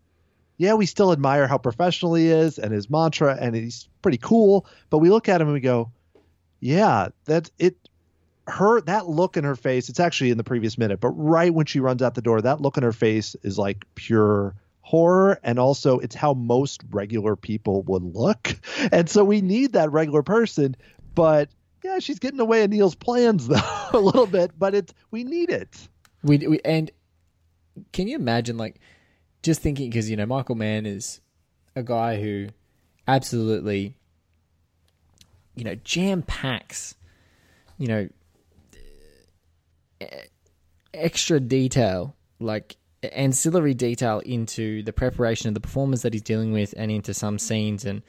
yeah 0.56 0.74
we 0.74 0.86
still 0.86 1.12
admire 1.12 1.46
how 1.46 1.58
professional 1.58 2.14
he 2.14 2.28
is 2.28 2.58
and 2.58 2.72
his 2.72 2.88
mantra 2.88 3.36
and 3.38 3.54
he's 3.54 3.88
pretty 4.00 4.18
cool 4.18 4.66
but 4.88 4.98
we 4.98 5.10
look 5.10 5.28
at 5.28 5.40
him 5.40 5.48
and 5.48 5.54
we 5.54 5.60
go 5.60 5.92
yeah 6.60 7.08
that's 7.26 7.50
it 7.58 7.76
her 8.46 8.80
that 8.82 9.08
look 9.08 9.36
in 9.36 9.44
her 9.44 9.56
face 9.56 9.88
it's 9.88 10.00
actually 10.00 10.30
in 10.30 10.36
the 10.36 10.44
previous 10.44 10.76
minute 10.76 11.00
but 11.00 11.10
right 11.10 11.54
when 11.54 11.64
she 11.64 11.80
runs 11.80 12.02
out 12.02 12.14
the 12.14 12.20
door 12.22 12.40
that 12.42 12.60
look 12.60 12.76
in 12.76 12.82
her 12.82 12.92
face 12.92 13.34
is 13.42 13.58
like 13.58 13.84
pure 13.94 14.54
horror 14.84 15.40
and 15.42 15.58
also 15.58 15.98
it's 15.98 16.14
how 16.14 16.34
most 16.34 16.82
regular 16.90 17.36
people 17.36 17.82
would 17.82 18.02
look. 18.02 18.54
And 18.92 19.08
so 19.08 19.24
we 19.24 19.40
need 19.40 19.72
that 19.72 19.90
regular 19.92 20.22
person 20.22 20.76
but 21.14 21.48
yeah 21.82 22.00
she's 22.00 22.18
getting 22.18 22.38
away 22.38 22.62
in 22.62 22.70
neil's 22.70 22.94
plans 22.94 23.48
though 23.48 23.88
a 23.92 23.98
little 23.98 24.26
bit 24.26 24.50
but 24.58 24.74
it's 24.74 24.92
we 25.10 25.24
need 25.24 25.50
it. 25.50 25.88
We, 26.22 26.38
we 26.38 26.60
and 26.64 26.90
can 27.92 28.08
you 28.08 28.16
imagine 28.16 28.58
like 28.58 28.78
just 29.42 29.62
thinking 29.62 29.88
because 29.88 30.10
you 30.10 30.16
know 30.16 30.26
Michael 30.26 30.54
Mann 30.54 30.84
is 30.84 31.20
a 31.74 31.82
guy 31.82 32.20
who 32.20 32.48
absolutely 33.08 33.96
you 35.54 35.64
know 35.64 35.76
jam 35.76 36.22
packs 36.22 36.94
you 37.78 37.88
know 37.88 38.08
extra 40.92 41.40
detail 41.40 42.14
like 42.40 42.76
ancillary 43.12 43.74
detail 43.74 44.20
into 44.20 44.82
the 44.82 44.92
preparation 44.92 45.48
of 45.48 45.54
the 45.54 45.60
performers 45.60 46.02
that 46.02 46.12
he's 46.12 46.22
dealing 46.22 46.52
with 46.52 46.74
and 46.76 46.90
into 46.90 47.12
some 47.12 47.38
scenes 47.38 47.84
and 47.84 48.02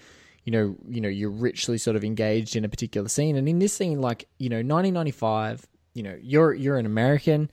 you 0.43 0.51
know 0.51 0.75
you 0.87 1.01
know 1.01 1.09
you're 1.09 1.31
richly 1.31 1.77
sort 1.77 1.95
of 1.95 2.03
engaged 2.03 2.55
in 2.55 2.63
a 2.63 2.69
particular 2.69 3.09
scene. 3.09 3.35
And 3.35 3.49
in 3.49 3.59
this 3.59 3.73
scene 3.73 3.99
like 3.99 4.27
you 4.37 4.49
know 4.49 4.57
1995 4.57 5.67
you 5.93 6.03
know 6.03 6.17
you're 6.21 6.53
you're 6.53 6.77
an 6.77 6.85
American. 6.85 7.49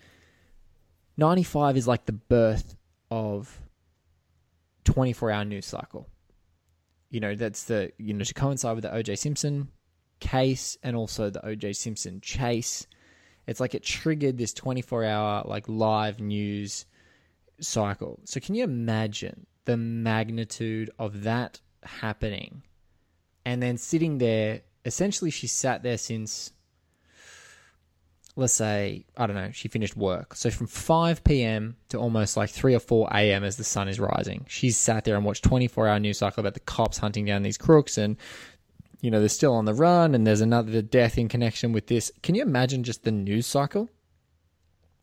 95 1.18 1.76
is 1.76 1.86
like 1.86 2.06
the 2.06 2.12
birth 2.12 2.74
of 3.10 3.60
24 4.84 5.30
hour 5.30 5.44
news 5.44 5.66
cycle. 5.66 6.08
You 7.10 7.20
know 7.20 7.34
that's 7.34 7.64
the 7.64 7.92
you 7.98 8.14
know 8.14 8.24
to 8.24 8.34
coincide 8.34 8.74
with 8.74 8.84
the 8.84 8.90
OJ 8.90 9.18
Simpson 9.18 9.68
case 10.20 10.76
and 10.82 10.96
also 10.96 11.30
the 11.30 11.40
OJ 11.40 11.74
Simpson 11.76 12.20
chase 12.20 12.86
it's 13.46 13.60
like 13.60 13.74
it 13.74 13.82
triggered 13.82 14.38
this 14.38 14.52
24 14.52 15.04
hour 15.04 15.42
like 15.46 15.68
live 15.68 16.20
news 16.20 16.86
cycle. 17.60 18.20
So 18.24 18.40
can 18.40 18.54
you 18.54 18.64
imagine 18.64 19.46
the 19.64 19.76
magnitude 19.76 20.90
of 20.98 21.22
that 21.22 21.60
happening? 21.82 22.62
And 23.44 23.62
then 23.62 23.76
sitting 23.76 24.18
there, 24.18 24.62
essentially 24.84 25.30
she 25.30 25.46
sat 25.46 25.82
there 25.82 25.98
since 25.98 26.52
let's 28.34 28.54
say, 28.54 29.04
I 29.16 29.26
don't 29.26 29.36
know, 29.36 29.50
she 29.52 29.68
finished 29.68 29.96
work. 29.96 30.34
So 30.34 30.50
from 30.50 30.66
5 30.66 31.22
p.m. 31.22 31.76
to 31.90 31.98
almost 31.98 32.36
like 32.36 32.50
3 32.50 32.74
or 32.74 32.80
4 32.80 33.08
a.m. 33.12 33.44
as 33.44 33.56
the 33.56 33.64
sun 33.64 33.88
is 33.88 34.00
rising, 34.00 34.46
she's 34.48 34.78
sat 34.78 35.04
there 35.04 35.16
and 35.16 35.24
watched 35.24 35.44
24 35.44 35.88
hour 35.88 36.00
news 36.00 36.18
cycle 36.18 36.40
about 36.40 36.54
the 36.54 36.60
cops 36.60 36.98
hunting 36.98 37.26
down 37.26 37.42
these 37.42 37.58
crooks 37.58 37.98
and 37.98 38.16
you 39.02 39.10
know, 39.10 39.18
they're 39.18 39.28
still 39.28 39.52
on 39.52 39.64
the 39.66 39.74
run 39.74 40.14
and 40.14 40.26
there's 40.26 40.40
another 40.40 40.80
death 40.80 41.18
in 41.18 41.28
connection 41.28 41.72
with 41.72 41.88
this. 41.88 42.10
Can 42.22 42.36
you 42.36 42.42
imagine 42.42 42.84
just 42.84 43.02
the 43.02 43.10
news 43.10 43.46
cycle 43.46 43.90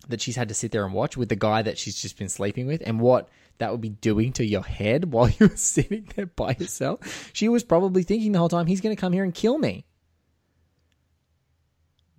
that 0.07 0.21
she's 0.21 0.38
had 0.38 0.47
to 0.47 0.55
sit 0.55 0.71
there 0.71 0.85
and 0.85 0.93
watch 0.93 1.17
with 1.17 1.27
the 1.27 1.35
guy 1.35 1.62
that 1.62 1.77
she's 1.77 2.01
just 2.01 2.17
been 2.17 2.29
sleeping 2.29 2.65
with 2.65 2.81
and 2.85 3.01
what 3.01 3.29
that 3.57 3.71
would 3.71 3.81
be 3.81 3.89
doing 3.89 4.31
to 4.33 4.45
your 4.45 4.63
head 4.63 5.05
while 5.12 5.29
you 5.29 5.49
were 5.49 5.57
sitting 5.57 6.07
there 6.15 6.27
by 6.27 6.55
yourself? 6.57 7.29
She 7.33 7.49
was 7.49 7.65
probably 7.65 8.03
thinking 8.03 8.31
the 8.31 8.39
whole 8.39 8.49
time, 8.49 8.67
he's 8.67 8.81
going 8.81 8.95
to 8.95 8.99
come 8.99 9.13
here 9.13 9.25
and 9.25 9.35
kill 9.35 9.57
me. 9.59 9.85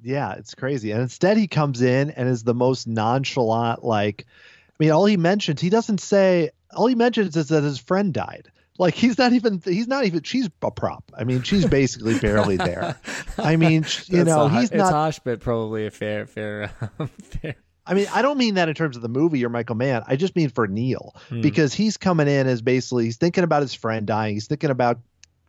Yeah, 0.02 0.34
it's 0.34 0.54
crazy. 0.54 0.92
And 0.92 1.00
instead, 1.00 1.38
he 1.38 1.48
comes 1.48 1.80
in 1.80 2.10
and 2.10 2.28
is 2.28 2.42
the 2.42 2.54
most 2.54 2.86
nonchalant, 2.86 3.84
like, 3.84 4.26
I 4.68 4.72
mean, 4.78 4.92
all 4.92 5.04
he 5.04 5.16
mentions, 5.16 5.60
he 5.60 5.68
doesn't 5.70 6.00
say, 6.00 6.50
all 6.74 6.86
he 6.86 6.94
mentions 6.94 7.36
is 7.36 7.48
that 7.48 7.64
his 7.64 7.78
friend 7.78 8.12
died. 8.12 8.50
Like 8.80 8.94
he's 8.94 9.18
not 9.18 9.34
even 9.34 9.60
he's 9.62 9.86
not 9.86 10.06
even 10.06 10.22
she's 10.22 10.46
a 10.62 10.70
prop. 10.70 11.12
I 11.14 11.24
mean, 11.24 11.42
she's 11.42 11.66
basically 11.66 12.18
barely 12.18 12.56
there. 12.56 12.98
I 13.36 13.56
mean, 13.56 13.84
you 14.06 14.24
know, 14.24 14.48
he's 14.48 14.70
it's 14.70 14.74
not 14.74 14.92
harsh, 14.92 15.20
but 15.22 15.40
probably 15.40 15.86
a 15.86 15.90
fair, 15.90 16.24
fair, 16.26 16.68
fair. 17.22 17.56
I 17.86 17.92
mean, 17.92 18.06
I 18.10 18.22
don't 18.22 18.38
mean 18.38 18.54
that 18.54 18.70
in 18.70 18.74
terms 18.74 18.96
of 18.96 19.02
the 19.02 19.08
movie 19.10 19.44
or 19.44 19.50
Michael 19.50 19.74
Mann. 19.76 20.02
I 20.06 20.16
just 20.16 20.34
mean 20.34 20.48
for 20.48 20.66
Neil 20.66 21.14
Hmm. 21.28 21.42
because 21.42 21.74
he's 21.74 21.98
coming 21.98 22.26
in 22.26 22.46
as 22.46 22.62
basically 22.62 23.04
he's 23.04 23.18
thinking 23.18 23.44
about 23.44 23.60
his 23.60 23.74
friend 23.74 24.06
dying. 24.06 24.32
He's 24.32 24.46
thinking 24.46 24.70
about 24.70 24.98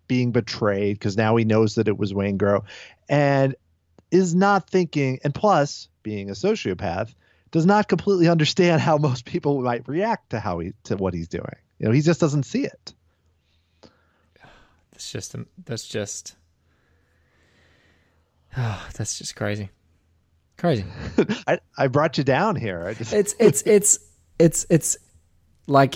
being 0.07 0.33
betrayed 0.33 0.99
because 0.99 1.15
now 1.15 1.37
he 1.37 1.45
knows 1.45 1.75
that 1.75 1.87
it 1.87 1.97
was 1.97 2.11
Waingro, 2.11 2.63
and 3.07 3.55
is 4.11 4.35
not 4.35 4.69
thinking. 4.69 5.19
And 5.23 5.33
plus, 5.33 5.87
being 6.03 6.29
a 6.29 6.33
sociopath, 6.33 7.15
does 7.51 7.65
not 7.65 7.87
completely 7.87 8.27
understand 8.35 8.81
how 8.81 8.97
most 8.97 9.23
people 9.23 9.61
might 9.61 9.87
react 9.87 10.31
to 10.31 10.41
how 10.41 10.59
he 10.59 10.73
to 10.83 10.97
what 10.97 11.13
he's 11.13 11.29
doing. 11.29 11.55
You 11.79 11.85
know, 11.85 11.93
he 11.93 12.01
just 12.01 12.19
doesn't 12.19 12.43
see 12.43 12.65
it. 12.65 12.93
That's 15.01 15.11
just 15.11 15.35
that's 15.65 15.87
just 15.87 16.35
oh, 18.55 18.87
that's 18.95 19.17
just 19.17 19.35
crazy, 19.35 19.71
crazy. 20.59 20.85
I, 21.47 21.57
I 21.75 21.87
brought 21.87 22.19
you 22.19 22.23
down 22.23 22.55
here. 22.55 22.85
I 22.85 22.93
just 22.93 23.11
It's 23.11 23.33
it's 23.39 23.63
it's 23.63 23.99
it's 24.37 24.67
it's 24.69 24.97
like 25.65 25.95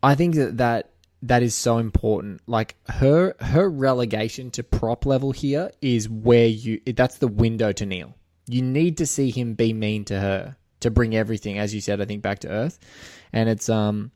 I 0.00 0.14
think 0.14 0.36
that 0.36 0.58
that 0.58 0.90
that 1.22 1.42
is 1.42 1.56
so 1.56 1.78
important. 1.78 2.40
Like 2.46 2.76
her 2.88 3.34
her 3.40 3.68
relegation 3.68 4.52
to 4.52 4.62
prop 4.62 5.06
level 5.06 5.32
here 5.32 5.72
is 5.82 6.08
where 6.08 6.46
you 6.46 6.80
that's 6.86 7.18
the 7.18 7.26
window 7.26 7.72
to 7.72 7.84
Neil. 7.84 8.14
You 8.46 8.62
need 8.62 8.98
to 8.98 9.06
see 9.06 9.32
him 9.32 9.54
be 9.54 9.72
mean 9.72 10.04
to 10.04 10.20
her 10.20 10.56
to 10.78 10.90
bring 10.92 11.16
everything, 11.16 11.58
as 11.58 11.74
you 11.74 11.80
said, 11.80 12.00
I 12.00 12.04
think 12.04 12.22
back 12.22 12.38
to 12.40 12.48
earth, 12.48 12.78
and 13.32 13.48
it's 13.48 13.68
um, 13.68 14.12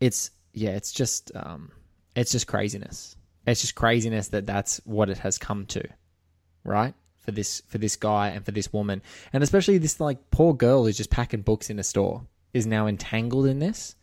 it's 0.00 0.32
yeah, 0.54 0.70
it's 0.70 0.92
just 0.92 1.32
um, 1.34 1.70
it's 2.16 2.32
just 2.32 2.46
craziness. 2.46 3.16
It's 3.46 3.60
just 3.60 3.74
craziness 3.74 4.28
that 4.28 4.46
that's 4.46 4.80
what 4.84 5.10
it 5.10 5.18
has 5.18 5.36
come 5.36 5.66
to, 5.66 5.82
right? 6.64 6.94
For 7.18 7.32
this 7.32 7.62
for 7.68 7.78
this 7.78 7.96
guy 7.96 8.28
and 8.28 8.44
for 8.44 8.52
this 8.52 8.72
woman, 8.72 9.02
and 9.32 9.42
especially 9.42 9.78
this 9.78 10.00
like 10.00 10.30
poor 10.30 10.54
girl 10.54 10.84
who's 10.84 10.96
just 10.96 11.10
packing 11.10 11.42
books 11.42 11.70
in 11.70 11.78
a 11.78 11.84
store 11.84 12.26
is 12.52 12.66
now 12.66 12.86
entangled 12.86 13.46
in 13.46 13.58
this. 13.58 13.96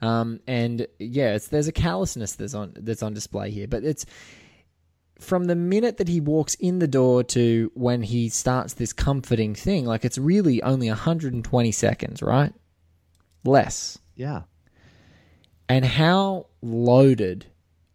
Um, 0.00 0.40
and 0.48 0.86
yeah, 0.98 1.38
there's 1.50 1.68
a 1.68 1.72
callousness 1.72 2.34
that's 2.34 2.54
on 2.54 2.72
that's 2.76 3.02
on 3.02 3.14
display 3.14 3.50
here, 3.50 3.68
but 3.68 3.84
it's 3.84 4.04
from 5.20 5.44
the 5.44 5.54
minute 5.54 5.98
that 5.98 6.08
he 6.08 6.20
walks 6.20 6.54
in 6.56 6.80
the 6.80 6.88
door 6.88 7.22
to 7.22 7.70
when 7.74 8.02
he 8.02 8.28
starts 8.28 8.74
this 8.74 8.92
comforting 8.92 9.54
thing, 9.54 9.84
like 9.84 10.04
it's 10.04 10.18
really 10.18 10.62
only 10.62 10.88
120 10.88 11.72
seconds, 11.72 12.22
right? 12.22 12.52
Less. 13.44 13.98
yeah. 14.16 14.42
And 15.68 15.84
how 15.84 16.46
loaded 16.60 17.46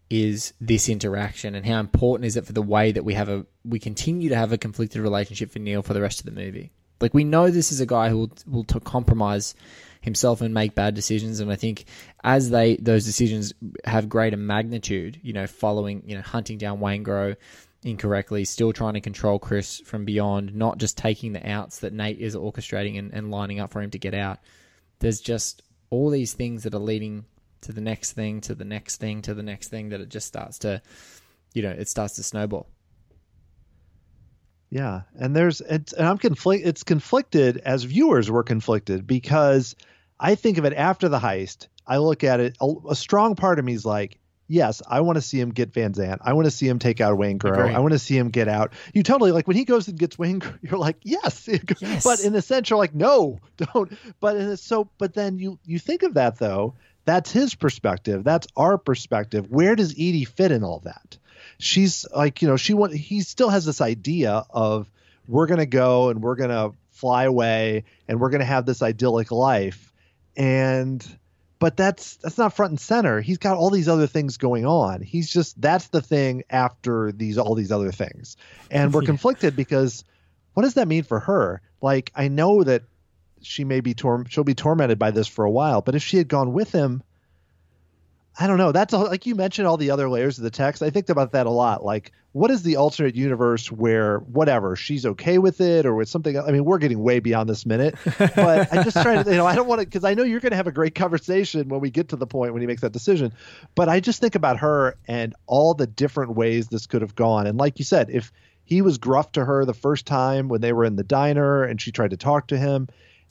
is 0.09 0.53
this 0.61 0.87
interaction 0.87 1.53
and 1.53 1.65
how 1.65 1.79
important 1.79 2.25
is 2.25 2.37
it 2.37 2.45
for 2.45 2.53
the 2.53 2.61
way 2.61 2.91
that 2.91 3.03
we 3.03 3.13
have 3.13 3.29
a 3.29 3.45
we 3.65 3.79
continue 3.79 4.29
to 4.29 4.35
have 4.35 4.53
a 4.53 4.57
conflicted 4.57 5.01
relationship 5.01 5.51
for 5.51 5.59
Neil 5.59 5.81
for 5.81 5.93
the 5.93 6.01
rest 6.01 6.19
of 6.19 6.25
the 6.25 6.31
movie? 6.31 6.71
Like 7.01 7.13
we 7.13 7.23
know 7.23 7.49
this 7.49 7.71
is 7.71 7.81
a 7.81 7.85
guy 7.85 8.09
who 8.09 8.17
will 8.17 8.31
will 8.47 8.63
compromise 8.63 9.53
himself 10.01 10.41
and 10.41 10.53
make 10.53 10.75
bad 10.75 10.95
decisions 10.95 11.39
and 11.39 11.51
I 11.51 11.55
think 11.55 11.85
as 12.23 12.49
they 12.49 12.77
those 12.77 13.05
decisions 13.05 13.53
have 13.83 14.07
greater 14.07 14.37
magnitude, 14.37 15.19
you 15.21 15.33
know, 15.33 15.47
following, 15.47 16.03
you 16.05 16.15
know, 16.15 16.21
hunting 16.21 16.57
down 16.57 16.79
Waingro 16.79 17.35
incorrectly, 17.83 18.45
still 18.45 18.73
trying 18.73 18.93
to 18.93 19.01
control 19.01 19.39
Chris 19.39 19.79
from 19.81 20.05
beyond, 20.05 20.55
not 20.55 20.77
just 20.77 20.97
taking 20.97 21.33
the 21.33 21.49
outs 21.49 21.79
that 21.79 21.93
Nate 21.93 22.19
is 22.19 22.35
orchestrating 22.35 22.97
and, 22.97 23.13
and 23.13 23.31
lining 23.31 23.59
up 23.59 23.71
for 23.71 23.81
him 23.81 23.91
to 23.91 23.99
get 23.99 24.13
out. 24.13 24.39
There's 24.99 25.21
just 25.21 25.61
all 25.89 26.09
these 26.09 26.33
things 26.33 26.63
that 26.63 26.73
are 26.73 26.79
leading 26.79 27.25
to 27.61 27.73
the 27.73 27.81
next 27.81 28.13
thing, 28.13 28.41
to 28.41 28.55
the 28.55 28.65
next 28.65 28.97
thing, 28.97 29.21
to 29.23 29.33
the 29.33 29.43
next 29.43 29.69
thing 29.69 29.89
that 29.89 30.01
it 30.01 30.09
just 30.09 30.27
starts 30.27 30.59
to, 30.59 30.81
you 31.53 31.61
know, 31.61 31.71
it 31.71 31.87
starts 31.87 32.15
to 32.15 32.23
snowball. 32.23 32.67
Yeah, 34.69 35.01
and 35.17 35.35
there's 35.35 35.61
it's 35.61 35.93
and 35.93 36.05
I'm 36.07 36.17
conflict. 36.17 36.65
It's 36.65 36.83
conflicted 36.83 37.57
as 37.59 37.83
viewers 37.83 38.29
were 38.29 38.43
conflicted 38.43 39.07
because 39.07 39.75
I 40.19 40.35
think 40.35 40.57
of 40.57 40.65
it 40.65 40.73
after 40.73 41.07
the 41.07 41.19
heist. 41.19 41.67
I 41.85 41.97
look 41.97 42.23
at 42.25 42.39
it. 42.41 42.57
A, 42.59 42.73
a 42.89 42.95
strong 42.95 43.35
part 43.35 43.59
of 43.59 43.65
me 43.65 43.71
is 43.73 43.85
like, 43.85 44.19
yes, 44.49 44.81
I 44.85 44.99
want 45.01 45.15
to 45.15 45.21
see 45.21 45.39
him 45.39 45.51
get 45.51 45.73
Van 45.73 45.93
Zant. 45.93 46.17
I 46.21 46.33
want 46.33 46.45
to 46.45 46.51
see 46.51 46.67
him 46.67 46.79
take 46.79 46.99
out 46.99 47.17
Waingro. 47.17 47.73
I 47.73 47.79
want 47.79 47.93
to 47.93 47.99
see 47.99 48.17
him 48.17 48.27
get 48.27 48.49
out. 48.49 48.73
You 48.93 49.03
totally 49.03 49.31
like 49.31 49.47
when 49.47 49.55
he 49.55 49.63
goes 49.63 49.87
and 49.87 49.97
gets 49.97 50.19
Wayne. 50.19 50.41
You're 50.61 50.79
like, 50.79 50.97
yes, 51.03 51.47
Yes. 51.79 52.03
but 52.03 52.19
in 52.19 52.35
a 52.35 52.41
sense, 52.41 52.69
you're 52.69 52.77
like, 52.79 52.93
no, 52.93 53.39
don't. 53.57 53.93
But 54.19 54.35
a, 54.35 54.57
so, 54.57 54.89
but 54.97 55.13
then 55.13 55.39
you 55.39 55.59
you 55.65 55.79
think 55.79 56.03
of 56.03 56.15
that 56.15 56.39
though. 56.39 56.75
That's 57.07 57.31
his 57.31 57.55
perspective. 57.55 58.23
That's 58.23 58.47
our 58.55 58.77
perspective. 58.77 59.49
Where 59.49 59.75
does 59.75 59.97
Eady 59.97 60.25
fit 60.25 60.51
in 60.51 60.63
all 60.63 60.81
that? 60.81 61.17
she's 61.57 62.05
like 62.15 62.41
you 62.41 62.47
know 62.47 62.57
she 62.57 62.73
want 62.73 62.93
he 62.93 63.21
still 63.21 63.49
has 63.49 63.65
this 63.65 63.81
idea 63.81 64.45
of 64.49 64.89
we're 65.27 65.47
going 65.47 65.59
to 65.59 65.65
go 65.65 66.09
and 66.09 66.21
we're 66.21 66.35
going 66.35 66.49
to 66.49 66.71
fly 66.91 67.23
away 67.23 67.83
and 68.07 68.19
we're 68.19 68.29
going 68.29 68.39
to 68.39 68.45
have 68.45 68.65
this 68.65 68.81
idyllic 68.81 69.31
life 69.31 69.93
and 70.35 71.05
but 71.59 71.75
that's 71.75 72.17
that's 72.17 72.37
not 72.37 72.53
front 72.53 72.71
and 72.71 72.79
center 72.79 73.21
he's 73.21 73.37
got 73.37 73.57
all 73.57 73.69
these 73.69 73.87
other 73.87 74.07
things 74.07 74.37
going 74.37 74.65
on 74.65 75.01
he's 75.01 75.29
just 75.29 75.59
that's 75.59 75.87
the 75.87 76.01
thing 76.01 76.43
after 76.49 77.11
these 77.11 77.37
all 77.37 77.55
these 77.55 77.71
other 77.71 77.91
things 77.91 78.37
and 78.69 78.93
we're 78.93 79.01
conflicted 79.03 79.55
because 79.55 80.03
what 80.53 80.63
does 80.63 80.75
that 80.75 80.87
mean 80.87 81.03
for 81.03 81.19
her 81.19 81.61
like 81.81 82.11
i 82.15 82.27
know 82.27 82.63
that 82.63 82.83
she 83.41 83.63
may 83.63 83.79
be 83.79 83.93
tor- 83.93 84.25
she'll 84.29 84.43
be 84.43 84.55
tormented 84.55 84.99
by 84.99 85.11
this 85.11 85.27
for 85.27 85.45
a 85.45 85.51
while 85.51 85.81
but 85.81 85.95
if 85.95 86.03
she 86.03 86.17
had 86.17 86.27
gone 86.27 86.53
with 86.53 86.71
him 86.71 87.01
I 88.39 88.45
don't 88.45 88.57
know. 88.57 88.71
That's 88.71 88.93
all, 88.93 89.05
like 89.05 89.25
you 89.25 89.33
mentioned 89.33 89.67
all 89.67 89.77
the 89.77 89.89
other 89.89 90.09
layers 90.09 90.37
of 90.37 90.43
the 90.43 90.51
text. 90.51 90.83
I 90.83 90.91
think 90.91 91.09
about 91.09 91.31
that 91.31 91.47
a 91.47 91.49
lot. 91.49 91.83
Like, 91.83 92.11
what 92.33 92.51
is 92.51 92.61
the 92.61 92.75
alternate 92.75 93.15
universe 93.15 93.71
where 93.71 94.19
whatever 94.19 94.75
she's 94.75 95.07
okay 95.07 95.39
with 95.39 95.59
it 95.59 95.87
or 95.87 95.95
with 95.95 96.07
something? 96.07 96.37
I 96.37 96.51
mean, 96.51 96.63
we're 96.63 96.77
getting 96.77 97.01
way 97.01 97.19
beyond 97.19 97.49
this 97.49 97.65
minute, 97.65 97.95
but 98.05 98.71
I 98.71 98.83
just 98.83 99.01
try 99.01 99.21
to, 99.23 99.29
you 99.29 99.37
know, 99.37 99.47
I 99.47 99.55
don't 99.55 99.67
want 99.67 99.81
to 99.81 99.87
because 99.87 100.03
I 100.03 100.13
know 100.13 100.23
you're 100.23 100.39
going 100.39 100.51
to 100.51 100.57
have 100.57 100.67
a 100.67 100.71
great 100.71 100.93
conversation 100.93 101.67
when 101.69 101.81
we 101.81 101.89
get 101.89 102.09
to 102.09 102.15
the 102.15 102.27
point 102.27 102.53
when 102.53 102.61
he 102.61 102.67
makes 102.67 102.81
that 102.81 102.91
decision. 102.91 103.33
But 103.73 103.89
I 103.89 103.99
just 104.01 104.21
think 104.21 104.35
about 104.35 104.59
her 104.59 104.97
and 105.07 105.33
all 105.47 105.73
the 105.73 105.87
different 105.87 106.35
ways 106.35 106.67
this 106.67 106.85
could 106.85 107.01
have 107.01 107.15
gone. 107.15 107.47
And 107.47 107.57
like 107.57 107.79
you 107.79 107.85
said, 107.85 108.11
if 108.11 108.31
he 108.63 108.83
was 108.83 108.99
gruff 108.99 109.31
to 109.31 109.43
her 109.43 109.65
the 109.65 109.73
first 109.73 110.05
time 110.05 110.47
when 110.47 110.61
they 110.61 110.73
were 110.73 110.85
in 110.85 110.95
the 110.95 111.03
diner 111.03 111.63
and 111.63 111.81
she 111.81 111.91
tried 111.91 112.11
to 112.11 112.17
talk 112.17 112.49
to 112.49 112.57
him, 112.57 112.87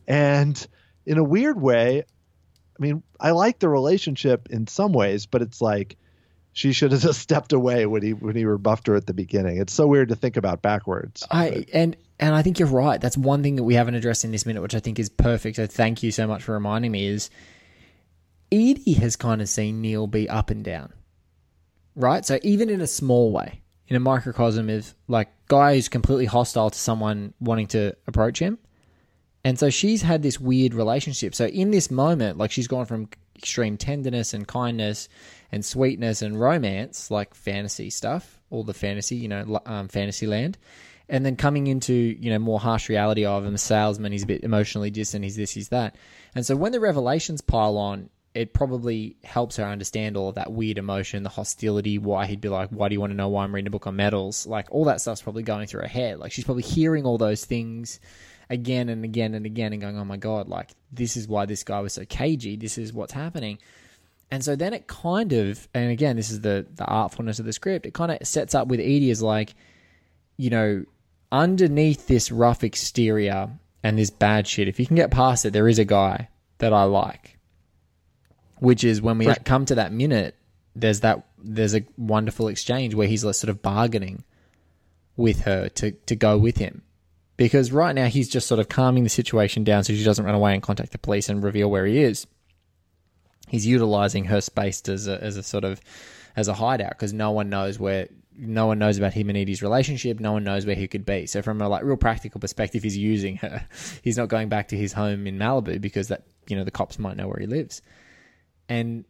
and 0.07 0.66
in 1.04 1.18
a 1.18 1.24
weird 1.24 1.61
way, 1.61 2.04
I 2.78 2.82
mean, 2.82 3.02
I 3.20 3.30
like 3.30 3.59
the 3.59 3.68
relationship 3.68 4.48
in 4.50 4.66
some 4.66 4.92
ways, 4.92 5.26
but 5.26 5.42
it's 5.42 5.61
like 5.61 5.96
she 6.52 6.72
should 6.72 6.92
have 6.92 7.00
just 7.02 7.20
stepped 7.20 7.52
away 7.52 7.86
when 7.86 8.02
he 8.02 8.12
when 8.12 8.36
he 8.36 8.44
rebuffed 8.44 8.86
her 8.88 8.96
at 8.96 9.07
the 9.07 9.14
beginning. 9.14 9.59
It's 9.59 9.72
so 9.72 9.86
weird 9.86 10.09
to 10.09 10.16
think 10.16 10.36
about 10.36 10.62
backwards. 10.62 11.24
I 11.30 11.66
and 11.72 11.96
and 12.18 12.34
I 12.34 12.42
think 12.42 12.59
you're 12.59 12.68
right. 12.68 13.00
That's 13.00 13.16
one 13.16 13.42
thing 13.42 13.57
that 13.57 13.64
we 13.64 13.74
haven't 13.74 13.94
addressed 13.94 14.24
in 14.24 14.32
this 14.32 14.46
minute, 14.46 14.62
which 14.62 14.74
I 14.74 14.80
think 14.80 14.98
is 14.98 15.09
perfect. 15.09 15.57
So 15.57 15.66
thank 15.66 16.02
you 16.02 16.11
so 16.11 16.26
much 16.26 16.42
for 16.42 16.52
reminding 16.52 16.92
me. 16.92 17.07
Is 17.07 17.30
Eady 18.50 18.94
has 18.94 19.16
kind 19.16 19.40
of 19.42 19.48
seen 19.48 19.80
Neil 19.80 20.07
be 20.07 20.28
up 20.28 20.50
and 20.50 20.64
down, 20.64 20.92
right? 21.94 22.24
So 22.24 22.38
even 22.42 22.70
in 22.70 22.80
a 22.80 22.86
small 22.86 23.32
way, 23.32 23.62
in 23.88 23.96
a 23.96 24.00
microcosm 24.00 24.68
of 24.70 24.94
like 25.09 25.28
guy 25.48 25.74
who's 25.74 25.88
completely 25.88 26.26
hostile 26.26 26.70
to 26.70 26.78
someone 26.78 27.34
wanting 27.40 27.66
to 27.68 27.94
approach 28.07 28.38
him, 28.38 28.59
and 29.47 29.61
so 29.61 29.70
she's 29.70 30.03
had 30.03 30.24
this 30.24 30.40
weird 30.40 30.74
relationship. 30.74 31.32
So 31.32 31.47
in 31.47 31.70
this 31.70 31.88
moment, 31.88 32.36
like 32.36 32.51
she's 32.51 32.66
gone 32.66 32.84
from 32.84 33.09
extreme 33.36 33.76
tenderness 33.76 34.34
and 34.34 34.44
kindness 34.44 35.09
and 35.53 35.64
sweetness 35.64 36.20
and 36.20 36.40
romance, 36.40 37.12
like 37.12 37.32
fantasy 37.32 37.90
stuff, 37.90 38.40
all 38.51 38.64
the 38.64 38.74
fantasy, 38.74 39.14
you 39.14 39.28
know, 39.28 39.61
um, 39.64 39.86
fantasy 39.86 40.26
land 40.26 40.59
and 41.09 41.24
then 41.24 41.36
coming 41.36 41.68
into 41.68 41.94
you 41.94 42.30
know 42.30 42.38
more 42.40 42.59
harsh 42.59 42.88
reality 42.88 43.24
of 43.24 43.44
him 43.44 43.55
a 43.55 43.59
salesman 43.59 44.11
he's 44.11 44.24
a 44.24 44.26
bit 44.26 44.42
emotionally 44.42 44.90
distant 44.90 45.22
he's 45.22 45.36
this 45.36 45.53
he's 45.53 45.68
that. 45.68 45.94
And 46.34 46.44
so 46.44 46.57
when 46.57 46.72
the 46.72 46.80
revelations 46.80 47.40
pile 47.40 47.78
on 47.78 48.11
it 48.34 48.53
probably 48.53 49.16
helps 49.22 49.59
her 49.59 49.64
understand 49.64 50.16
all 50.16 50.30
of 50.30 50.34
that 50.34 50.51
weird 50.51 50.76
emotion 50.76 51.22
the 51.22 51.28
hostility 51.28 51.99
why 51.99 52.26
he'd 52.26 52.40
be 52.40 52.49
like 52.49 52.70
why 52.70 52.88
do 52.88 52.94
you 52.94 53.01
want 53.01 53.12
to 53.12 53.16
know 53.16 53.28
why 53.28 53.44
i'm 53.44 53.55
reading 53.55 53.68
a 53.68 53.70
book 53.70 53.86
on 53.86 53.94
metals? 53.94 54.44
Like 54.44 54.66
all 54.72 54.86
that 54.86 55.01
stuff's 55.01 55.22
probably 55.22 55.44
going 55.44 55.68
through 55.68 55.82
her 55.82 55.86
head. 55.86 56.18
Like 56.18 56.32
she's 56.32 56.44
probably 56.44 56.64
hearing 56.64 57.05
all 57.07 57.18
those 57.18 57.44
things 57.44 58.01
again 58.49 58.88
and 58.88 59.05
again 59.05 59.34
and 59.34 59.44
again 59.47 59.72
and 59.72 59.82
going 59.82 59.99
oh 59.99 60.05
my 60.05 60.16
god 60.16 60.49
like 60.49 60.70
this 60.92 61.16
is 61.16 61.26
why 61.26 61.47
this 61.47 61.64
guy 61.64 61.80
was 61.80 61.92
so 61.94 62.05
cagey 62.05 62.57
this 62.57 62.78
is 62.78 62.92
what's 62.92 63.12
happening 63.12 63.59
and 64.30 64.44
so 64.44 64.55
then 64.57 64.72
it 64.72 64.86
kind 64.86 65.32
of 65.32 65.68
and 65.74 65.90
again 65.90 66.16
this 66.16 66.30
is 66.30 66.40
the 66.42 66.66
the 66.74 66.84
artfulness 66.84 67.38
of 67.38 67.44
the 67.44 67.53
script 67.53 67.86
it 67.86 67.94
kind 67.94 68.12
of 68.12 68.26
sets 68.26 68.55
up 68.55 68.68
with 68.68 68.80
eady 68.80 69.11
as 69.11 69.20
like 69.22 69.55
you 70.36 70.51
know 70.51 70.84
underneath 71.32 72.07
this 72.07 72.30
rough 72.30 72.62
exterior 72.62 73.51
and 73.82 73.99
this 73.99 74.11
bad 74.11 74.47
shit, 74.47 74.68
if 74.68 74.80
you 74.80 74.86
can 74.86 74.97
get 74.97 75.11
past 75.11 75.44
it, 75.44 75.53
there 75.53 75.68
is 75.68 75.78
a 75.78 75.84
guy 75.84 76.28
that 76.59 76.72
I 76.72 76.84
like. 76.84 77.38
Which 78.59 78.84
is 78.84 79.03
when 79.03 79.18
we 79.18 79.26
Right. 79.26 79.44
come 79.44 79.64
to 79.66 79.74
that 79.76 79.92
minute, 79.92 80.34
there's 80.74 81.01
that 81.01 81.26
there's 81.38 81.74
a 81.74 81.84
wonderful 81.97 82.49
exchange 82.49 82.94
where 82.94 83.07
he's 83.07 83.20
sort 83.20 83.44
of 83.44 83.62
bargaining 83.62 84.24
with 85.16 85.42
her 85.42 85.68
to 85.68 85.92
to 85.92 86.16
go 86.16 86.36
with 86.38 86.57
him. 86.57 86.82
Because 87.37 87.70
right 87.70 87.95
now 87.95 88.07
he's 88.07 88.28
just 88.28 88.47
sort 88.47 88.61
of 88.61 88.68
calming 88.68 89.05
the 89.05 89.11
situation 89.11 89.62
down 89.62 89.84
so 89.84 89.93
she 89.93 90.05
doesn't 90.05 90.24
run 90.24 90.34
away 90.34 90.55
and 90.55 90.62
contact 90.62 90.93
the 90.93 90.99
police 90.99 91.28
and 91.28 91.43
reveal 91.43 91.70
where 91.70 91.84
he 91.84 92.03
is. 92.03 92.26
He's 93.49 93.66
utilizing 93.66 94.24
her 94.24 94.41
space 94.41 94.82
as 94.89 95.07
a, 95.07 95.22
as 95.22 95.37
a 95.37 95.43
sort 95.43 95.64
of 95.64 95.80
as 96.34 96.49
a 96.49 96.55
hideout 96.55 96.91
because 96.91 97.12
no 97.12 97.30
one 97.30 97.49
knows 97.49 97.78
where 97.78 98.09
no 98.39 98.66
one 98.66 98.78
knows 98.78 98.99
about 98.99 99.14
him 99.14 99.28
and 99.28 99.39
Eady's 99.39 99.62
relationship. 99.62 100.20
No 100.20 100.32
one 100.32 100.45
knows 100.45 100.66
where 100.66 100.74
he 100.74 100.89
could 100.89 101.07
be. 101.07 101.26
So 101.26 101.43
from 101.43 101.61
a 101.61 101.68
like 101.68 101.82
real 101.82 101.97
practical 101.97 102.41
perspective, 102.41 102.82
he's 102.82 102.97
using 102.97 103.37
her. 103.37 103.66
He's 104.03 104.16
not 104.16 104.28
going 104.28 104.49
back 104.49 104.68
to 104.68 104.76
his 104.76 104.93
home 104.93 105.26
in 105.26 105.39
Malibu 105.39 105.80
because 105.80 106.09
that 106.09 106.24
you 106.49 106.57
know 106.57 106.64
the 106.64 106.70
cops 106.70 106.99
might 106.99 107.16
know 107.16 107.28
where 107.28 107.41
he 107.41 107.47
lives. 107.47 107.82
And 108.68 109.05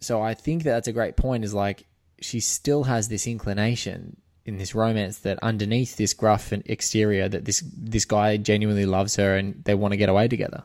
so 0.00 0.20
I 0.20 0.34
think 0.34 0.64
that 0.64 0.70
that's 0.70 0.88
a 0.88 0.92
great 0.92 1.16
point. 1.16 1.44
Is 1.44 1.54
like 1.54 1.86
she 2.20 2.40
still 2.40 2.84
has 2.84 3.08
this 3.08 3.26
inclination 3.26 4.16
in 4.44 4.58
this 4.58 4.74
romance 4.74 5.18
that 5.18 5.38
underneath 5.42 5.96
this 5.96 6.14
gruff 6.14 6.52
and 6.52 6.62
exterior 6.66 7.28
that 7.28 7.44
this 7.44 7.62
this 7.76 8.04
guy 8.04 8.36
genuinely 8.36 8.86
loves 8.86 9.16
her 9.16 9.36
and 9.36 9.62
they 9.64 9.74
want 9.74 9.92
to 9.92 9.96
get 9.96 10.08
away 10.08 10.28
together. 10.28 10.64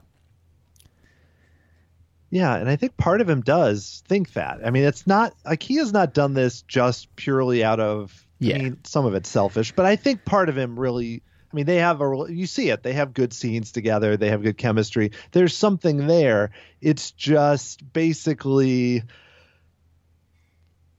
Yeah, 2.30 2.56
and 2.56 2.70
I 2.70 2.76
think 2.76 2.98
part 2.98 3.22
of 3.22 3.30
him 3.30 3.42
does 3.42 4.04
think 4.08 4.34
that. 4.34 4.60
I 4.66 4.70
mean, 4.70 4.84
it's 4.84 5.08
not 5.08 5.34
like 5.46 5.64
he 5.64 5.76
has 5.76 5.94
not 5.94 6.14
done 6.14 6.34
this 6.34 6.62
just 6.64 7.16
purely 7.16 7.64
out 7.64 7.80
of. 7.80 8.26
Yeah. 8.40 8.56
I 8.56 8.60
mean, 8.60 8.78
some 8.84 9.06
of 9.06 9.14
it's 9.14 9.30
selfish, 9.30 9.72
but 9.72 9.86
I 9.86 9.96
think 9.96 10.26
part 10.26 10.50
of 10.50 10.58
him 10.58 10.80
really. 10.80 11.24
I 11.52 11.56
mean, 11.56 11.66
they 11.66 11.78
have 11.78 12.02
a. 12.02 12.26
You 12.28 12.46
see 12.46 12.70
it. 12.70 12.84
They 12.84 12.94
have 12.94 13.14
good 13.14 13.32
scenes 13.32 13.72
together. 13.72 14.18
They 14.18 14.30
have 14.30 14.44
good 14.44 14.58
chemistry. 14.58 15.12
There's 15.32 15.56
something 15.56 16.08
there. 16.08 16.52
It's 16.82 17.12
just 17.12 17.94
basically. 17.94 19.04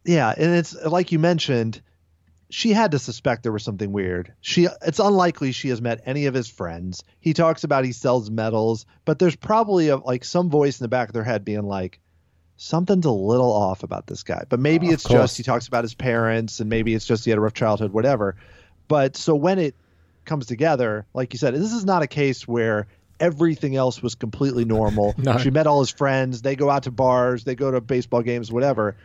Yeah, 0.05 0.33
and 0.35 0.55
it's 0.55 0.75
like 0.75 1.13
you 1.13 1.19
mentioned. 1.19 1.83
She 2.51 2.73
had 2.73 2.93
to 2.93 2.99
suspect 2.99 3.43
there 3.43 3.53
was 3.53 3.63
something 3.63 3.93
weird. 3.93 4.33
She 4.41 4.69
it's 4.83 4.99
unlikely 4.99 5.53
she 5.53 5.69
has 5.69 5.83
met 5.83 6.01
any 6.07 6.27
of 6.27 6.35
his 6.35 6.49
friends. 6.49 7.05
He 7.21 7.35
talks 7.35 7.65
about 7.65 7.85
he 7.85 7.93
sells 7.93 8.31
metals, 8.31 8.87
but 9.05 9.19
there's 9.19 9.37
probably 9.37 9.89
a, 9.89 9.97
like 9.97 10.25
some 10.25 10.49
voice 10.49 10.81
in 10.81 10.85
the 10.85 10.89
back 10.89 11.09
of 11.09 11.15
their 11.15 11.25
head 11.25 11.45
being 11.45 11.65
like 11.65 12.01
something's 12.57 13.07
a 13.07 13.11
little 13.11 13.53
off 13.53 13.83
about 13.83 14.07
this 14.07 14.23
guy. 14.23 14.45
But 14.49 14.61
maybe 14.61 14.89
it's 14.89 15.05
course. 15.05 15.21
just 15.21 15.37
he 15.37 15.43
talks 15.43 15.69
about 15.69 15.85
his 15.85 15.95
parents 15.95 16.61
and 16.61 16.71
maybe 16.71 16.95
it's 16.95 17.07
just 17.07 17.25
he 17.25 17.31
had 17.31 17.39
a 17.39 17.43
rough 17.43 17.55
childhood 17.55 17.93
whatever. 17.93 18.37
But 18.89 19.17
so 19.17 19.35
when 19.35 19.59
it 19.59 19.75
comes 20.25 20.47
together, 20.47 21.07
like 21.15 21.33
you 21.35 21.39
said, 21.39 21.55
this 21.55 21.73
is 21.73 21.85
not 21.85 22.03
a 22.03 22.07
case 22.07 22.49
where 22.49 22.87
everything 23.21 23.77
else 23.77 24.03
was 24.03 24.15
completely 24.15 24.65
normal. 24.65 25.15
No. 25.19 25.39
She 25.39 25.51
met 25.51 25.67
all 25.67 25.81
his 25.81 25.91
friends, 25.91 26.43
they 26.43 26.57
go 26.57 26.71
out 26.71 26.85
to 26.85 26.91
bars, 26.91 27.45
they 27.45 27.55
go 27.55 27.71
to 27.71 27.81
baseball 27.81 28.23
games, 28.23 28.53
whatever. 28.53 28.97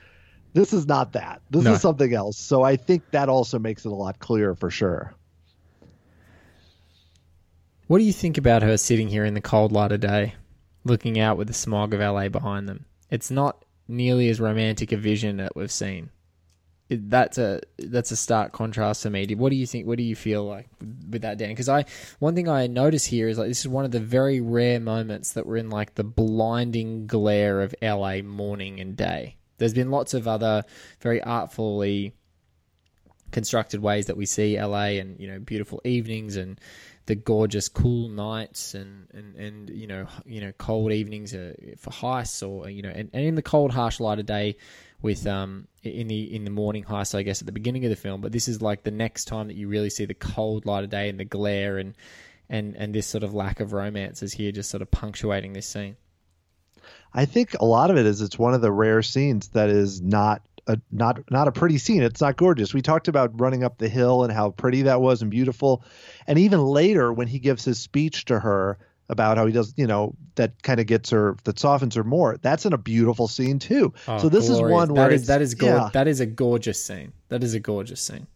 This 0.54 0.72
is 0.74 0.86
not 0.88 1.14
that. 1.14 1.42
This 1.50 1.64
No. 1.64 1.74
is 1.74 1.82
something 1.82 2.14
else. 2.14 2.38
So 2.38 2.62
I 2.64 2.76
think 2.76 3.04
that 3.12 3.28
also 3.30 3.58
makes 3.60 3.86
it 3.86 3.92
a 3.92 3.96
lot 3.96 4.20
clearer 4.20 4.56
for 4.56 4.70
sure. 4.70 5.14
What 7.88 7.98
do 7.98 8.06
you 8.06 8.14
think 8.14 8.38
about 8.38 8.64
her 8.64 8.78
sitting 8.78 9.08
here 9.10 9.26
in 9.26 9.34
the 9.34 9.42
cold 9.42 9.72
light 9.72 9.92
of 9.92 10.00
day, 10.00 10.36
looking 10.84 11.20
out 11.20 11.38
with 11.38 11.48
the 11.48 11.54
smog 11.54 11.94
of 11.94 12.00
LA 12.00 12.30
behind 12.30 12.70
them? 12.70 12.86
It's 13.10 13.30
not 13.30 13.66
nearly 13.88 14.30
as 14.30 14.40
romantic 14.40 14.92
a 14.92 14.98
vision 14.98 15.38
that 15.38 15.56
we've 15.56 15.72
seen. 15.72 16.10
It, 16.90 17.10
that's 17.10 17.38
a 17.38 17.62
that's 17.78 18.12
a 18.12 18.16
stark 18.16 18.52
contrast 18.52 19.04
to 19.04 19.10
me. 19.10 19.26
What 19.36 19.50
do 19.50 19.56
you 19.56 19.66
think? 19.66 19.88
What 19.88 19.98
do 19.98 20.04
you 20.04 20.16
feel 20.16 20.44
like 20.46 20.68
with 21.10 21.22
that, 21.22 21.38
Dan? 21.38 21.50
Because 21.50 21.70
I 21.70 21.86
one 22.20 22.36
thing 22.36 22.50
I 22.50 22.68
notice 22.68 23.06
here 23.06 23.28
is 23.30 23.38
like 23.38 23.48
this 23.48 23.62
is 23.62 23.68
one 23.68 23.86
of 23.86 23.92
the 23.92 24.00
very 24.00 24.42
rare 24.42 24.80
moments 24.80 25.34
that 25.34 25.46
we're 25.46 25.58
in 25.58 25.70
like 25.70 25.96
the 25.96 26.04
blinding 26.04 27.08
glare 27.08 27.62
of 27.62 27.74
LA 27.82 28.22
morning 28.22 28.80
and 28.80 28.98
day. 28.98 29.38
There's 29.58 29.74
been 29.74 29.92
lots 29.92 30.14
of 30.14 30.28
other 30.28 30.64
very 31.02 31.22
artfully 31.22 32.14
constructed 33.32 33.82
ways 33.82 34.06
that 34.06 34.16
we 34.16 34.26
see 34.26 34.62
LA 34.62 35.00
and 35.02 35.20
you 35.20 35.28
know 35.28 35.40
beautiful 35.40 35.82
evenings 35.84 36.36
and 36.36 36.60
the 37.08 37.16
gorgeous 37.16 37.68
cool 37.68 38.08
nights 38.08 38.76
and 38.76 39.08
and, 39.14 39.36
and 39.36 39.70
you 39.70 39.88
know 39.88 40.08
you 40.26 40.40
know 40.40 40.54
cold 40.58 40.92
evenings 40.92 41.34
uh, 41.34 41.54
for 41.78 41.90
heists 41.90 42.48
or 42.48 42.70
you 42.70 42.82
know 42.82 42.90
and, 42.90 43.10
and 43.12 43.26
in 43.26 43.36
the 43.36 43.42
cold 43.42 43.72
harsh 43.72 44.00
light 44.00 44.20
of 44.20 44.26
day 44.26 44.56
with 45.02 45.28
um 45.28 45.68
in 45.82 46.08
the 46.08 46.34
in 46.34 46.46
the 46.46 46.52
morning 46.52 46.84
heist 46.84 47.14
I 47.14 47.24
guess 47.24 47.42
at 47.42 47.46
the 47.46 47.52
beginning 47.52 47.84
of 47.84 47.90
the 47.90 47.96
film. 47.96 48.22
But 48.22 48.32
this 48.32 48.48
is 48.48 48.62
like 48.62 48.84
the 48.84 48.92
next 48.92 49.26
time 49.26 49.48
that 49.48 49.58
you 49.58 49.68
really 49.68 49.90
see 49.90 50.06
the 50.06 50.14
cold 50.14 50.66
light 50.66 50.84
of 50.84 50.90
day 50.90 51.10
and 51.10 51.20
the 51.20 51.26
glare 51.26 51.78
and 51.78 51.96
and 52.50 52.76
and 52.78 52.96
this 52.96 53.08
sort 53.08 53.24
of 53.24 53.34
lack 53.34 53.60
of 53.60 53.74
romance 53.74 54.24
is 54.24 54.34
here 54.34 54.52
just 54.52 54.70
sort 54.70 54.82
of 54.82 54.90
punctuating 54.92 55.54
this 55.54 55.68
scene 55.68 55.98
I 57.14 57.26
think 57.26 57.56
a 57.60 57.66
lot 57.66 57.92
of 57.92 57.98
it 57.98 58.06
is 58.06 58.22
it's 58.22 58.40
one 58.40 58.54
of 58.54 58.62
the 58.62 58.72
rare 58.72 59.02
scenes 59.02 59.50
that 59.50 59.70
is 59.70 60.02
not 60.02 60.42
a 60.68 60.80
not 60.92 61.30
not 61.30 61.48
a 61.48 61.52
pretty 61.52 61.78
scene. 61.78 62.02
It's 62.04 62.22
not 62.22 62.38
gorgeous. 62.38 62.74
We 62.74 62.82
talked 62.82 63.08
about 63.08 63.40
running 63.40 63.64
up 63.64 63.78
the 63.78 63.90
hill 63.90 64.24
and 64.24 64.32
how 64.32 64.52
pretty 64.52 64.84
that 64.84 65.02
was 65.02 65.22
and 65.22 65.30
beautiful. 65.30 65.84
And 66.26 66.40
even 66.40 66.64
later 66.64 67.12
when 67.12 67.28
he 67.28 67.40
gives 67.40 67.66
his 67.66 67.80
speech 67.80 68.26
to 68.26 68.40
her 68.40 68.78
about 69.10 69.38
how 69.38 69.46
he 69.46 69.52
does, 69.52 69.74
you 69.76 69.86
know, 69.86 70.16
that 70.36 70.64
kind 70.64 70.80
of 70.80 70.88
gets 70.88 71.10
her 71.10 71.36
that 71.44 71.60
softens 71.60 71.96
her 71.96 72.04
more. 72.04 72.38
That's 72.42 72.66
in 72.66 72.74
a 72.74 72.78
beautiful 72.78 73.28
scene 73.28 73.60
too. 73.60 73.94
Oh, 74.08 74.20
so 74.20 74.30
this 74.30 74.50
is 74.50 74.60
Oh, 74.60 74.68
one 74.70 74.94
where 74.94 75.10
that 75.10 75.14
is 75.14 75.28
that 75.28 75.42
is 75.42 75.54
gor- 75.56 75.70
yeah, 75.70 75.90
that 75.94 76.08
is 76.08 76.20
a 76.22 76.26
gorgeous 76.26 76.84
scene 76.84 77.12
that 77.30 77.44
is 77.44 77.54
a 77.54 77.60
gorgeous 77.60 78.02
scene 78.02 78.28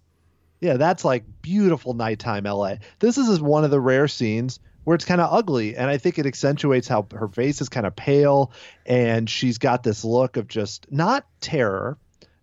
yeah, 0.60 0.78
that's 0.78 1.06
like 1.06 1.24
beautiful 1.42 1.94
nighttime 1.94 2.46
LA. 2.46 2.76
This 3.00 3.18
is 3.18 3.40
one 3.40 3.64
of 3.64 3.72
the 3.72 3.80
rare 3.80 4.08
scenes 4.08 4.60
where 4.88 4.96
it's 4.96 5.04
kind 5.04 5.20
of 5.20 5.28
ugly 5.34 5.76
and 5.76 5.90
I 5.90 5.98
think 5.98 6.18
it 6.18 6.26
accentuates 6.26 6.88
how 6.88 7.06
her 7.12 7.28
face 7.28 7.60
is 7.60 7.68
kind 7.68 7.86
of 7.86 7.94
pale 7.94 8.54
and 8.86 9.30
she's 9.30 9.58
got 9.58 9.84
this 9.84 10.06
look 10.06 10.38
of 10.38 10.48
just 10.48 10.90
not 10.90 11.26
terror, 11.42 11.98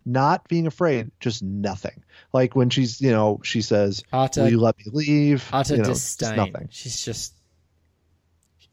not 0.05 0.47
being 0.47 0.67
afraid, 0.67 1.09
just 1.19 1.41
nothing. 1.41 2.03
Like 2.33 2.55
when 2.55 2.69
she's, 2.69 3.01
you 3.01 3.09
know, 3.09 3.39
she 3.43 3.63
says, 3.63 4.03
utter 4.13 4.43
"Will 4.43 4.51
you 4.51 4.59
let 4.59 4.77
me 4.77 4.83
leave?" 4.93 5.49
utter 5.51 5.77
you 5.77 5.81
know, 5.81 5.87
disdain. 5.87 6.35
nothing. 6.35 6.67
She's 6.69 7.03
just 7.03 7.33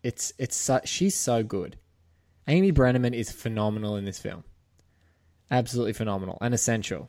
it's 0.02 0.34
it's 0.36 0.54
so, 0.54 0.82
she's 0.84 1.14
so 1.14 1.42
good. 1.42 1.78
Amy 2.48 2.72
Brenneman 2.72 3.14
is 3.14 3.32
phenomenal 3.32 3.96
in 3.96 4.04
this 4.04 4.18
film. 4.18 4.44
Absolutely 5.50 5.94
phenomenal 5.94 6.36
and 6.42 6.52
essential. 6.52 7.08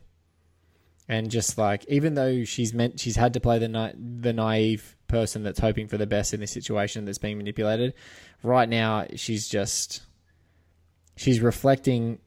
And 1.10 1.30
just 1.30 1.58
like 1.58 1.84
even 1.88 2.14
though 2.14 2.44
she's 2.44 2.72
meant 2.72 3.00
she's 3.00 3.16
had 3.16 3.34
to 3.34 3.40
play 3.40 3.58
the 3.58 3.68
na- 3.68 3.92
the 3.94 4.32
naive 4.32 4.96
person 5.14 5.42
that's 5.42 5.60
hoping 5.60 5.88
for 5.88 5.96
the 5.96 6.06
best 6.06 6.34
in 6.34 6.40
this 6.40 6.52
situation 6.52 7.04
that's 7.04 7.18
being 7.18 7.38
manipulated, 7.38 7.94
right 8.42 8.68
now 8.68 9.06
she's 9.14 9.48
just 9.48 10.02
she's 11.16 11.40
reflecting 11.40 12.18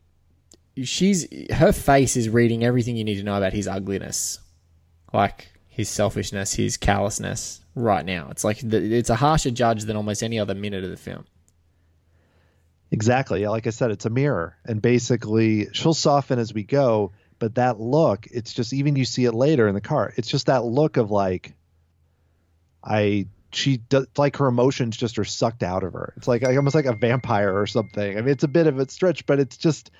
she's 0.83 1.27
her 1.53 1.71
face 1.71 2.15
is 2.15 2.29
reading 2.29 2.63
everything 2.63 2.95
you 2.95 3.03
need 3.03 3.17
to 3.17 3.23
know 3.23 3.37
about 3.37 3.53
his 3.53 3.67
ugliness 3.67 4.39
like 5.13 5.51
his 5.67 5.89
selfishness, 5.89 6.53
his 6.53 6.77
callousness 6.77 7.61
right 7.75 8.05
now. 8.05 8.29
It's 8.31 8.43
like 8.43 8.59
the, 8.59 8.77
it's 8.77 9.09
a 9.09 9.15
harsher 9.15 9.51
judge 9.51 9.83
than 9.83 9.95
almost 9.95 10.23
any 10.23 10.39
other 10.39 10.55
minute 10.55 10.83
of 10.83 10.89
the 10.89 10.97
film. 10.97 11.25
Exactly. 12.89 13.45
Like 13.45 13.67
I 13.67 13.71
said, 13.71 13.91
it's 13.91 14.05
a 14.05 14.09
mirror, 14.09 14.55
and 14.65 14.81
basically 14.81 15.67
she'll 15.73 15.93
soften 15.93 16.39
as 16.39 16.53
we 16.53 16.63
go. 16.63 17.11
But 17.39 17.55
that 17.55 17.79
look, 17.79 18.25
it's 18.31 18.53
just 18.53 18.73
even 18.73 18.95
you 18.95 19.05
see 19.05 19.25
it 19.25 19.33
later 19.33 19.67
in 19.67 19.75
the 19.75 19.81
car. 19.81 20.11
It's 20.15 20.27
just 20.27 20.47
that 20.47 20.63
look 20.63 20.97
of 20.97 21.11
like, 21.11 21.53
I 22.87 23.27
she 23.51 23.77
does 23.77 24.07
like 24.17 24.37
her 24.37 24.47
emotions 24.47 24.97
just 24.97 25.19
are 25.19 25.25
sucked 25.25 25.63
out 25.63 25.83
of 25.83 25.93
her. 25.93 26.13
It's 26.17 26.27
like 26.27 26.43
almost 26.43 26.75
like 26.75 26.85
a 26.85 26.95
vampire 26.95 27.59
or 27.59 27.67
something. 27.67 28.17
I 28.17 28.21
mean, 28.21 28.29
it's 28.29 28.43
a 28.43 28.49
bit 28.49 28.67
of 28.67 28.79
a 28.79 28.89
stretch, 28.89 29.25
but 29.25 29.39
it's 29.39 29.57
just 29.57 29.91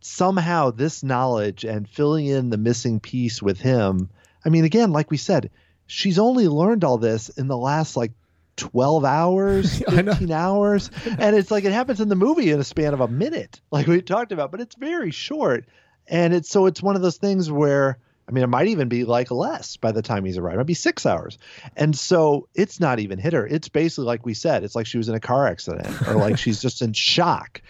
somehow 0.00 0.70
this 0.70 1.02
knowledge 1.02 1.64
and 1.64 1.88
filling 1.88 2.26
in 2.26 2.50
the 2.50 2.56
missing 2.56 3.00
piece 3.00 3.42
with 3.42 3.60
him. 3.60 4.10
I 4.44 4.48
mean, 4.48 4.64
again, 4.64 4.92
like 4.92 5.10
we 5.10 5.16
said, 5.16 5.50
she's 5.86 6.18
only 6.18 6.48
learned 6.48 6.84
all 6.84 6.98
this 6.98 7.28
in 7.30 7.46
the 7.46 7.56
last 7.56 7.96
like 7.96 8.12
12 8.56 9.04
hours, 9.04 9.82
I 9.88 10.02
15 10.02 10.30
hours. 10.30 10.90
And 11.18 11.36
it's 11.36 11.50
like 11.50 11.64
it 11.64 11.72
happens 11.72 12.00
in 12.00 12.08
the 12.08 12.16
movie 12.16 12.50
in 12.50 12.60
a 12.60 12.64
span 12.64 12.94
of 12.94 13.00
a 13.00 13.08
minute, 13.08 13.60
like 13.70 13.86
we 13.86 14.02
talked 14.02 14.32
about, 14.32 14.50
but 14.50 14.60
it's 14.60 14.74
very 14.74 15.10
short. 15.10 15.66
And 16.08 16.34
it's 16.34 16.50
so 16.50 16.66
it's 16.66 16.82
one 16.82 16.96
of 16.96 17.02
those 17.02 17.18
things 17.18 17.50
where 17.50 17.98
I 18.28 18.32
mean, 18.32 18.44
it 18.44 18.48
might 18.48 18.68
even 18.68 18.88
be 18.88 19.04
like 19.04 19.30
less 19.30 19.76
by 19.76 19.92
the 19.92 20.02
time 20.02 20.24
he's 20.24 20.38
arrived. 20.38 20.54
It 20.54 20.58
might 20.58 20.66
be 20.66 20.74
six 20.74 21.04
hours. 21.06 21.38
And 21.76 21.96
so 21.96 22.48
it's 22.54 22.78
not 22.78 23.00
even 23.00 23.18
hit 23.18 23.32
her. 23.32 23.46
It's 23.46 23.68
basically 23.68 24.04
like 24.04 24.24
we 24.24 24.34
said, 24.34 24.64
it's 24.64 24.74
like 24.74 24.86
she 24.86 24.98
was 24.98 25.08
in 25.08 25.14
a 25.14 25.20
car 25.20 25.46
accident 25.46 26.08
or 26.08 26.14
like 26.14 26.38
she's 26.38 26.62
just 26.62 26.82
in 26.82 26.92
shock. 26.92 27.62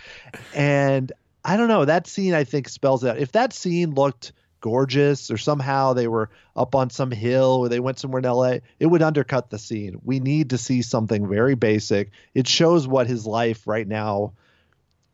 And 0.55 1.11
I 1.44 1.57
don't 1.57 1.68
know. 1.68 1.84
That 1.84 2.07
scene, 2.07 2.34
I 2.34 2.44
think, 2.44 2.68
spells 2.68 3.05
out. 3.05 3.18
If 3.18 3.32
that 3.32 3.53
scene 3.53 3.94
looked 3.94 4.32
gorgeous 4.61 5.30
or 5.30 5.36
somehow 5.36 5.92
they 5.92 6.07
were 6.07 6.30
up 6.55 6.74
on 6.74 6.90
some 6.90 7.11
hill 7.11 7.57
or 7.61 7.68
they 7.68 7.80
went 7.80 7.98
somewhere 7.98 8.20
in 8.20 8.24
LA, 8.24 8.59
it 8.78 8.86
would 8.86 9.03
undercut 9.03 9.50
the 9.50 9.59
scene. 9.59 10.00
We 10.05 10.20
need 10.20 10.50
to 10.50 10.59
see 10.59 10.82
something 10.82 11.28
very 11.28 11.55
basic. 11.55 12.11
It 12.34 12.46
shows 12.46 12.86
what 12.86 13.07
his 13.07 13.26
life 13.26 13.66
right 13.66 13.88
now 13.88 14.34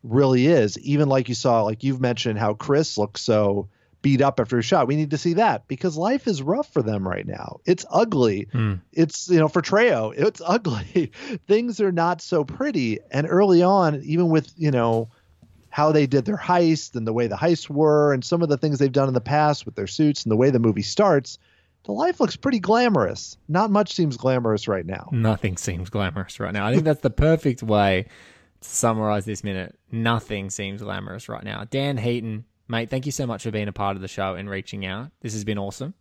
really 0.03 0.47
is. 0.47 0.78
Even 0.80 1.09
like 1.09 1.28
you 1.28 1.34
saw, 1.34 1.62
like 1.62 1.82
you've 1.82 2.01
mentioned 2.01 2.39
how 2.39 2.55
Chris 2.55 2.99
looks 2.99 3.22
so 3.22 3.68
beat 4.03 4.20
up 4.20 4.38
after 4.38 4.59
a 4.59 4.62
shot. 4.62 4.86
We 4.86 4.96
need 4.96 5.11
to 5.11 5.18
see 5.18 5.34
that 5.34 5.66
because 5.68 5.96
life 5.96 6.26
is 6.26 6.42
rough 6.42 6.72
for 6.72 6.82
them 6.82 7.07
right 7.07 7.26
now. 7.26 7.61
It's 7.66 7.84
ugly. 7.90 8.49
Hmm. 8.53 8.74
It's, 8.92 9.28
you 9.28 9.38
know, 9.38 9.49
for 9.49 9.62
Trejo, 9.62 10.14
it's 10.16 10.40
ugly. 10.46 11.12
Things 11.46 11.80
are 11.80 11.92
not 11.92 12.20
so 12.22 12.44
pretty. 12.44 13.01
And 13.11 13.26
early 13.28 13.62
on, 13.62 14.01
even 14.05 14.28
with, 14.28 14.53
you 14.57 14.70
know, 14.70 15.11
how 15.70 15.92
they 15.92 16.07
did 16.07 16.24
their 16.24 16.36
heist 16.36 16.96
and 16.96 17.07
the 17.07 17.12
way 17.12 17.26
the 17.26 17.36
heists 17.36 17.68
were 17.68 18.12
and 18.12 18.24
some 18.24 18.42
of 18.42 18.49
the 18.49 18.57
things 18.57 18.78
they've 18.78 18.90
done 18.90 19.09
in 19.09 19.14
the 19.14 19.20
past 19.20 19.66
with 19.66 19.74
their 19.74 19.86
suits 19.86 20.24
and 20.24 20.32
the 20.32 20.36
way 20.36 20.51
the 20.51 20.59
movie 20.59 20.82
starts, 20.82 21.38
the 21.84 21.92
life 21.92 22.20
looks 22.20 22.36
pretty 22.36 22.59
glamorous. 22.59 23.36
Not 23.49 23.70
much 23.70 23.94
seems 23.94 24.16
glamorous 24.16 24.68
right 24.68 24.86
now. 24.86 25.09
Nothing 25.12 25.57
seems 25.57 25.90
glamorous 25.90 26.40
right 26.40 26.53
now. 26.53 26.66
I 26.66 26.72
think 26.72 26.84
that's 26.84 27.01
the 27.01 27.11
perfect 27.11 27.62
way 27.62 28.07
to 28.61 28.68
summarize 28.68 29.24
this 29.24 29.44
minute. 29.44 29.78
Nothing 29.90 30.51
seems 30.51 30.82
glamorous 30.82 31.28
right 31.28 31.44
now. 31.44 31.64
Dan 31.70 31.96
Heaton, 31.96 32.44
mate, 32.69 32.91
thank 32.91 33.07
you 33.07 33.12
so 33.12 33.27
much 33.27 33.43
for 33.43 33.51
being 33.51 33.69
a 33.69 33.73
part 33.73 33.97
of 33.97 34.03
the 34.03 34.09
show 34.09 34.35
and 34.35 34.49
reaching 34.49 34.87
out. 34.87 35.11
This 35.21 35.33
has 35.33 35.45
been 35.45 35.59
awesome. 35.59 35.95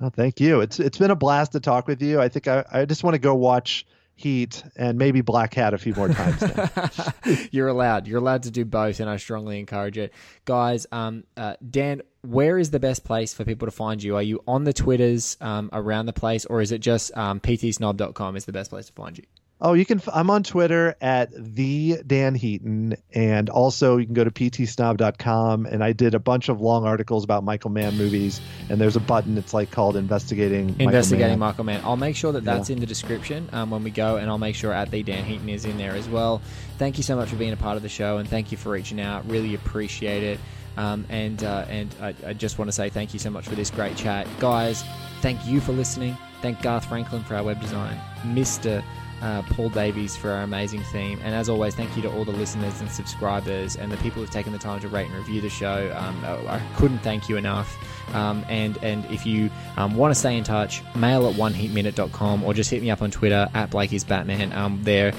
Oh, 0.00 0.10
thank 0.10 0.40
you. 0.40 0.60
It's 0.60 0.80
it's 0.80 0.98
been 0.98 1.10
a 1.10 1.16
blast 1.16 1.52
to 1.52 1.60
talk 1.60 1.86
with 1.86 2.02
you. 2.02 2.20
I 2.20 2.28
think 2.28 2.48
I, 2.48 2.64
I 2.70 2.84
just 2.84 3.04
want 3.04 3.14
to 3.14 3.20
go 3.20 3.34
watch 3.34 3.86
Heat 4.16 4.62
and 4.76 4.96
maybe 4.96 5.22
Blackhat 5.22 5.72
a 5.72 5.78
few 5.78 5.92
more 5.94 6.08
times. 6.08 7.48
You're 7.50 7.68
allowed. 7.68 8.06
You're 8.06 8.18
allowed 8.18 8.44
to 8.44 8.50
do 8.50 8.64
both, 8.64 9.00
and 9.00 9.10
I 9.10 9.16
strongly 9.16 9.58
encourage 9.58 9.98
it, 9.98 10.12
guys. 10.44 10.86
Um, 10.92 11.24
uh, 11.36 11.56
Dan, 11.68 12.02
where 12.22 12.56
is 12.58 12.70
the 12.70 12.78
best 12.78 13.04
place 13.04 13.34
for 13.34 13.44
people 13.44 13.66
to 13.66 13.72
find 13.72 14.00
you? 14.00 14.14
Are 14.14 14.22
you 14.22 14.40
on 14.46 14.64
the 14.64 14.72
Twitters 14.72 15.36
um, 15.40 15.68
around 15.72 16.06
the 16.06 16.12
place, 16.12 16.44
or 16.44 16.60
is 16.60 16.70
it 16.70 16.78
just 16.78 17.16
um, 17.16 17.40
ptsnob.com 17.40 18.36
is 18.36 18.44
the 18.44 18.52
best 18.52 18.70
place 18.70 18.86
to 18.86 18.92
find 18.92 19.18
you? 19.18 19.24
Oh, 19.60 19.72
you 19.72 19.86
can. 19.86 20.02
I'm 20.12 20.30
on 20.30 20.42
Twitter 20.42 20.96
at 21.00 21.30
the 21.32 21.98
Dan 22.06 22.34
Heaton, 22.34 22.96
and 23.14 23.48
also 23.48 23.96
you 23.96 24.04
can 24.04 24.12
go 24.12 24.24
to 24.24 24.30
ptsnob.com. 24.30 25.66
And 25.66 25.82
I 25.82 25.92
did 25.92 26.14
a 26.14 26.18
bunch 26.18 26.48
of 26.48 26.60
long 26.60 26.84
articles 26.84 27.22
about 27.22 27.44
Michael 27.44 27.70
Mann 27.70 27.96
movies, 27.96 28.40
and 28.68 28.80
there's 28.80 28.96
a 28.96 29.00
button. 29.00 29.38
It's 29.38 29.54
like 29.54 29.70
called 29.70 29.96
investigating. 29.96 30.66
Michael 30.66 30.88
Investigating 30.88 31.28
Mann. 31.30 31.38
Michael 31.38 31.64
Mann. 31.64 31.80
I'll 31.84 31.96
make 31.96 32.16
sure 32.16 32.32
that 32.32 32.44
that's 32.44 32.68
in 32.68 32.80
the 32.80 32.86
description 32.86 33.48
um, 33.52 33.70
when 33.70 33.84
we 33.84 33.90
go, 33.90 34.16
and 34.16 34.28
I'll 34.28 34.38
make 34.38 34.56
sure 34.56 34.72
at 34.72 34.90
the 34.90 35.02
Dan 35.02 35.24
Heaton 35.24 35.48
is 35.48 35.64
in 35.64 35.78
there 35.78 35.92
as 35.92 36.08
well. 36.08 36.42
Thank 36.78 36.96
you 36.96 37.04
so 37.04 37.14
much 37.14 37.28
for 37.28 37.36
being 37.36 37.52
a 37.52 37.56
part 37.56 37.76
of 37.76 37.82
the 37.82 37.88
show, 37.88 38.18
and 38.18 38.28
thank 38.28 38.50
you 38.50 38.58
for 38.58 38.70
reaching 38.70 39.00
out. 39.00 39.26
Really 39.30 39.54
appreciate 39.54 40.24
it. 40.24 40.40
Um, 40.76 41.06
and 41.08 41.42
uh, 41.44 41.64
and 41.68 41.94
I, 42.00 42.14
I 42.26 42.32
just 42.32 42.58
want 42.58 42.68
to 42.68 42.72
say 42.72 42.90
thank 42.90 43.12
you 43.12 43.20
so 43.20 43.30
much 43.30 43.46
for 43.46 43.54
this 43.54 43.70
great 43.70 43.96
chat, 43.96 44.26
guys. 44.40 44.84
Thank 45.20 45.46
you 45.46 45.60
for 45.60 45.72
listening. 45.72 46.16
Thank 46.42 46.60
Garth 46.60 46.86
Franklin 46.86 47.22
for 47.22 47.36
our 47.36 47.44
web 47.44 47.60
design, 47.60 47.98
Mister. 48.26 48.82
Uh, 49.22 49.42
Paul 49.42 49.70
Davies 49.70 50.16
for 50.16 50.30
our 50.30 50.42
amazing 50.42 50.82
theme. 50.82 51.18
And 51.22 51.34
as 51.34 51.48
always, 51.48 51.74
thank 51.74 51.96
you 51.96 52.02
to 52.02 52.12
all 52.12 52.24
the 52.24 52.32
listeners 52.32 52.80
and 52.80 52.90
subscribers 52.90 53.76
and 53.76 53.90
the 53.90 53.96
people 53.98 54.20
who've 54.20 54.30
taken 54.30 54.52
the 54.52 54.58
time 54.58 54.80
to 54.80 54.88
rate 54.88 55.06
and 55.06 55.14
review 55.14 55.40
the 55.40 55.48
show. 55.48 55.94
Um, 55.96 56.24
I 56.24 56.60
couldn't 56.76 56.98
thank 56.98 57.28
you 57.28 57.36
enough. 57.36 57.76
Um, 58.14 58.44
and, 58.48 58.76
and 58.82 59.04
if 59.06 59.24
you 59.24 59.50
um, 59.76 59.96
want 59.96 60.12
to 60.12 60.18
stay 60.18 60.36
in 60.36 60.44
touch, 60.44 60.82
mail 60.94 61.28
at 61.28 61.36
oneheatminute.com 61.36 62.44
or 62.44 62.54
just 62.54 62.70
hit 62.70 62.82
me 62.82 62.90
up 62.90 63.02
on 63.02 63.10
Twitter 63.10 63.48
at 63.54 63.70
Blakey's 63.70 64.04
Batman. 64.04 64.52
Um, 64.52 64.80
there, 64.82 65.14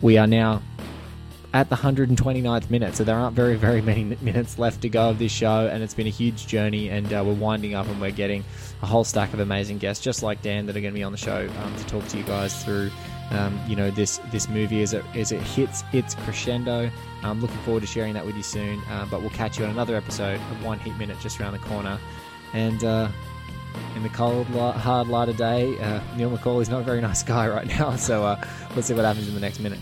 we 0.00 0.16
are 0.16 0.26
now 0.26 0.62
at 1.52 1.68
the 1.68 1.76
129th 1.76 2.70
minute, 2.70 2.94
so 2.94 3.04
there 3.04 3.16
aren't 3.16 3.34
very, 3.34 3.56
very 3.56 3.80
many 3.82 4.04
minutes 4.20 4.58
left 4.58 4.82
to 4.82 4.88
go 4.88 5.10
of 5.10 5.18
this 5.18 5.32
show, 5.32 5.68
and 5.70 5.82
it's 5.82 5.94
been 5.94 6.06
a 6.06 6.10
huge 6.10 6.46
journey, 6.46 6.88
and 6.88 7.12
uh, 7.12 7.22
we're 7.26 7.34
winding 7.34 7.74
up, 7.74 7.86
and 7.88 8.00
we're 8.00 8.10
getting 8.10 8.44
a 8.82 8.86
whole 8.86 9.04
stack 9.04 9.32
of 9.32 9.40
amazing 9.40 9.78
guests, 9.78 10.02
just 10.02 10.22
like 10.22 10.42
Dan, 10.42 10.66
that 10.66 10.76
are 10.76 10.80
going 10.80 10.92
to 10.92 10.98
be 10.98 11.02
on 11.02 11.12
the 11.12 11.18
show 11.18 11.48
um, 11.62 11.76
to 11.76 11.86
talk 11.86 12.06
to 12.08 12.18
you 12.18 12.22
guys 12.24 12.64
through, 12.64 12.90
um, 13.30 13.60
you 13.66 13.76
know, 13.76 13.90
this 13.90 14.20
this 14.30 14.48
movie 14.48 14.82
as 14.82 14.92
it 14.92 15.04
as 15.14 15.32
it 15.32 15.42
hits 15.42 15.84
its 15.92 16.14
crescendo. 16.14 16.90
I'm 17.22 17.40
looking 17.40 17.58
forward 17.58 17.80
to 17.80 17.86
sharing 17.86 18.14
that 18.14 18.24
with 18.24 18.36
you 18.36 18.42
soon, 18.42 18.80
uh, 18.90 19.06
but 19.10 19.20
we'll 19.20 19.30
catch 19.30 19.58
you 19.58 19.64
on 19.64 19.70
another 19.70 19.96
episode 19.96 20.40
of 20.40 20.64
One 20.64 20.78
Heat 20.80 20.96
Minute 20.96 21.18
just 21.20 21.40
around 21.40 21.52
the 21.52 21.60
corner, 21.60 21.98
and. 22.52 22.82
Uh, 22.84 23.08
in 23.94 24.02
the 24.02 24.08
cold, 24.08 24.48
hard 24.48 25.06
light 25.06 25.28
of 25.28 25.36
day, 25.36 25.78
uh, 25.78 26.00
Neil 26.16 26.28
McCauley's 26.36 26.68
not 26.68 26.80
a 26.80 26.84
very 26.84 27.00
nice 27.10 27.22
guy 27.22 27.48
right 27.48 27.68
now, 27.68 27.94
so 27.94 28.24
uh, 28.24 28.44
let's 28.74 28.88
see 28.88 28.94
what 28.94 29.04
happens 29.04 29.28
in 29.28 29.34
the 29.34 29.40
next 29.40 29.60
minute. 29.60 29.78